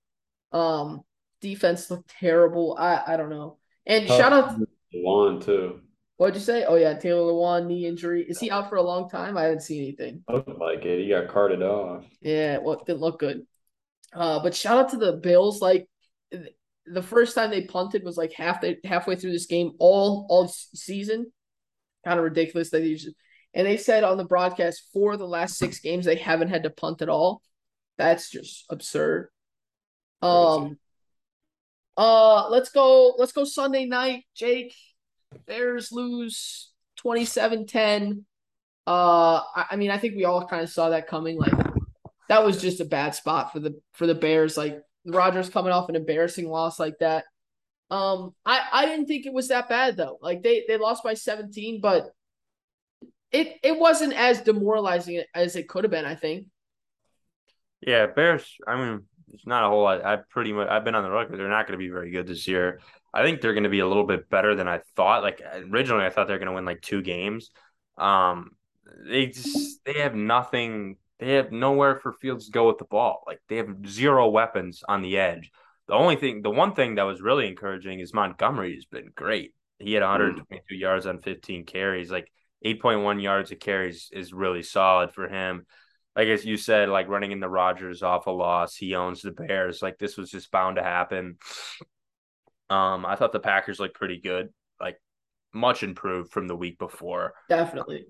Um, 0.51 1.03
defense 1.39 1.89
looked 1.89 2.09
terrible. 2.19 2.75
I 2.77 3.01
I 3.07 3.15
don't 3.15 3.29
know. 3.29 3.59
And 3.85 4.09
shout 4.09 4.33
out, 4.33 4.59
Juwan 4.93 5.41
too. 5.41 5.79
what'd 6.17 6.35
you 6.35 6.41
say? 6.41 6.65
Oh 6.65 6.75
yeah, 6.75 6.95
Taylor 6.95 7.31
Lewan 7.31 7.65
knee 7.65 7.85
injury. 7.85 8.25
Is 8.27 8.41
he 8.41 8.51
out 8.51 8.67
for 8.67 8.75
a 8.75 8.81
long 8.81 9.09
time? 9.09 9.37
I 9.37 9.43
haven't 9.43 9.61
seen 9.61 9.83
anything. 9.83 10.25
Looked 10.29 10.49
like 10.49 10.83
it. 10.83 11.01
He 11.01 11.07
got 11.07 11.29
carted 11.29 11.61
off. 11.61 12.03
Yeah, 12.19 12.57
well, 12.57 12.83
didn't 12.85 12.99
look 12.99 13.19
good. 13.19 13.47
Uh, 14.13 14.43
but 14.43 14.53
shout 14.53 14.79
out 14.79 14.89
to 14.89 14.97
the 14.97 15.13
Bills. 15.13 15.61
Like 15.61 15.87
th- 16.29 16.53
the 16.87 17.01
first 17.01 17.35
time 17.35 17.51
they 17.51 17.61
punted 17.61 18.03
was 18.03 18.17
like 18.17 18.33
half 18.33 18.59
the, 18.59 18.75
halfway 18.83 19.15
through 19.15 19.31
this 19.31 19.45
game, 19.45 19.71
all 19.79 20.27
all 20.29 20.49
season. 20.49 21.31
Kind 22.07 22.19
of 22.19 22.23
ridiculous 22.23 22.69
that 22.69 22.83
just 22.83 23.09
and 23.53 23.67
they 23.67 23.75
said 23.75 24.05
on 24.05 24.15
the 24.15 24.23
broadcast 24.23 24.83
for 24.93 25.17
the 25.17 25.27
last 25.27 25.57
six 25.57 25.79
games 25.79 26.05
they 26.05 26.15
haven't 26.15 26.47
had 26.47 26.63
to 26.63 26.69
punt 26.69 27.01
at 27.01 27.09
all. 27.09 27.41
That's 27.97 28.29
just 28.29 28.63
absurd. 28.69 29.27
Um. 30.21 30.77
Uh, 31.97 32.47
let's 32.47 32.69
go. 32.69 33.15
Let's 33.17 33.33
go 33.33 33.43
Sunday 33.43 33.85
night, 33.85 34.23
Jake. 34.33 34.73
Bears 35.47 35.91
lose 35.91 36.71
27-10. 37.03 38.23
Uh, 38.85 39.41
I, 39.53 39.65
I 39.71 39.75
mean, 39.75 39.91
I 39.91 39.97
think 39.97 40.15
we 40.15 40.23
all 40.23 40.47
kind 40.47 40.63
of 40.63 40.69
saw 40.69 40.89
that 40.91 41.07
coming. 41.07 41.37
Like 41.37 41.51
that 42.29 42.45
was 42.45 42.61
just 42.61 42.79
a 42.79 42.85
bad 42.85 43.15
spot 43.15 43.51
for 43.51 43.59
the 43.59 43.81
for 43.91 44.07
the 44.07 44.15
Bears. 44.15 44.55
Like 44.55 44.81
Rodgers 45.05 45.49
coming 45.49 45.73
off 45.73 45.89
an 45.89 45.97
embarrassing 45.97 46.47
loss 46.47 46.79
like 46.79 46.99
that. 47.01 47.25
Um, 47.89 48.33
I 48.45 48.61
I 48.71 48.85
didn't 48.85 49.05
think 49.05 49.25
it 49.25 49.33
was 49.33 49.47
that 49.47 49.69
bad 49.69 49.97
though. 49.97 50.17
Like 50.21 50.43
they 50.43 50.65
they 50.67 50.77
lost 50.77 51.03
by 51.03 51.13
17, 51.13 51.79
but 51.81 52.11
it 53.31 53.57
it 53.63 53.77
wasn't 53.77 54.13
as 54.13 54.41
demoralizing 54.41 55.23
as 55.33 55.55
it 55.55 55.69
could 55.69 55.83
have 55.83 55.91
been. 55.91 56.05
I 56.05 56.15
think. 56.15 56.47
Yeah, 57.81 58.07
Bears. 58.07 58.55
I 58.67 58.75
mean, 58.75 59.03
it's 59.33 59.45
not 59.45 59.63
a 59.63 59.69
whole 59.69 59.83
lot. 59.83 60.05
I 60.05 60.17
pretty 60.29 60.53
much. 60.53 60.67
I've 60.67 60.83
been 60.83 60.95
on 60.95 61.03
the 61.03 61.11
record. 61.11 61.39
They're 61.39 61.49
not 61.49 61.67
going 61.67 61.79
to 61.79 61.83
be 61.83 61.89
very 61.89 62.11
good 62.11 62.27
this 62.27 62.47
year. 62.47 62.79
I 63.13 63.23
think 63.23 63.41
they're 63.41 63.53
going 63.53 63.63
to 63.63 63.69
be 63.69 63.79
a 63.79 63.87
little 63.87 64.05
bit 64.05 64.29
better 64.29 64.55
than 64.55 64.67
I 64.67 64.81
thought. 64.95 65.23
Like 65.23 65.41
originally, 65.71 66.05
I 66.05 66.09
thought 66.09 66.27
they 66.27 66.33
were 66.33 66.39
going 66.39 66.47
to 66.47 66.55
win 66.55 66.65
like 66.65 66.81
two 66.81 67.01
games. 67.01 67.51
Um, 67.97 68.51
they 69.05 69.27
just 69.27 69.83
they 69.85 69.99
have 69.99 70.15
nothing. 70.15 70.97
They 71.19 71.33
have 71.33 71.51
nowhere 71.51 71.95
for 71.95 72.13
Fields 72.13 72.45
to 72.45 72.51
go 72.51 72.67
with 72.67 72.77
the 72.77 72.85
ball. 72.85 73.23
Like 73.25 73.39
they 73.47 73.57
have 73.57 73.87
zero 73.87 74.29
weapons 74.29 74.83
on 74.87 75.01
the 75.01 75.17
edge. 75.17 75.51
The 75.87 75.93
only 75.93 76.15
thing, 76.17 76.41
the 76.41 76.49
one 76.49 76.73
thing 76.73 76.95
that 76.95 77.03
was 77.03 77.21
really 77.21 77.47
encouraging 77.47 77.99
is 77.99 78.13
Montgomery's 78.13 78.85
been 78.85 79.11
great. 79.15 79.53
He 79.79 79.93
had 79.93 80.03
122 80.03 80.75
mm. 80.75 80.79
yards 80.79 81.05
on 81.05 81.19
15 81.21 81.65
carries. 81.65 82.11
Like 82.11 82.31
8.1 82.65 83.21
yards 83.21 83.51
of 83.51 83.59
carries 83.59 84.09
is 84.11 84.33
really 84.33 84.63
solid 84.63 85.13
for 85.13 85.27
him. 85.27 85.65
Like 86.15 86.27
as 86.29 86.43
you 86.43 86.57
said, 86.57 86.89
like 86.89 87.07
running 87.07 87.31
into 87.31 87.47
Rodgers 87.47 88.01
off 88.01 88.25
a 88.25 88.31
loss, 88.31 88.75
he 88.75 88.95
owns 88.95 89.21
the 89.21 89.31
Bears. 89.31 89.81
Like 89.81 89.99
this 89.99 90.17
was 90.17 90.31
just 90.31 90.51
bound 90.51 90.77
to 90.77 90.83
happen. 90.83 91.37
Um, 92.69 93.05
I 93.05 93.15
thought 93.15 93.31
the 93.31 93.39
Packers 93.39 93.79
looked 93.79 93.95
pretty 93.95 94.19
good, 94.19 94.49
like 94.81 94.97
much 95.53 95.83
improved 95.83 96.31
from 96.31 96.47
the 96.47 96.55
week 96.55 96.79
before. 96.79 97.33
Definitely. 97.49 98.05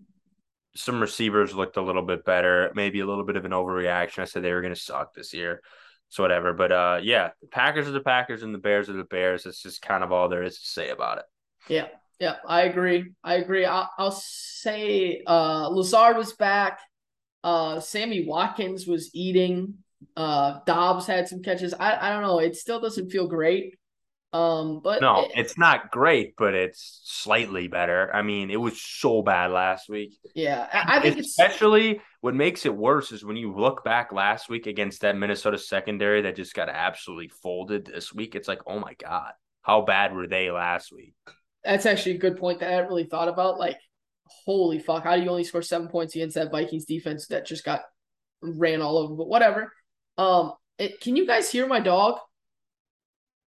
Some 0.75 1.01
receivers 1.01 1.53
looked 1.53 1.77
a 1.77 1.81
little 1.81 2.01
bit 2.01 2.23
better, 2.23 2.71
maybe 2.75 3.01
a 3.01 3.05
little 3.05 3.25
bit 3.25 3.35
of 3.35 3.45
an 3.45 3.51
overreaction. 3.51 4.19
I 4.19 4.25
said 4.25 4.41
they 4.41 4.53
were 4.53 4.61
going 4.61 4.73
to 4.73 4.79
suck 4.79 5.13
this 5.13 5.33
year, 5.33 5.61
so 6.09 6.23
whatever. 6.23 6.53
But 6.53 6.71
uh, 6.71 6.99
yeah, 7.01 7.31
the 7.41 7.47
Packers 7.47 7.87
are 7.87 7.91
the 7.91 7.99
Packers 7.99 8.43
and 8.43 8.53
the 8.53 8.59
Bears 8.59 8.89
are 8.89 8.93
the 8.93 9.03
Bears. 9.03 9.45
It's 9.45 9.61
just 9.61 9.81
kind 9.81 10.03
of 10.03 10.11
all 10.11 10.29
there 10.29 10.43
is 10.43 10.59
to 10.59 10.65
say 10.65 10.89
about 10.89 11.19
it. 11.19 11.25
Yeah, 11.67 11.87
yeah, 12.19 12.35
I 12.47 12.63
agree. 12.63 13.13
I 13.23 13.35
agree. 13.35 13.65
I'll, 13.65 13.89
I'll 13.97 14.11
say 14.11 15.23
uh, 15.27 15.67
Lazard 15.69 16.17
was 16.17 16.33
back. 16.33 16.79
Uh, 17.43 17.79
Sammy 17.79 18.25
Watkins 18.25 18.87
was 18.87 19.11
eating. 19.13 19.75
Uh, 20.15 20.59
Doubs 20.65 21.07
had 21.07 21.27
some 21.27 21.41
catches. 21.41 21.73
I, 21.73 21.95
I 21.95 22.09
don't 22.09 22.21
know. 22.21 22.39
It 22.39 22.55
still 22.55 22.79
doesn't 22.79 23.09
feel 23.11 23.27
great. 23.27 23.77
Um, 24.37 24.81
but 24.83 25.01
no, 25.01 25.23
it, 25.23 25.31
it's 25.33 25.57
not 25.57 25.89
great, 25.89 26.35
but 26.37 26.53
it's 26.53 27.01
slightly 27.05 27.67
better. 27.67 28.13
I 28.13 28.21
mean, 28.21 28.51
it 28.51 28.61
was 28.61 28.79
so 28.79 29.23
bad 29.23 29.49
last 29.49 29.89
week. 29.89 30.15
Yeah, 30.35 30.67
I, 30.71 30.97
I 30.97 31.01
think 31.01 31.17
especially 31.17 32.01
what 32.21 32.35
makes 32.35 32.63
it 32.63 32.75
worse 32.75 33.11
is 33.11 33.25
when 33.25 33.35
you 33.35 33.55
look 33.55 33.83
back 33.83 34.11
last 34.11 34.47
week 34.47 34.67
against 34.67 35.01
that 35.01 35.17
Minnesota 35.17 35.57
secondary 35.57 36.21
that 36.21 36.35
just 36.35 36.53
got 36.53 36.69
absolutely 36.69 37.29
folded 37.29 37.87
this 37.87 38.13
week. 38.13 38.35
It's 38.35 38.47
like, 38.47 38.59
oh 38.67 38.79
my 38.79 38.93
god, 39.01 39.31
how 39.63 39.81
bad 39.81 40.13
were 40.13 40.27
they 40.27 40.51
last 40.51 40.91
week? 40.91 41.15
That's 41.63 41.87
actually 41.87 42.15
a 42.15 42.19
good 42.19 42.37
point 42.37 42.59
that 42.59 42.69
I 42.69 42.73
hadn't 42.73 42.89
really 42.89 43.05
thought 43.05 43.29
about. 43.29 43.57
Like, 43.57 43.79
holy 44.45 44.77
fuck, 44.77 45.03
how 45.03 45.15
do 45.15 45.23
you 45.23 45.29
only 45.29 45.45
score 45.45 45.63
seven 45.63 45.87
points 45.87 46.13
against 46.13 46.35
that 46.35 46.51
Vikings 46.51 46.85
defense 46.85 47.25
that 47.27 47.47
just 47.47 47.65
got 47.65 47.81
ran 48.43 48.83
all 48.83 48.99
over? 48.99 49.15
But 49.15 49.29
whatever. 49.29 49.73
Um, 50.15 50.53
it, 50.77 51.01
can 51.01 51.15
you 51.15 51.25
guys 51.25 51.51
hear 51.51 51.65
my 51.65 51.79
dog? 51.79 52.19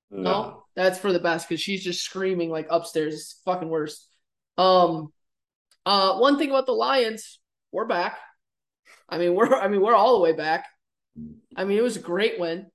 No. 0.09 0.21
no? 0.23 0.61
That's 0.76 0.99
for 0.99 1.11
the 1.11 1.19
best 1.19 1.47
because 1.47 1.61
she's 1.61 1.84
just 1.84 2.01
screaming 2.01 2.49
like 2.49 2.67
upstairs. 2.69 3.13
It's 3.13 3.41
fucking 3.45 3.69
worse. 3.69 4.07
Um, 4.57 5.11
uh, 5.86 6.17
one 6.17 6.38
thing 6.38 6.49
about 6.49 6.65
the 6.65 6.72
Lions, 6.74 7.39
we're 7.72 7.86
back. 7.86 8.17
I 9.09 9.17
mean, 9.17 9.36
we're 9.36 9.53
I 9.53 9.67
mean, 9.67 9.82
we're 9.82 9.95
all 9.95 10.15
the 10.15 10.24
way 10.24 10.34
back. 10.34 10.67
I 11.55 11.65
mean, 11.65 11.78
it 11.78 11.84
was 11.84 11.97
a 11.97 12.01
great 12.01 12.39
win, 12.39 12.67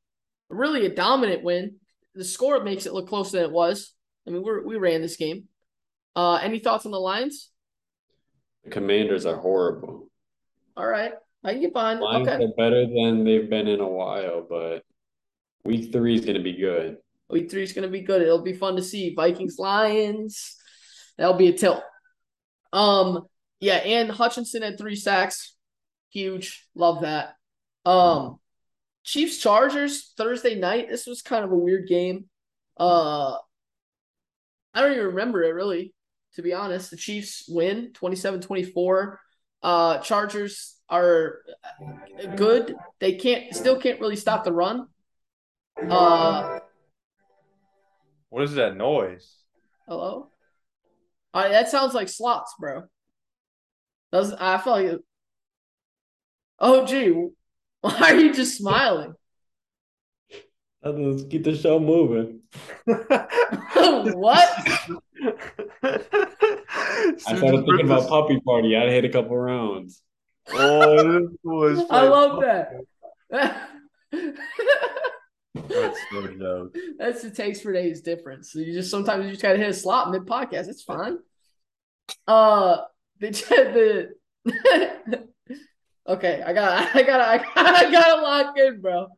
really 0.50 0.84
a 0.84 0.94
dominant 0.94 1.42
win. 1.42 1.76
The 2.14 2.24
score 2.24 2.62
makes 2.62 2.86
it 2.86 2.92
look 2.92 3.08
closer 3.08 3.38
than 3.38 3.46
it 3.46 3.52
was. 3.52 3.92
I 4.26 4.30
mean, 4.30 4.42
we 4.42 4.60
we 4.64 4.76
ran 4.76 5.00
this 5.00 5.16
game. 5.16 5.44
Uh, 6.14 6.36
any 6.36 6.58
thoughts 6.58 6.86
on 6.86 6.92
the 6.92 7.00
Lions? 7.00 7.50
The 8.64 8.70
Commanders 8.70 9.26
are 9.26 9.36
horrible. 9.36 10.10
All 10.76 10.86
right, 10.86 11.12
I 11.44 11.52
can 11.52 11.62
get 11.62 11.72
behind. 11.72 12.00
Lions 12.00 12.28
okay. 12.28 12.44
are 12.44 12.52
better 12.56 12.86
than 12.86 13.24
they've 13.24 13.48
been 13.48 13.68
in 13.68 13.80
a 13.80 13.88
while, 13.88 14.46
but 14.48 14.82
week 15.64 15.92
three 15.92 16.14
is 16.14 16.24
going 16.24 16.36
to 16.36 16.42
be 16.42 16.56
good. 16.56 16.98
Week 17.28 17.50
three 17.50 17.62
is 17.62 17.72
going 17.72 17.86
to 17.86 17.92
be 17.92 18.02
good. 18.02 18.22
It'll 18.22 18.42
be 18.42 18.52
fun 18.52 18.76
to 18.76 18.82
see 18.82 19.14
Vikings 19.14 19.58
Lions. 19.58 20.56
That'll 21.18 21.34
be 21.34 21.48
a 21.48 21.52
tilt. 21.52 21.82
Um, 22.72 23.26
yeah, 23.60 23.76
and 23.76 24.10
Hutchinson 24.10 24.62
had 24.62 24.78
three 24.78 24.96
sacks. 24.96 25.54
Huge. 26.10 26.66
Love 26.74 27.02
that. 27.02 27.34
Um, 27.84 28.38
Chiefs 29.02 29.38
Chargers 29.38 30.12
Thursday 30.16 30.54
night. 30.54 30.88
This 30.88 31.06
was 31.06 31.22
kind 31.22 31.44
of 31.44 31.52
a 31.52 31.56
weird 31.56 31.88
game. 31.88 32.26
Uh, 32.78 33.36
I 34.74 34.80
don't 34.82 34.92
even 34.92 35.06
remember 35.06 35.42
it 35.42 35.54
really, 35.54 35.94
to 36.34 36.42
be 36.42 36.52
honest. 36.52 36.90
The 36.90 36.96
Chiefs 36.96 37.44
win 37.48 37.92
27 37.94 38.40
24. 38.40 39.20
Uh, 39.62 39.98
Chargers 39.98 40.76
are 40.88 41.40
good. 42.36 42.76
They 43.00 43.14
can't, 43.14 43.54
still 43.54 43.80
can't 43.80 44.00
really 44.00 44.16
stop 44.16 44.44
the 44.44 44.52
run. 44.52 44.86
Uh, 45.88 46.60
what 48.36 48.44
is 48.44 48.54
that 48.56 48.76
noise? 48.76 49.34
Hello? 49.88 50.28
Uh, 51.32 51.48
that 51.48 51.70
sounds 51.70 51.94
like 51.94 52.10
slots, 52.10 52.54
bro. 52.60 52.82
Does 54.12 54.34
I 54.34 54.58
feel 54.58 54.72
like 54.74 55.00
Oh 56.58 56.84
gee, 56.84 57.28
why 57.80 57.98
are 57.98 58.14
you 58.14 58.34
just 58.34 58.58
smiling? 58.58 59.14
Let's 60.82 61.24
keep 61.30 61.44
the 61.44 61.56
show 61.56 61.80
moving. 61.80 62.40
what? 62.84 63.08
I 65.82 67.16
started 67.22 67.64
thinking 67.64 67.86
about 67.86 68.10
puppy 68.10 68.38
party. 68.40 68.76
I 68.76 68.90
hit 68.90 69.06
a 69.06 69.08
couple 69.08 69.38
rounds. 69.38 70.02
Oh, 70.52 71.20
this 71.20 71.30
was. 71.42 71.86
I 71.90 72.06
love 72.06 72.42
that. 72.42 72.84
That's 75.68 75.98
no 76.12 76.26
joke. 76.26 76.76
That's 76.98 77.22
the 77.22 77.30
taste 77.30 77.62
for 77.62 77.72
days 77.72 78.00
difference. 78.00 78.52
So 78.52 78.58
you 78.58 78.72
just 78.72 78.90
sometimes 78.90 79.24
you 79.24 79.30
just 79.30 79.42
gotta 79.42 79.58
hit 79.58 79.68
a 79.68 79.74
slot 79.74 80.10
mid 80.10 80.22
podcast. 80.22 80.68
It's 80.68 80.82
fine. 80.82 81.18
Uh, 82.26 82.78
the 83.18 83.30
the. 84.44 85.28
okay, 86.08 86.42
I 86.42 86.52
got 86.52 86.94
I 86.94 87.02
got 87.02 87.20
I 87.20 87.38
got 87.38 87.56
I 87.56 87.90
gotta 87.90 88.22
lock 88.22 88.58
in, 88.58 88.80
bro. 88.80 89.08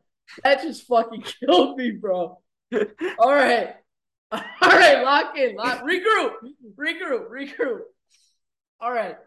That 0.43 0.61
just 0.61 0.87
fucking 0.87 1.23
killed 1.23 1.77
me, 1.77 1.91
bro. 1.91 2.39
All 3.19 3.33
right, 3.33 3.75
all 4.31 4.41
right, 4.61 5.03
lock 5.03 5.37
in, 5.37 5.55
lock, 5.55 5.83
regroup, 5.83 6.33
regroup, 6.77 7.29
regroup. 7.29 7.81
All 8.79 8.91
right. 8.91 9.17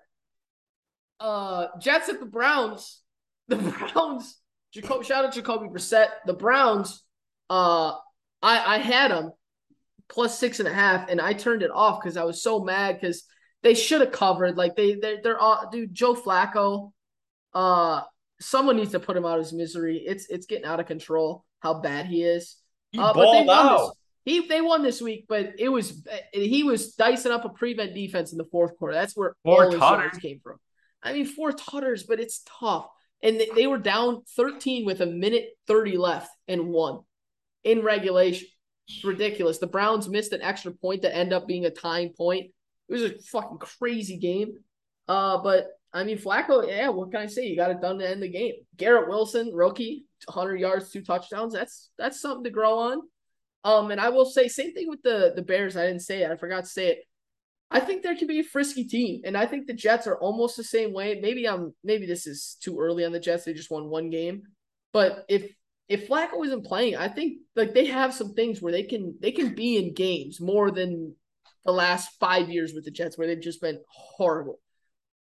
Uh, 1.21 1.69
Jets 1.79 2.09
at 2.09 2.21
the 2.21 2.27
Browns. 2.27 3.01
The 3.49 3.57
Browns. 3.57 4.39
Jacob, 4.73 5.05
shout 5.05 5.25
out 5.25 5.35
Jacoby 5.35 5.69
Brissett. 5.69 6.09
The 6.27 6.33
Browns 6.33 7.03
uh, 7.53 7.93
I 8.43 8.77
I 8.77 8.79
had 8.79 9.11
them 9.11 9.33
plus 10.09 10.39
six 10.39 10.59
and 10.59 10.69
a 10.69 10.73
half, 10.73 11.09
and 11.11 11.21
I 11.21 11.35
turned 11.35 11.63
it 11.63 11.71
off 11.71 12.01
because 12.01 12.17
I 12.17 12.25
was 12.25 12.43
so 12.43 12.65
mad 12.65 12.99
because 12.99 13.25
they 13.63 13.75
should 13.75 14.01
have 14.01 14.13
covered. 14.13 14.57
Like 14.57 14.75
they 14.75 14.95
they 14.95 15.19
they're 15.23 15.39
all 15.39 15.69
dude 15.71 15.93
Joe 15.93 16.15
Flacco. 16.15 16.93
Uh, 17.53 18.03
someone 18.41 18.77
needs 18.77 18.93
to 18.93 19.01
put 19.01 19.17
him 19.17 19.27
out 19.27 19.39
of 19.39 19.45
his 19.45 19.53
misery. 19.53 19.99
It's 19.99 20.27
it's 20.31 20.47
getting 20.47 20.65
out 20.65 20.81
of 20.81 20.87
control 20.87 21.45
how 21.61 21.81
bad 21.81 22.07
he 22.07 22.23
is. 22.23 22.57
He 22.91 22.99
uh, 22.99 23.13
but 23.13 23.33
they 23.33 23.45
won 23.45 23.77
this. 23.77 23.91
He 24.25 24.47
they 24.47 24.61
won 24.63 24.83
this 24.83 25.03
week, 25.03 25.27
but 25.29 25.53
it 25.59 25.69
was 25.69 26.07
he 26.33 26.63
was 26.63 26.95
dicing 26.95 27.33
up 27.33 27.45
a 27.45 27.51
prevent 27.51 27.95
defense 27.95 28.33
in 28.33 28.39
the 28.39 28.47
fourth 28.51 28.79
quarter. 28.79 28.95
That's 28.95 29.15
where 29.15 29.37
four 29.45 29.67
all 29.67 29.73
tutters 29.73 30.19
came 30.19 30.41
from. 30.43 30.57
I 31.03 31.13
mean, 31.13 31.27
four 31.27 31.53
totters, 31.53 32.05
but 32.05 32.19
it's 32.19 32.43
tough. 32.61 32.89
And 33.23 33.39
they, 33.39 33.49
they 33.55 33.67
were 33.67 33.79
down 33.79 34.23
13 34.37 34.85
with 34.85 35.01
a 35.01 35.07
minute 35.07 35.51
30 35.67 35.97
left 35.97 36.31
and 36.49 36.69
won 36.69 37.01
in 37.65 37.83
regulation. 37.83 38.49
Ridiculous. 39.05 39.59
The 39.59 39.67
Browns 39.69 40.09
missed 40.09 40.33
an 40.33 40.43
extra 40.43 40.73
point 40.73 41.03
that 41.03 41.17
ended 41.17 41.33
up 41.33 41.47
being 41.47 41.65
a 41.65 41.71
tying 41.71 42.11
point. 42.11 42.51
It 42.89 42.93
was 42.93 43.03
a 43.03 43.19
fucking 43.31 43.59
crazy 43.59 44.19
game. 44.19 44.55
Uh, 45.09 45.39
but 45.39 45.69
I 45.93 46.05
mean, 46.05 46.19
Flacco, 46.19 46.67
yeah, 46.67 46.89
what 46.89 47.11
can 47.11 47.21
I 47.21 47.27
say? 47.27 47.47
You 47.47 47.57
got 47.57 47.71
it 47.71 47.81
done 47.81 47.99
to 47.99 48.09
end 48.09 48.23
the 48.23 48.29
game. 48.29 48.55
Garrett 48.77 49.09
Wilson, 49.09 49.53
rookie, 49.55 50.07
100 50.27 50.57
yards, 50.57 50.91
two 50.91 51.03
touchdowns. 51.03 51.53
That's 51.53 51.91
that's 51.99 52.21
something 52.21 52.45
to 52.45 52.51
grow 52.51 52.79
on. 52.79 53.03
Um, 53.65 53.91
and 53.91 54.01
I 54.01 54.09
will 54.09 54.25
say, 54.25 54.49
same 54.49 54.75
thing 54.75 54.89
with 54.89 55.03
the 55.03 55.33
the 55.37 55.43
Bears. 55.43 55.77
I 55.77 55.87
didn't 55.87 56.01
say 56.01 56.23
it. 56.23 56.31
I 56.31 56.37
forgot 56.37 56.65
to 56.65 56.71
say 56.71 56.89
it. 56.89 56.99
I 57.73 57.81
think 57.81 58.03
there 58.03 58.17
could 58.17 58.29
be 58.29 58.41
a 58.41 58.45
frisky 58.45 58.85
team, 58.85 59.23
and 59.25 59.37
I 59.37 59.47
think 59.47 59.67
the 59.67 59.73
Jets 59.73 60.07
are 60.07 60.19
almost 60.19 60.57
the 60.57 60.65
same 60.65 60.93
way. 60.93 61.19
Maybe 61.21 61.49
I'm 61.49 61.75
maybe 61.83 62.07
this 62.07 62.27
is 62.27 62.57
too 62.61 62.79
early 62.79 63.05
on 63.05 63.13
the 63.13 63.21
Jets. 63.21 63.45
They 63.45 63.55
just 63.55 63.71
won 63.71 63.89
one 63.89 64.11
game, 64.11 64.43
but 64.93 65.25
if 65.29 65.51
if 65.89 66.09
Flacco 66.09 66.45
isn't 66.45 66.67
playing, 66.67 66.97
I 66.97 67.09
think 67.09 67.39
like 67.57 67.75
they 67.75 67.87
have 67.87 68.15
some 68.15 68.35
things 68.35 68.61
where 68.61 68.73
they 68.73 68.83
can 68.83 69.17
they 69.21 69.33
can 69.33 69.55
be 69.55 69.77
in 69.77 69.95
games 69.95 70.41
more 70.41 70.71
than 70.71 71.15
the 71.65 71.73
last 71.73 72.19
five 72.21 72.51
years 72.51 72.73
with 72.75 72.85
the 72.85 72.91
Jets 72.91 73.17
where 73.17 73.27
they've 73.27 73.41
just 73.41 73.61
been 73.61 73.81
horrible. 73.89 74.61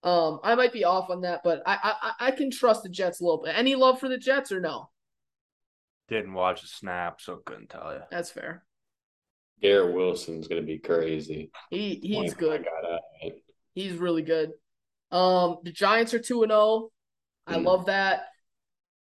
Um, 0.02 0.40
I 0.44 0.56
might 0.56 0.72
be 0.72 0.86
off 0.86 1.10
on 1.10 1.22
that, 1.22 1.42
but 1.44 1.62
I 1.66 1.96
I 2.02 2.28
I 2.28 2.32
can 2.32 2.52
trust 2.52 2.84
the 2.84 2.90
Jets 2.90 3.20
a 3.20 3.24
little 3.24 3.42
bit. 3.44 3.58
Any 3.58 3.76
love 3.76 4.00
for 4.00 4.08
the 4.08 4.18
Jets 4.18 4.52
or 4.52 4.62
no? 4.62 4.90
Didn't 6.08 6.34
watch 6.34 6.64
a 6.64 6.68
snap, 6.68 7.22
so 7.22 7.42
couldn't 7.46 7.70
tell 7.70 7.94
you. 7.94 8.02
That's 8.10 8.32
fair. 8.32 8.64
Garrett 9.62 9.94
Wilson's 9.94 10.48
gonna 10.48 10.62
be 10.62 10.80
crazy. 10.80 11.52
He 11.70 12.00
he's 12.02 12.34
good. 12.34 12.66
He's 13.74 13.94
really 13.94 14.22
good. 14.22 14.52
Um, 15.12 15.58
the 15.64 15.72
Giants 15.72 16.14
are 16.14 16.20
two 16.20 16.44
and 16.44 16.52
zero. 16.52 16.60
Oh. 16.60 16.92
I 17.48 17.56
mm. 17.56 17.66
love 17.66 17.86
that. 17.88 18.28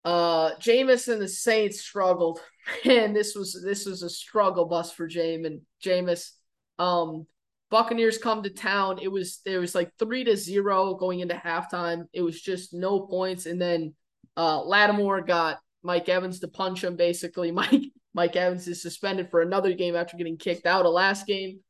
Uh, 0.05 0.55
Jameis 0.57 1.13
and 1.13 1.21
the 1.21 1.29
Saints 1.29 1.81
struggled. 1.81 2.41
and 2.85 3.15
this 3.15 3.35
was 3.35 3.61
this 3.65 3.87
was 3.87 4.03
a 4.03 4.11
struggle 4.11 4.67
bus 4.67 4.93
for 4.93 5.09
Jameis. 5.09 5.61
Jameis. 5.85 6.31
Um, 6.79 7.27
Buccaneers 7.71 8.17
come 8.17 8.43
to 8.43 8.51
town. 8.51 8.99
It 8.99 9.09
was 9.09 9.41
there 9.45 9.61
was 9.61 9.75
like 9.75 9.93
three 9.99 10.25
to 10.25 10.37
zero 10.37 10.95
going 10.95 11.21
into 11.21 11.35
halftime. 11.35 12.07
It 12.13 12.23
was 12.23 12.41
just 12.41 12.73
no 12.73 13.01
points, 13.01 13.45
and 13.45 13.61
then 13.61 13.95
uh, 14.37 14.63
Lattimore 14.63 15.21
got 15.21 15.59
Mike 15.83 16.09
Evans 16.09 16.41
to 16.41 16.49
punch 16.49 16.83
him. 16.83 16.97
Basically, 16.97 17.51
Mike 17.53 17.93
Mike 18.15 18.37
Evans 18.37 18.67
is 18.69 18.83
suspended 18.83 19.31
for 19.31 19.41
another 19.41 19.73
game 19.75 19.95
after 19.95 20.17
getting 20.17 20.37
kicked 20.37 20.67
out 20.67 20.87
of 20.87 20.93
last 20.93 21.27
game. 21.27 21.61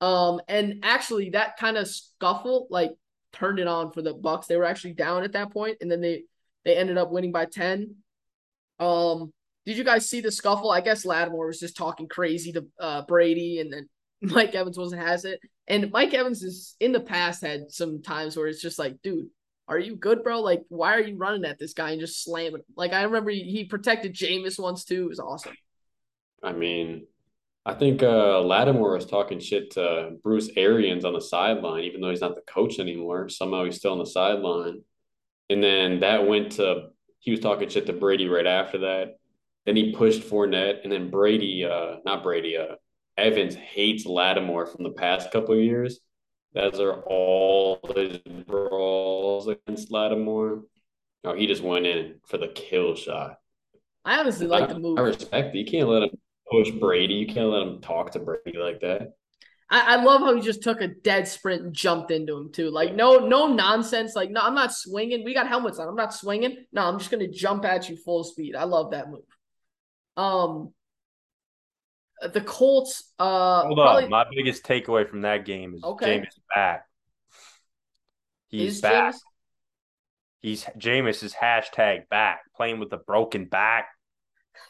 Um, 0.00 0.40
and 0.48 0.80
actually 0.82 1.30
that 1.30 1.56
kind 1.56 1.76
of 1.76 1.88
scuffle 1.88 2.66
like 2.68 2.92
turned 3.32 3.58
it 3.58 3.66
on 3.66 3.92
for 3.92 4.02
the 4.02 4.14
Bucs. 4.14 4.46
They 4.46 4.56
were 4.56 4.64
actually 4.64 4.94
down 4.94 5.24
at 5.24 5.32
that 5.32 5.52
point, 5.52 5.78
and 5.80 5.90
then 5.90 6.00
they 6.00 6.24
they 6.64 6.76
ended 6.76 6.96
up 6.96 7.10
winning 7.10 7.32
by 7.32 7.44
10. 7.46 7.94
Um, 8.80 9.32
did 9.66 9.76
you 9.76 9.84
guys 9.84 10.08
see 10.08 10.20
the 10.20 10.32
scuffle? 10.32 10.70
I 10.70 10.80
guess 10.80 11.04
Lattimore 11.04 11.46
was 11.46 11.60
just 11.60 11.76
talking 11.76 12.08
crazy 12.08 12.52
to 12.52 12.66
uh, 12.80 13.02
Brady, 13.02 13.60
and 13.60 13.72
then 13.72 13.88
Mike 14.22 14.54
Evans 14.54 14.78
wasn't 14.78 15.02
has 15.02 15.24
it. 15.24 15.40
And 15.66 15.90
Mike 15.90 16.14
Evans 16.14 16.42
is 16.42 16.76
in 16.80 16.92
the 16.92 17.00
past 17.00 17.42
had 17.42 17.70
some 17.70 18.02
times 18.02 18.36
where 18.36 18.46
it's 18.46 18.62
just 18.62 18.78
like, 18.78 19.00
dude, 19.02 19.28
are 19.68 19.78
you 19.78 19.96
good, 19.96 20.22
bro? 20.22 20.40
Like, 20.40 20.62
why 20.68 20.94
are 20.94 21.00
you 21.00 21.16
running 21.16 21.44
at 21.44 21.58
this 21.58 21.72
guy 21.72 21.90
and 21.90 22.00
just 22.00 22.22
slamming? 22.22 22.56
Him? 22.56 22.62
Like, 22.76 22.92
I 22.92 23.02
remember 23.02 23.30
he, 23.30 23.44
he 23.44 23.64
protected 23.64 24.14
Jameis 24.14 24.58
once 24.58 24.84
too. 24.84 25.04
It 25.04 25.08
was 25.08 25.20
awesome. 25.20 25.54
I 26.44 26.52
mean, 26.52 27.06
I 27.66 27.74
think 27.74 28.02
uh, 28.02 28.40
Lattimore 28.40 28.94
was 28.94 29.06
talking 29.06 29.40
shit 29.40 29.72
to 29.72 30.16
Bruce 30.22 30.50
Arians 30.56 31.04
on 31.04 31.14
the 31.14 31.20
sideline, 31.20 31.84
even 31.84 32.00
though 32.00 32.10
he's 32.10 32.20
not 32.20 32.34
the 32.34 32.42
coach 32.42 32.78
anymore. 32.78 33.28
Somehow 33.28 33.64
he's 33.64 33.76
still 33.76 33.92
on 33.92 33.98
the 33.98 34.06
sideline. 34.06 34.82
And 35.48 35.62
then 35.62 36.00
that 36.00 36.26
went 36.26 36.52
to 36.52 36.88
he 37.20 37.30
was 37.30 37.40
talking 37.40 37.70
shit 37.70 37.86
to 37.86 37.92
Brady 37.94 38.28
right 38.28 38.46
after 38.46 38.78
that. 38.78 39.16
Then 39.64 39.76
he 39.76 39.92
pushed 39.92 40.22
Fournette, 40.22 40.82
and 40.82 40.92
then 40.92 41.08
Brady, 41.10 41.64
uh, 41.64 41.96
not 42.04 42.22
Brady, 42.22 42.58
uh, 42.58 42.74
Evans 43.16 43.54
hates 43.54 44.04
Lattimore 44.04 44.66
from 44.66 44.84
the 44.84 44.90
past 44.90 45.30
couple 45.30 45.56
years. 45.56 46.00
Those 46.52 46.80
are 46.80 47.02
all 47.06 47.80
his 47.96 48.18
brawls 48.46 49.48
against 49.48 49.90
Lattimore. 49.90 50.64
No, 51.24 51.34
he 51.34 51.46
just 51.46 51.62
went 51.62 51.86
in 51.86 52.16
for 52.26 52.36
the 52.36 52.48
kill 52.48 52.94
shot. 52.94 53.38
I 54.04 54.18
honestly 54.18 54.46
like 54.46 54.68
the 54.68 54.78
move. 54.78 54.98
I 54.98 55.02
respect 55.02 55.54
it. 55.54 55.58
You 55.58 55.64
can't 55.64 55.88
let 55.88 56.02
him 56.02 56.10
push 56.54 56.70
Brady. 56.70 57.14
You 57.14 57.26
can't 57.26 57.48
let 57.48 57.62
him 57.62 57.80
talk 57.80 58.12
to 58.12 58.18
Brady 58.18 58.58
like 58.58 58.80
that. 58.80 59.14
I, 59.70 59.94
I 59.94 60.02
love 60.02 60.20
how 60.20 60.34
he 60.34 60.40
just 60.40 60.62
took 60.62 60.80
a 60.80 60.88
dead 60.88 61.26
sprint 61.26 61.62
and 61.62 61.74
jumped 61.74 62.10
into 62.10 62.36
him 62.36 62.52
too. 62.52 62.70
Like 62.70 62.94
no, 62.94 63.18
no 63.18 63.46
nonsense. 63.48 64.14
Like 64.14 64.30
no, 64.30 64.40
I'm 64.40 64.54
not 64.54 64.72
swinging. 64.72 65.24
We 65.24 65.34
got 65.34 65.48
helmets 65.48 65.78
on. 65.78 65.88
I'm 65.88 65.96
not 65.96 66.14
swinging. 66.14 66.64
No, 66.72 66.82
I'm 66.82 66.98
just 66.98 67.10
gonna 67.10 67.28
jump 67.28 67.64
at 67.64 67.88
you 67.88 67.96
full 67.96 68.24
speed. 68.24 68.54
I 68.54 68.64
love 68.64 68.92
that 68.92 69.10
move. 69.10 69.22
Um, 70.16 70.72
the 72.32 72.40
Colts. 72.40 73.12
Uh, 73.18 73.62
Hold 73.64 73.78
probably, 73.78 74.04
on. 74.04 74.10
My 74.10 74.24
biggest 74.30 74.64
takeaway 74.64 75.08
from 75.08 75.22
that 75.22 75.44
game 75.44 75.74
is 75.74 75.82
Okay. 75.82 76.20
Jameis 76.20 76.54
back. 76.54 76.86
He's 78.48 78.76
is 78.76 78.80
back. 78.80 79.14
Jameis- 79.14 79.18
He's 80.40 80.64
Jameis 80.76 81.22
is 81.22 81.32
hashtag 81.32 82.10
back, 82.10 82.42
playing 82.54 82.78
with 82.78 82.92
a 82.92 82.98
broken 82.98 83.46
back, 83.46 83.88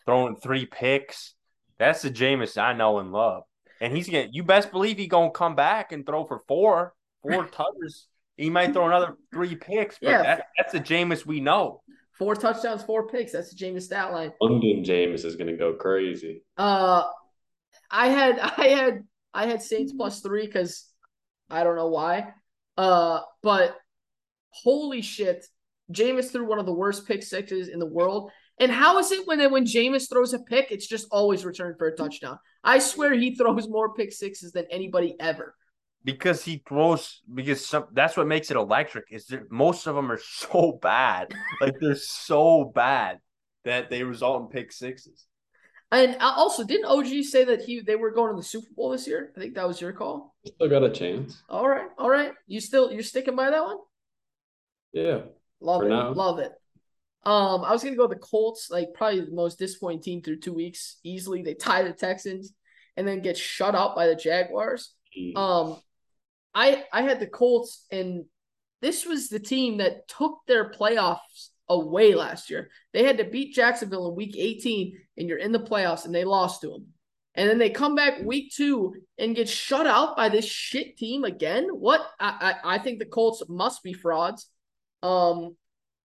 throwing 0.06 0.36
three 0.36 0.66
picks. 0.66 1.34
That's 1.78 2.02
the 2.02 2.10
Jameis 2.10 2.56
I 2.60 2.72
know 2.72 2.98
and 2.98 3.12
love. 3.12 3.42
And 3.80 3.94
he's 3.94 4.08
gonna 4.08 4.28
you 4.30 4.42
best 4.44 4.70
believe 4.70 4.96
he 4.98 5.06
gonna 5.06 5.30
come 5.30 5.54
back 5.54 5.92
and 5.92 6.06
throw 6.06 6.24
for 6.24 6.40
four, 6.48 6.94
four 7.22 7.44
touchdowns. 7.52 8.06
He 8.36 8.50
might 8.50 8.72
throw 8.72 8.86
another 8.86 9.16
three 9.32 9.54
picks, 9.54 9.98
but 10.00 10.10
Yeah. 10.10 10.22
that, 10.22 10.46
that's 10.58 10.72
the 10.72 10.80
Jameis 10.80 11.24
we 11.26 11.40
know. 11.40 11.82
four 12.18 12.34
touchdowns, 12.34 12.82
four 12.82 13.08
picks. 13.08 13.32
That's 13.32 13.54
the 13.54 13.56
Jameis 13.64 13.82
stat 13.82 14.12
line. 14.12 14.32
London 14.40 14.84
James 14.84 15.24
is 15.24 15.36
gonna 15.36 15.56
go 15.56 15.74
crazy. 15.74 16.42
Uh, 16.56 17.02
I 17.90 18.08
had 18.08 18.38
I 18.58 18.68
had 18.68 19.04
I 19.32 19.46
had 19.46 19.62
Saints 19.62 19.92
plus 19.92 20.20
three 20.20 20.46
because 20.46 20.88
I 21.50 21.64
don't 21.64 21.76
know 21.76 21.88
why. 21.88 22.32
Uh, 22.76 23.20
but 23.42 23.76
holy 24.50 25.02
shit, 25.02 25.44
Jameis 25.92 26.30
threw 26.30 26.46
one 26.46 26.58
of 26.58 26.66
the 26.66 26.72
worst 26.72 27.06
pick 27.06 27.22
sixes 27.22 27.68
in 27.68 27.78
the 27.78 27.86
world. 27.86 28.30
And 28.58 28.70
how 28.70 28.98
is 28.98 29.10
it 29.10 29.26
when 29.26 29.50
when 29.50 29.64
Jameis 29.64 30.08
throws 30.08 30.32
a 30.32 30.38
pick, 30.38 30.70
it's 30.70 30.86
just 30.86 31.08
always 31.10 31.44
returned 31.44 31.76
for 31.78 31.88
a 31.88 31.96
touchdown? 31.96 32.38
I 32.62 32.78
swear 32.78 33.12
he 33.14 33.34
throws 33.34 33.68
more 33.68 33.94
pick 33.94 34.12
sixes 34.12 34.52
than 34.52 34.66
anybody 34.70 35.16
ever. 35.18 35.54
Because 36.04 36.44
he 36.44 36.62
throws 36.68 37.22
because 37.32 37.64
some 37.64 37.86
that's 37.92 38.16
what 38.16 38.26
makes 38.26 38.50
it 38.50 38.56
electric. 38.56 39.06
Is 39.10 39.26
that 39.26 39.50
most 39.50 39.86
of 39.86 39.96
them 39.96 40.10
are 40.10 40.20
so 40.22 40.78
bad, 40.80 41.32
like 41.60 41.74
they're 41.80 41.96
so 41.96 42.70
bad 42.74 43.18
that 43.64 43.90
they 43.90 44.02
result 44.02 44.42
in 44.42 44.48
pick 44.48 44.70
sixes. 44.70 45.26
And 45.90 46.16
also, 46.20 46.64
didn't 46.64 46.86
OG 46.86 47.24
say 47.24 47.44
that 47.44 47.62
he 47.62 47.80
they 47.80 47.96
were 47.96 48.10
going 48.10 48.32
to 48.32 48.36
the 48.36 48.42
Super 48.42 48.68
Bowl 48.74 48.90
this 48.90 49.06
year? 49.06 49.32
I 49.36 49.40
think 49.40 49.54
that 49.54 49.66
was 49.66 49.80
your 49.80 49.92
call. 49.92 50.34
Still 50.44 50.68
got 50.68 50.82
a 50.82 50.90
chance. 50.90 51.42
All 51.48 51.68
right, 51.68 51.88
all 51.98 52.10
right. 52.10 52.32
You 52.46 52.60
still 52.60 52.92
you're 52.92 53.02
sticking 53.02 53.36
by 53.36 53.50
that 53.50 53.62
one? 53.62 53.78
Yeah. 54.92 55.20
Love 55.60 55.82
it. 55.82 55.88
now. 55.88 56.12
Love 56.12 56.38
it. 56.38 56.52
Um, 57.26 57.64
I 57.64 57.72
was 57.72 57.82
gonna 57.82 57.96
go 57.96 58.06
the 58.06 58.16
Colts, 58.16 58.70
like 58.70 58.88
probably 58.94 59.20
the 59.20 59.30
most 59.30 59.58
disappointing 59.58 60.02
team 60.02 60.22
through 60.22 60.40
two 60.40 60.52
weeks. 60.52 60.98
Easily, 61.04 61.42
they 61.42 61.54
tie 61.54 61.82
the 61.82 61.92
Texans 61.92 62.52
and 62.96 63.08
then 63.08 63.22
get 63.22 63.36
shut 63.36 63.74
out 63.74 63.96
by 63.96 64.06
the 64.06 64.14
Jaguars. 64.14 64.92
Um, 65.36 65.76
I 66.54 66.84
I 66.92 67.02
had 67.02 67.20
the 67.20 67.26
Colts, 67.26 67.86
and 67.90 68.24
this 68.82 69.06
was 69.06 69.28
the 69.28 69.40
team 69.40 69.78
that 69.78 70.06
took 70.08 70.40
their 70.46 70.70
playoffs 70.70 71.48
away 71.68 72.14
last 72.14 72.50
year. 72.50 72.70
They 72.92 73.04
had 73.04 73.18
to 73.18 73.24
beat 73.24 73.54
Jacksonville 73.54 74.08
in 74.08 74.16
Week 74.16 74.36
18, 74.36 74.98
and 75.16 75.28
you're 75.28 75.38
in 75.38 75.52
the 75.52 75.60
playoffs, 75.60 76.04
and 76.04 76.14
they 76.14 76.24
lost 76.24 76.60
to 76.60 76.68
them. 76.68 76.86
And 77.34 77.48
then 77.48 77.58
they 77.58 77.70
come 77.70 77.94
back 77.94 78.22
Week 78.22 78.52
Two 78.54 78.94
and 79.18 79.34
get 79.34 79.48
shut 79.48 79.86
out 79.86 80.16
by 80.16 80.28
this 80.28 80.44
shit 80.44 80.96
team 80.96 81.24
again. 81.24 81.68
What 81.70 82.02
I 82.20 82.58
I, 82.64 82.74
I 82.74 82.78
think 82.78 82.98
the 82.98 83.06
Colts 83.06 83.42
must 83.48 83.82
be 83.82 83.92
frauds. 83.92 84.48
Um, 85.02 85.56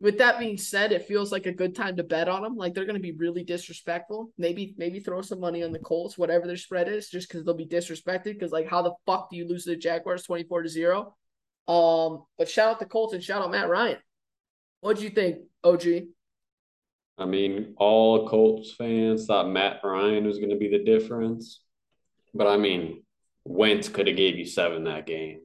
with 0.01 0.19
that 0.19 0.39
being 0.39 0.57
said, 0.57 0.91
it 0.91 1.07
feels 1.07 1.31
like 1.31 1.45
a 1.45 1.51
good 1.51 1.75
time 1.75 1.97
to 1.97 2.03
bet 2.03 2.29
on 2.29 2.41
them. 2.41 2.55
Like 2.55 2.73
they're 2.73 2.85
going 2.85 2.95
to 2.95 3.01
be 3.01 3.11
really 3.11 3.43
disrespectful. 3.43 4.31
Maybe 4.37 4.73
maybe 4.77 4.99
throw 4.99 5.21
some 5.21 5.41
money 5.41 5.63
on 5.63 5.71
the 5.71 5.79
Colts, 5.79 6.17
whatever 6.17 6.47
their 6.47 6.57
spread 6.57 6.87
is, 6.87 7.09
just 7.09 7.27
because 7.27 7.43
they'll 7.43 7.53
be 7.53 7.65
disrespected. 7.65 8.33
Because 8.33 8.51
like, 8.51 8.69
how 8.69 8.81
the 8.81 8.93
fuck 9.05 9.29
do 9.29 9.35
you 9.35 9.47
lose 9.47 9.65
to 9.65 9.71
the 9.71 9.75
Jaguars 9.75 10.23
twenty 10.23 10.43
four 10.43 10.63
to 10.63 10.69
zero? 10.69 11.15
Um, 11.67 12.23
but 12.37 12.49
shout 12.49 12.69
out 12.69 12.79
the 12.79 12.85
Colts 12.85 13.13
and 13.13 13.23
shout 13.23 13.41
out 13.41 13.51
Matt 13.51 13.69
Ryan. 13.69 13.97
What 14.79 14.97
do 14.97 15.03
you 15.03 15.09
think, 15.09 15.39
OG? 15.63 15.83
I 17.17 17.25
mean, 17.25 17.73
all 17.75 18.29
Colts 18.29 18.71
fans 18.71 19.25
thought 19.25 19.49
Matt 19.49 19.81
Ryan 19.83 20.25
was 20.25 20.37
going 20.37 20.51
to 20.51 20.55
be 20.55 20.69
the 20.69 20.83
difference, 20.83 21.61
but 22.33 22.47
I 22.47 22.55
mean, 22.55 23.03
Wentz 23.43 23.89
could 23.89 24.07
have 24.07 24.15
gave 24.15 24.37
you 24.37 24.45
seven 24.45 24.85
that 24.85 25.05
game. 25.05 25.41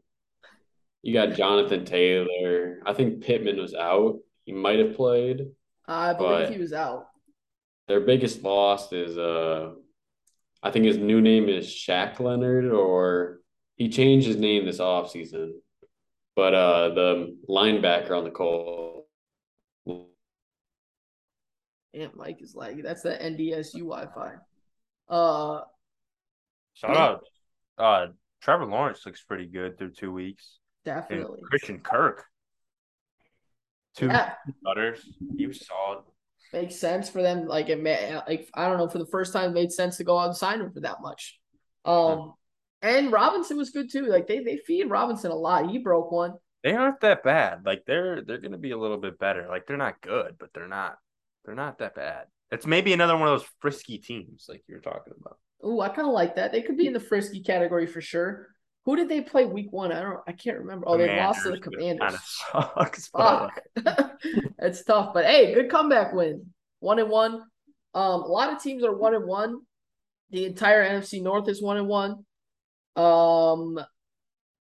You 1.02 1.12
got 1.12 1.36
Jonathan 1.36 1.84
Taylor. 1.84 2.80
I 2.86 2.92
think 2.92 3.22
Pittman 3.22 3.57
was 3.57 3.74
out. 3.74 4.20
He 4.45 4.53
might 4.53 4.78
have 4.78 4.95
played. 4.95 5.47
I 5.86 6.12
believe 6.14 6.47
But- 6.47 6.53
he 6.53 6.59
was 6.59 6.72
out. 6.72 7.07
Their 7.86 8.01
biggest 8.01 8.42
loss 8.42 8.92
is 8.95 9.18
uh, 9.18 9.72
I 10.62 10.70
think 10.70 10.86
his 10.86 10.97
new 10.97 11.20
name 11.20 11.51
is 11.51 11.66
Shaq 11.66 12.18
Leonard, 12.18 12.64
or 12.72 13.40
he 13.76 13.90
changed 13.90 14.26
his 14.26 14.36
name 14.38 14.64
this 14.64 14.78
offseason. 14.78 15.51
But 16.34 16.55
uh, 16.55 16.88
the 16.95 17.36
linebacker 17.47 18.12
on 18.12 18.24
the 18.24 18.30
Colts. 18.30 19.07
Damn, 21.95 22.11
Mike 22.16 22.40
is 22.40 22.55
like 22.55 22.82
that's 22.82 23.03
the 23.03 23.11
NDSU 23.11 23.80
Wi-Fi. 23.80 24.32
Uh, 25.09 25.61
Shout 26.72 26.97
out, 26.97 27.24
uh, 27.78 28.07
Trevor 28.40 28.66
Lawrence 28.66 29.05
looks 29.07 29.22
pretty 29.22 29.47
good 29.47 29.78
through 29.78 29.92
two 29.92 30.11
weeks. 30.11 30.59
And 30.86 30.95
definitely. 30.97 31.40
Christian 31.45 31.78
Kirk, 31.80 32.24
two 33.97 34.07
Yeah, 34.07 34.32
butters. 34.62 35.07
He 35.36 35.47
was 35.47 35.66
solid. 35.66 36.05
makes 36.53 36.76
sense 36.76 37.09
for 37.09 37.22
them. 37.22 37.47
Like 37.47 37.68
it 37.68 37.82
may, 37.82 38.16
like 38.28 38.49
I 38.55 38.68
don't 38.68 38.78
know, 38.78 38.88
for 38.88 38.99
the 38.99 39.07
first 39.07 39.32
time, 39.32 39.51
it 39.51 39.55
made 39.55 39.72
sense 39.72 39.97
to 39.99 40.05
go 40.05 40.18
out 40.18 40.26
and 40.28 40.36
sign 40.36 40.61
him 40.61 40.72
for 40.72 40.80
that 40.80 41.01
much. 41.01 41.38
Um, 41.84 42.34
and 42.82 43.12
Robinson 43.12 43.57
was 43.57 43.70
good 43.70 43.90
too. 43.90 44.07
Like 44.07 44.26
they 44.26 44.40
they 44.40 44.59
feed 44.59 44.84
Robinson 44.90 45.30
a 45.30 45.34
lot. 45.36 45.70
He 45.70 45.78
broke 45.78 46.12
one. 46.12 46.34
They 46.62 46.72
aren't 46.72 47.01
that 47.01 47.22
bad. 47.22 47.62
Like 47.64 47.84
they're 47.86 48.22
they're 48.22 48.38
gonna 48.38 48.59
be 48.59 48.70
a 48.70 48.78
little 48.78 48.97
bit 48.99 49.18
better. 49.18 49.47
Like 49.49 49.66
they're 49.66 49.76
not 49.76 50.01
good, 50.01 50.36
but 50.38 50.51
they're 50.55 50.68
not 50.68 50.97
they're 51.45 51.55
not 51.55 51.78
that 51.78 51.95
bad. 51.95 52.26
It's 52.51 52.66
maybe 52.66 52.92
another 52.92 53.16
one 53.16 53.28
of 53.28 53.40
those 53.40 53.49
frisky 53.61 53.99
teams 53.99 54.47
like 54.49 54.62
you're 54.68 54.80
talking 54.80 55.14
about. 55.20 55.38
Ooh, 55.66 55.80
I 55.80 55.88
kind 55.88 56.07
of 56.07 56.14
like 56.14 56.36
that. 56.36 56.53
They 56.53 56.62
could 56.62 56.76
be 56.76 56.86
in 56.86 56.92
the 56.92 57.01
frisky 57.01 57.42
category 57.42 57.86
for 57.86 58.01
sure. 58.01 58.49
Who 58.84 58.97
did 58.97 59.09
they 59.09 59.22
play 59.22 59.47
week 59.47 59.72
one? 59.72 59.92
I 59.92 60.03
don't. 60.03 60.20
I 60.28 60.32
can't 60.32 60.59
remember. 60.59 60.86
Oh, 60.86 60.99
they 60.99 61.16
lost 61.16 61.42
to 61.45 61.51
the 61.51 61.59
Commanders. 61.59 62.01
Kind 62.01 62.14
of 62.14 62.20
sucks. 62.20 63.09
but, 63.14 63.38
Fuck. 63.38 63.61
it's 64.59 64.85
tough, 64.85 65.14
but 65.14 65.25
hey, 65.25 65.55
good 65.55 65.70
comeback 65.70 66.12
win. 66.12 66.47
One 66.81 66.99
and 66.99 67.11
one. 67.11 67.43
Um, 67.95 68.22
a 68.22 68.27
lot 68.27 68.53
of 68.53 68.62
teams 68.62 68.85
are 68.85 68.95
one 68.95 69.14
and 69.14 69.27
one. 69.27 69.61
The 70.31 70.47
entire 70.47 70.89
NFC 70.89 71.22
North 71.22 71.49
is 71.49 71.62
one 71.62 71.77
and 71.77 71.87
one. 71.87 72.25
Um, 72.97 73.79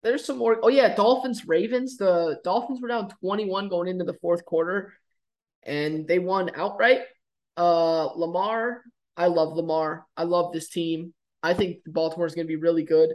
there's 0.02 0.24
some 0.24 0.38
more. 0.38 0.58
Oh 0.62 0.68
yeah, 0.68 0.94
Dolphins 0.94 1.46
Ravens. 1.46 1.96
The 1.96 2.40
Dolphins 2.44 2.80
were 2.80 2.88
down 2.88 3.10
21 3.20 3.68
going 3.68 3.88
into 3.88 4.04
the 4.04 4.18
fourth 4.20 4.44
quarter, 4.44 4.92
and 5.62 6.06
they 6.06 6.18
won 6.18 6.50
outright. 6.54 7.02
Uh, 7.56 8.06
Lamar. 8.06 8.82
I 9.16 9.26
love 9.26 9.56
Lamar. 9.56 10.06
I 10.16 10.24
love 10.24 10.52
this 10.52 10.68
team. 10.68 11.14
I 11.42 11.54
think 11.54 11.78
Baltimore 11.86 12.26
is 12.26 12.34
going 12.34 12.46
to 12.46 12.52
be 12.52 12.56
really 12.56 12.84
good. 12.84 13.10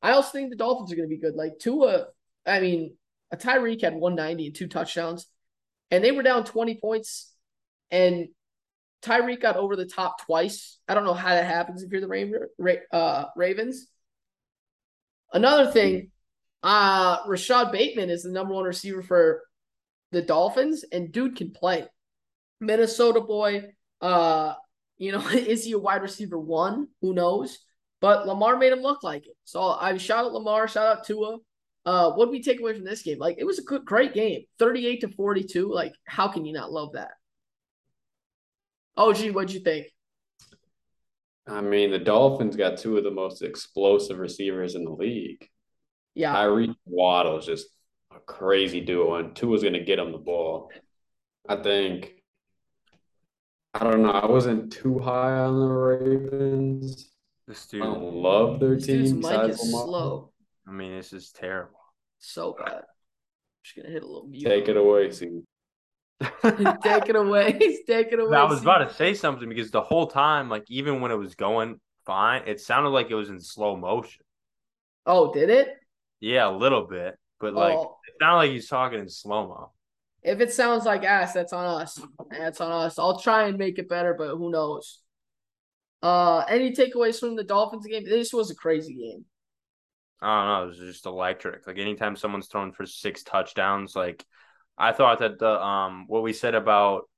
I 0.00 0.12
also 0.12 0.30
think 0.30 0.50
the 0.50 0.56
Dolphins 0.56 0.92
are 0.92 0.96
going 0.96 1.08
to 1.08 1.14
be 1.14 1.20
good. 1.20 1.34
Like 1.34 1.58
Tua, 1.58 2.06
I 2.46 2.60
mean, 2.60 2.96
a 3.30 3.36
Tyreek 3.36 3.82
had 3.82 3.94
190 3.94 4.46
and 4.46 4.54
two 4.54 4.66
touchdowns, 4.66 5.26
and 5.92 6.02
they 6.02 6.10
were 6.10 6.22
down 6.22 6.44
20 6.44 6.76
points, 6.80 7.30
and 7.90 8.28
Tyreek 9.02 9.42
got 9.42 9.56
over 9.56 9.76
the 9.76 9.84
top 9.84 10.24
twice. 10.24 10.78
I 10.88 10.94
don't 10.94 11.04
know 11.04 11.12
how 11.12 11.28
that 11.28 11.44
happens 11.44 11.82
if 11.82 11.92
you're 11.92 12.00
the 12.00 12.86
uh, 12.90 13.24
Ravens. 13.36 13.86
Another 15.34 15.70
thing, 15.70 16.10
uh, 16.62 17.18
Rashod 17.26 17.72
Bateman 17.72 18.08
is 18.08 18.22
the 18.22 18.30
number 18.30 18.54
one 18.54 18.64
receiver 18.64 19.02
for 19.02 19.42
the 20.12 20.22
Dolphins, 20.22 20.82
and 20.90 21.12
dude 21.12 21.36
can 21.36 21.50
play. 21.50 21.86
Minnesota 22.58 23.20
boy, 23.20 23.72
uh, 24.00 24.54
you 24.96 25.12
know, 25.12 25.26
is 25.28 25.64
he 25.64 25.72
a 25.72 25.78
wide 25.78 26.02
receiver 26.02 26.38
one? 26.38 26.88
Who 27.02 27.12
knows? 27.12 27.58
But 28.00 28.26
Lamar 28.26 28.56
made 28.56 28.72
him 28.72 28.80
look 28.80 29.02
like 29.02 29.26
it. 29.26 29.36
So 29.44 29.62
I 29.62 29.96
shout 29.98 30.24
out 30.24 30.32
Lamar, 30.32 30.66
shout 30.68 30.86
out 30.86 31.04
Tua. 31.04 31.38
Uh, 31.84 32.12
what 32.12 32.26
did 32.26 32.32
we 32.32 32.42
take 32.42 32.60
away 32.60 32.74
from 32.74 32.84
this 32.84 33.02
game? 33.02 33.18
Like 33.18 33.36
it 33.38 33.44
was 33.44 33.58
a 33.58 33.62
good, 33.64 33.84
great 33.84 34.14
game, 34.14 34.42
thirty-eight 34.58 35.00
to 35.00 35.08
forty-two. 35.08 35.72
Like 35.72 35.94
how 36.04 36.28
can 36.28 36.44
you 36.44 36.52
not 36.52 36.72
love 36.72 36.92
that? 36.92 37.12
Oh, 38.96 39.12
gee, 39.12 39.30
what'd 39.30 39.52
you 39.52 39.60
think? 39.60 39.86
I 41.48 41.60
mean, 41.60 41.90
the 41.90 41.98
Dolphins 41.98 42.54
got 42.56 42.78
two 42.78 42.98
of 42.98 43.04
the 43.04 43.10
most 43.10 43.42
explosive 43.42 44.18
receivers 44.18 44.74
in 44.74 44.84
the 44.84 44.92
league. 44.92 45.48
Yeah, 46.14 46.34
Tyreek 46.34 46.74
Waddle 46.84 47.38
is 47.38 47.46
just 47.46 47.66
a 48.14 48.20
crazy 48.20 48.80
duo, 48.80 49.16
and 49.16 49.34
two 49.34 49.46
Tua's 49.46 49.62
going 49.62 49.72
to 49.74 49.80
get 49.80 49.98
him 49.98 50.12
the 50.12 50.18
ball. 50.18 50.70
I 51.48 51.56
think. 51.56 52.12
I 53.74 53.84
don't 53.84 54.02
know. 54.02 54.10
I 54.10 54.26
wasn't 54.26 54.70
too 54.70 54.98
high 54.98 55.32
on 55.32 55.58
the 55.58 55.66
Ravens. 55.66 57.08
This 57.48 57.68
I 57.72 57.78
don't 57.78 58.14
love 58.14 58.60
their 58.60 58.76
this 58.76 58.86
team. 58.86 59.20
mic 59.20 59.22
besides 59.22 59.60
is 59.60 59.72
Lamar. 59.72 59.86
slow, 59.86 60.31
I 60.66 60.70
mean, 60.70 60.96
this 60.96 61.12
is 61.12 61.30
terrible. 61.32 61.78
so 62.18 62.56
bad. 62.58 62.82
Just 63.64 63.76
gonna 63.76 63.90
hit 63.90 64.02
a 64.02 64.06
little 64.06 64.26
mute. 64.26 64.44
Take 64.44 64.68
it 64.68 64.76
away, 64.76 65.10
see. 65.12 65.40
Take 66.22 67.08
it 67.08 67.16
away. 67.16 67.52
Take 67.86 68.12
it 68.12 68.20
away. 68.20 68.36
I 68.36 68.44
was 68.44 68.62
about 68.62 68.88
to 68.88 68.94
say 68.94 69.14
something 69.14 69.48
because 69.48 69.70
the 69.70 69.80
whole 69.80 70.06
time, 70.06 70.48
like 70.48 70.64
even 70.68 71.00
when 71.00 71.10
it 71.10 71.16
was 71.16 71.34
going 71.34 71.80
fine, 72.06 72.42
it 72.46 72.60
sounded 72.60 72.90
like 72.90 73.10
it 73.10 73.14
was 73.14 73.28
in 73.28 73.40
slow 73.40 73.76
motion. 73.76 74.24
Oh, 75.06 75.32
did 75.32 75.50
it? 75.50 75.68
Yeah, 76.20 76.48
a 76.48 76.54
little 76.56 76.86
bit, 76.86 77.18
but 77.40 77.54
like 77.54 77.74
oh, 77.74 77.96
it 78.06 78.14
sounded 78.20 78.36
like 78.36 78.50
he's 78.50 78.68
talking 78.68 79.00
in 79.00 79.08
slow 79.08 79.48
mo. 79.48 79.72
if 80.22 80.40
it 80.40 80.52
sounds 80.52 80.84
like 80.84 81.02
ass, 81.04 81.32
that's 81.32 81.52
on 81.52 81.82
us. 81.82 82.00
That's 82.30 82.60
on 82.60 82.70
us. 82.70 82.98
I'll 82.98 83.18
try 83.18 83.48
and 83.48 83.58
make 83.58 83.78
it 83.78 83.88
better, 83.88 84.14
but 84.14 84.36
who 84.36 84.50
knows? 84.50 85.00
Uh, 86.02 86.44
any 86.48 86.72
takeaways 86.72 87.18
from 87.18 87.36
the 87.36 87.44
Dolphins 87.44 87.86
game? 87.86 88.04
This 88.04 88.32
was 88.32 88.50
a 88.50 88.54
crazy 88.54 88.94
game. 88.94 89.24
I 90.22 90.38
don't 90.38 90.46
know. 90.46 90.62
It 90.64 90.66
was 90.68 90.92
just 90.92 91.06
electric. 91.06 91.66
Like 91.66 91.78
anytime 91.78 92.16
someone's 92.16 92.46
thrown 92.46 92.72
for 92.72 92.86
six 92.86 93.22
touchdowns, 93.22 93.96
like 93.96 94.24
I 94.78 94.92
thought 94.92 95.18
that 95.18 95.38
the 95.38 95.60
um 95.62 96.04
what 96.06 96.22
we 96.22 96.32
said 96.32 96.54
about 96.54 97.08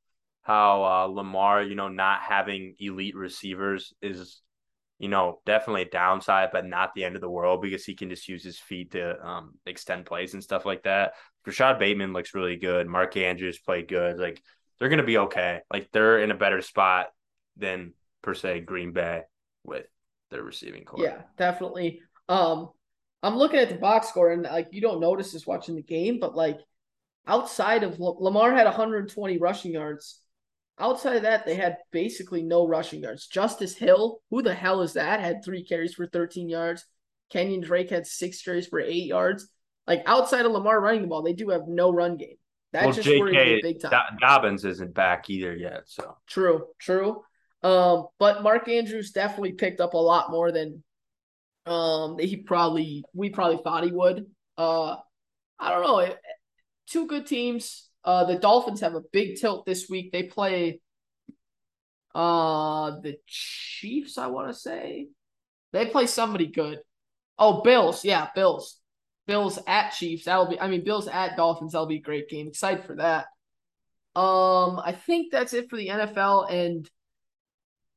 how 0.43 0.85
uh, 0.85 1.05
Lamar, 1.07 1.63
you 1.63 1.75
know, 1.75 1.89
not 1.89 2.21
having 2.21 2.75
elite 2.79 3.17
receivers 3.17 3.95
is, 4.03 4.43
you 4.99 5.09
know, 5.09 5.41
definitely 5.47 5.83
a 5.83 5.91
downside, 5.91 6.51
but 6.53 6.67
not 6.67 6.91
the 6.95 7.05
end 7.05 7.15
of 7.15 7.23
the 7.23 7.31
world 7.31 7.63
because 7.63 7.85
he 7.85 7.95
can 7.95 8.11
just 8.11 8.29
use 8.29 8.43
his 8.43 8.59
feet 8.59 8.93
to 8.93 9.27
um 9.27 9.55
extend 9.67 10.07
plays 10.07 10.33
and 10.35 10.43
stuff 10.43 10.65
like 10.65 10.85
that. 10.85 11.13
Rashod 11.47 11.79
Bateman 11.79 12.15
looks 12.15 12.35
really 12.35 12.57
good. 12.57 12.87
Mark 12.87 13.17
Andrews 13.17 13.59
played 13.59 13.89
good. 13.89 14.19
Like 14.19 14.43
they're 14.79 14.89
gonna 14.89 15.03
be 15.03 15.19
okay. 15.19 15.61
Like 15.71 15.91
they're 15.93 16.21
in 16.21 16.31
a 16.31 16.37
better 16.37 16.63
spot 16.63 17.09
than 17.57 17.93
per 18.23 18.35
se 18.35 18.61
Green 18.61 18.93
Bay 18.93 19.23
with 19.63 19.87
their 20.31 20.43
receiving 20.43 20.85
core. 20.85 21.05
Yeah, 21.05 21.23
definitely. 21.37 22.01
Um, 22.29 22.71
I'm 23.25 23.37
looking 23.37 23.59
at 23.59 23.71
the 23.71 23.77
box 23.77 24.09
score 24.09 24.33
and 24.33 24.43
like 24.43 24.69
you 24.73 24.83
don't 24.83 25.01
notice 25.01 25.33
this 25.33 25.47
watching 25.47 25.77
the 25.77 25.83
game, 25.83 26.21
but 26.21 26.37
like 26.37 26.59
outside 27.27 27.83
of 27.83 27.99
Lamar 27.99 28.53
had 28.53 28.67
120 28.67 29.39
rushing 29.39 29.73
yards. 29.73 30.21
Outside 30.79 31.17
of 31.17 31.23
that, 31.23 31.47
they 31.47 31.55
had 31.55 31.79
basically 31.91 32.43
no 32.43 32.69
rushing 32.69 33.03
yards. 33.03 33.27
Justice 33.27 33.77
Hill, 33.77 34.21
who 34.29 34.43
the 34.43 34.53
hell 34.53 34.83
is 34.83 34.93
that? 34.93 35.21
Had 35.21 35.43
three 35.43 35.65
carries 35.65 35.95
for 35.95 36.07
13 36.07 36.51
yards. 36.51 36.85
Kenyon 37.31 37.63
Drake 37.63 37.89
had 37.89 38.07
six 38.07 38.43
carries 38.43 38.67
for 38.67 38.79
eight 38.79 39.07
yards. 39.07 39.49
Like 39.87 40.03
outside 40.05 40.45
of 40.45 40.53
Lamar 40.53 40.79
running 40.79 41.03
the 41.03 41.09
ball, 41.09 41.23
they 41.23 41.33
do 41.33 41.49
have 41.49 41.67
no 41.67 41.93
run 41.93 42.19
game. 42.19 42.37
That 42.73 42.85
well, 42.85 42.93
just 42.93 43.09
J.K. 43.09 43.61
big 43.63 43.81
time. 43.81 43.91
Do- 43.91 44.19
Dobbins 44.21 44.65
isn't 44.67 44.93
back 44.93 45.31
either 45.31 45.57
yet, 45.57 45.85
so 45.87 46.19
True, 46.27 46.67
true. 46.79 47.23
Um, 47.63 48.09
but 48.19 48.43
Mark 48.43 48.69
Andrews 48.69 49.13
definitely 49.13 49.53
picked 49.53 49.81
up 49.81 49.95
a 49.95 49.99
lot 49.99 50.31
more 50.31 50.53
than 50.53 50.83
um 51.67 52.19
he 52.19 52.37
probably 52.37 53.05
we 53.15 53.31
probably 53.31 53.63
thought 53.63 53.85
he 53.85 53.93
would. 53.93 54.27
Uh, 54.57 54.97
I 55.59 55.71
don't 55.71 55.83
know. 55.83 56.15
Two 56.87 57.07
good 57.07 57.27
teams. 57.27 57.89
Uh, 58.05 58.25
the 58.25 58.37
Dolphins 58.37 58.81
have 58.81 58.95
a 58.95 59.03
big 59.13 59.41
tilt 59.41 59.65
this 59.65 59.89
week. 59.89 60.13
They 60.13 60.25
play 60.25 60.81
uh 62.15 63.01
the 63.01 63.17
Chiefs. 63.27 64.19
I 64.19 64.29
want 64.29 64.49
to 64.49 64.55
say 64.55 65.09
they 65.73 65.87
play 65.87 66.07
somebody 66.07 66.47
good. 66.47 66.81
Oh, 67.39 67.63
Bills. 67.63 68.05
Yeah, 68.05 68.29
Bills. 68.35 68.79
Bills 69.27 69.59
at 69.67 69.91
Chiefs. 69.91 70.27
That'll 70.27 70.49
be. 70.49 70.61
I 70.61 70.69
mean, 70.69 70.85
Bills 70.85 71.09
at 71.09 71.37
Dolphins. 71.37 71.73
That'll 71.73 71.87
be 71.87 71.97
a 71.97 72.01
great 72.01 72.29
game. 72.29 72.47
Excited 72.47 72.85
for 72.85 72.97
that. 72.97 73.27
Um, 74.15 74.79
I 74.79 74.93
think 74.93 75.33
that's 75.33 75.55
it 75.55 75.69
for 75.69 75.77
the 75.77 75.89
NFL. 75.89 76.53
And 76.53 76.89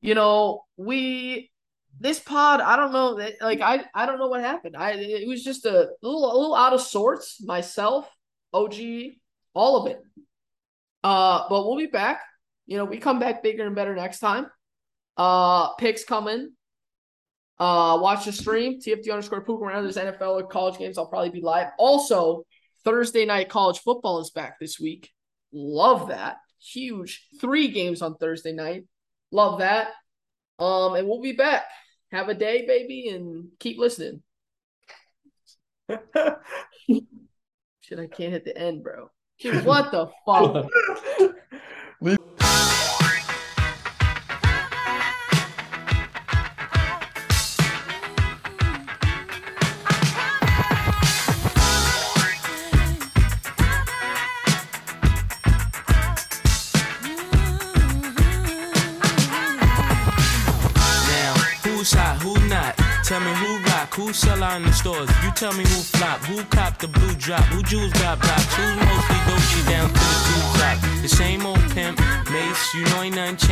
you 0.01 0.15
know, 0.15 0.63
we 0.77 1.51
this 1.99 2.19
pod. 2.19 2.61
I 2.61 2.75
don't 2.75 2.91
know. 2.91 3.15
that- 3.15 3.35
Like 3.41 3.61
I, 3.61 3.85
I 3.93 4.05
don't 4.05 4.19
know 4.19 4.27
what 4.27 4.41
happened. 4.41 4.75
I 4.77 4.91
it 4.91 5.27
was 5.27 5.43
just 5.43 5.65
a 5.65 5.89
little, 6.01 6.25
a 6.31 6.37
little 6.37 6.55
out 6.55 6.73
of 6.73 6.81
sorts. 6.81 7.41
Myself, 7.43 8.09
OG, 8.53 8.75
all 9.53 9.77
of 9.85 9.91
it. 9.91 10.01
Uh, 11.03 11.47
but 11.49 11.65
we'll 11.65 11.77
be 11.77 11.87
back. 11.87 12.21
You 12.65 12.77
know, 12.77 12.85
we 12.85 12.97
come 12.97 13.19
back 13.19 13.43
bigger 13.43 13.65
and 13.65 13.75
better 13.75 13.95
next 13.95 14.19
time. 14.19 14.47
Uh, 15.15 15.73
picks 15.75 16.03
coming. 16.03 16.51
Uh, 17.59 17.97
watch 18.01 18.25
the 18.25 18.31
stream. 18.31 18.79
TFT 18.79 19.09
underscore 19.11 19.41
poop 19.43 19.61
around. 19.61 19.83
There's 19.83 19.97
NFL 19.97 20.41
or 20.41 20.47
college 20.47 20.77
games. 20.77 20.97
I'll 20.97 21.07
probably 21.07 21.29
be 21.29 21.41
live. 21.41 21.67
Also, 21.79 22.43
Thursday 22.83 23.25
night 23.25 23.49
college 23.49 23.79
football 23.79 24.19
is 24.19 24.29
back 24.29 24.59
this 24.59 24.79
week. 24.79 25.09
Love 25.51 26.09
that. 26.09 26.37
Huge. 26.59 27.27
Three 27.39 27.69
games 27.69 28.01
on 28.01 28.15
Thursday 28.17 28.51
night. 28.51 28.83
Love 29.31 29.59
that. 29.59 29.89
Um, 30.59 30.95
and 30.95 31.07
we'll 31.07 31.21
be 31.21 31.31
back. 31.33 31.65
Have 32.11 32.29
a 32.29 32.33
day, 32.33 32.65
baby, 32.65 33.09
and 33.09 33.49
keep 33.59 33.77
listening. 33.77 34.21
Shit, 36.89 37.99
I 37.99 38.07
can't 38.07 38.33
hit 38.33 38.45
the 38.45 38.57
end, 38.57 38.83
bro. 38.83 39.09
Dude, 39.39 39.65
what 39.65 39.91
the 39.91 40.09
fuck? 40.25 40.67
tell 65.37 65.53
me 65.53 65.63
who 65.63 65.81
flop, 65.93 66.19
who 66.25 66.43
cop 66.45 66.79
the 66.79 66.87
blue 66.87 67.13
drop, 67.13 67.43
who 67.53 67.61
jewels 67.61 67.93
got 67.93 68.19
blocks, 68.19 68.55
who's 68.55 68.75
mostly 68.75 69.17
Dolce 69.27 69.69
down 69.69 69.87
to 69.87 69.93
the 69.93 70.17
two 70.25 70.41
top. 70.57 70.77
The 71.03 71.07
same 71.07 71.45
old 71.45 71.61
pimp, 71.69 71.99
mace, 72.31 72.73
you 72.73 72.83
know 72.85 73.03
ain't 73.03 73.15
nothing 73.15 73.37
changed. 73.37 73.47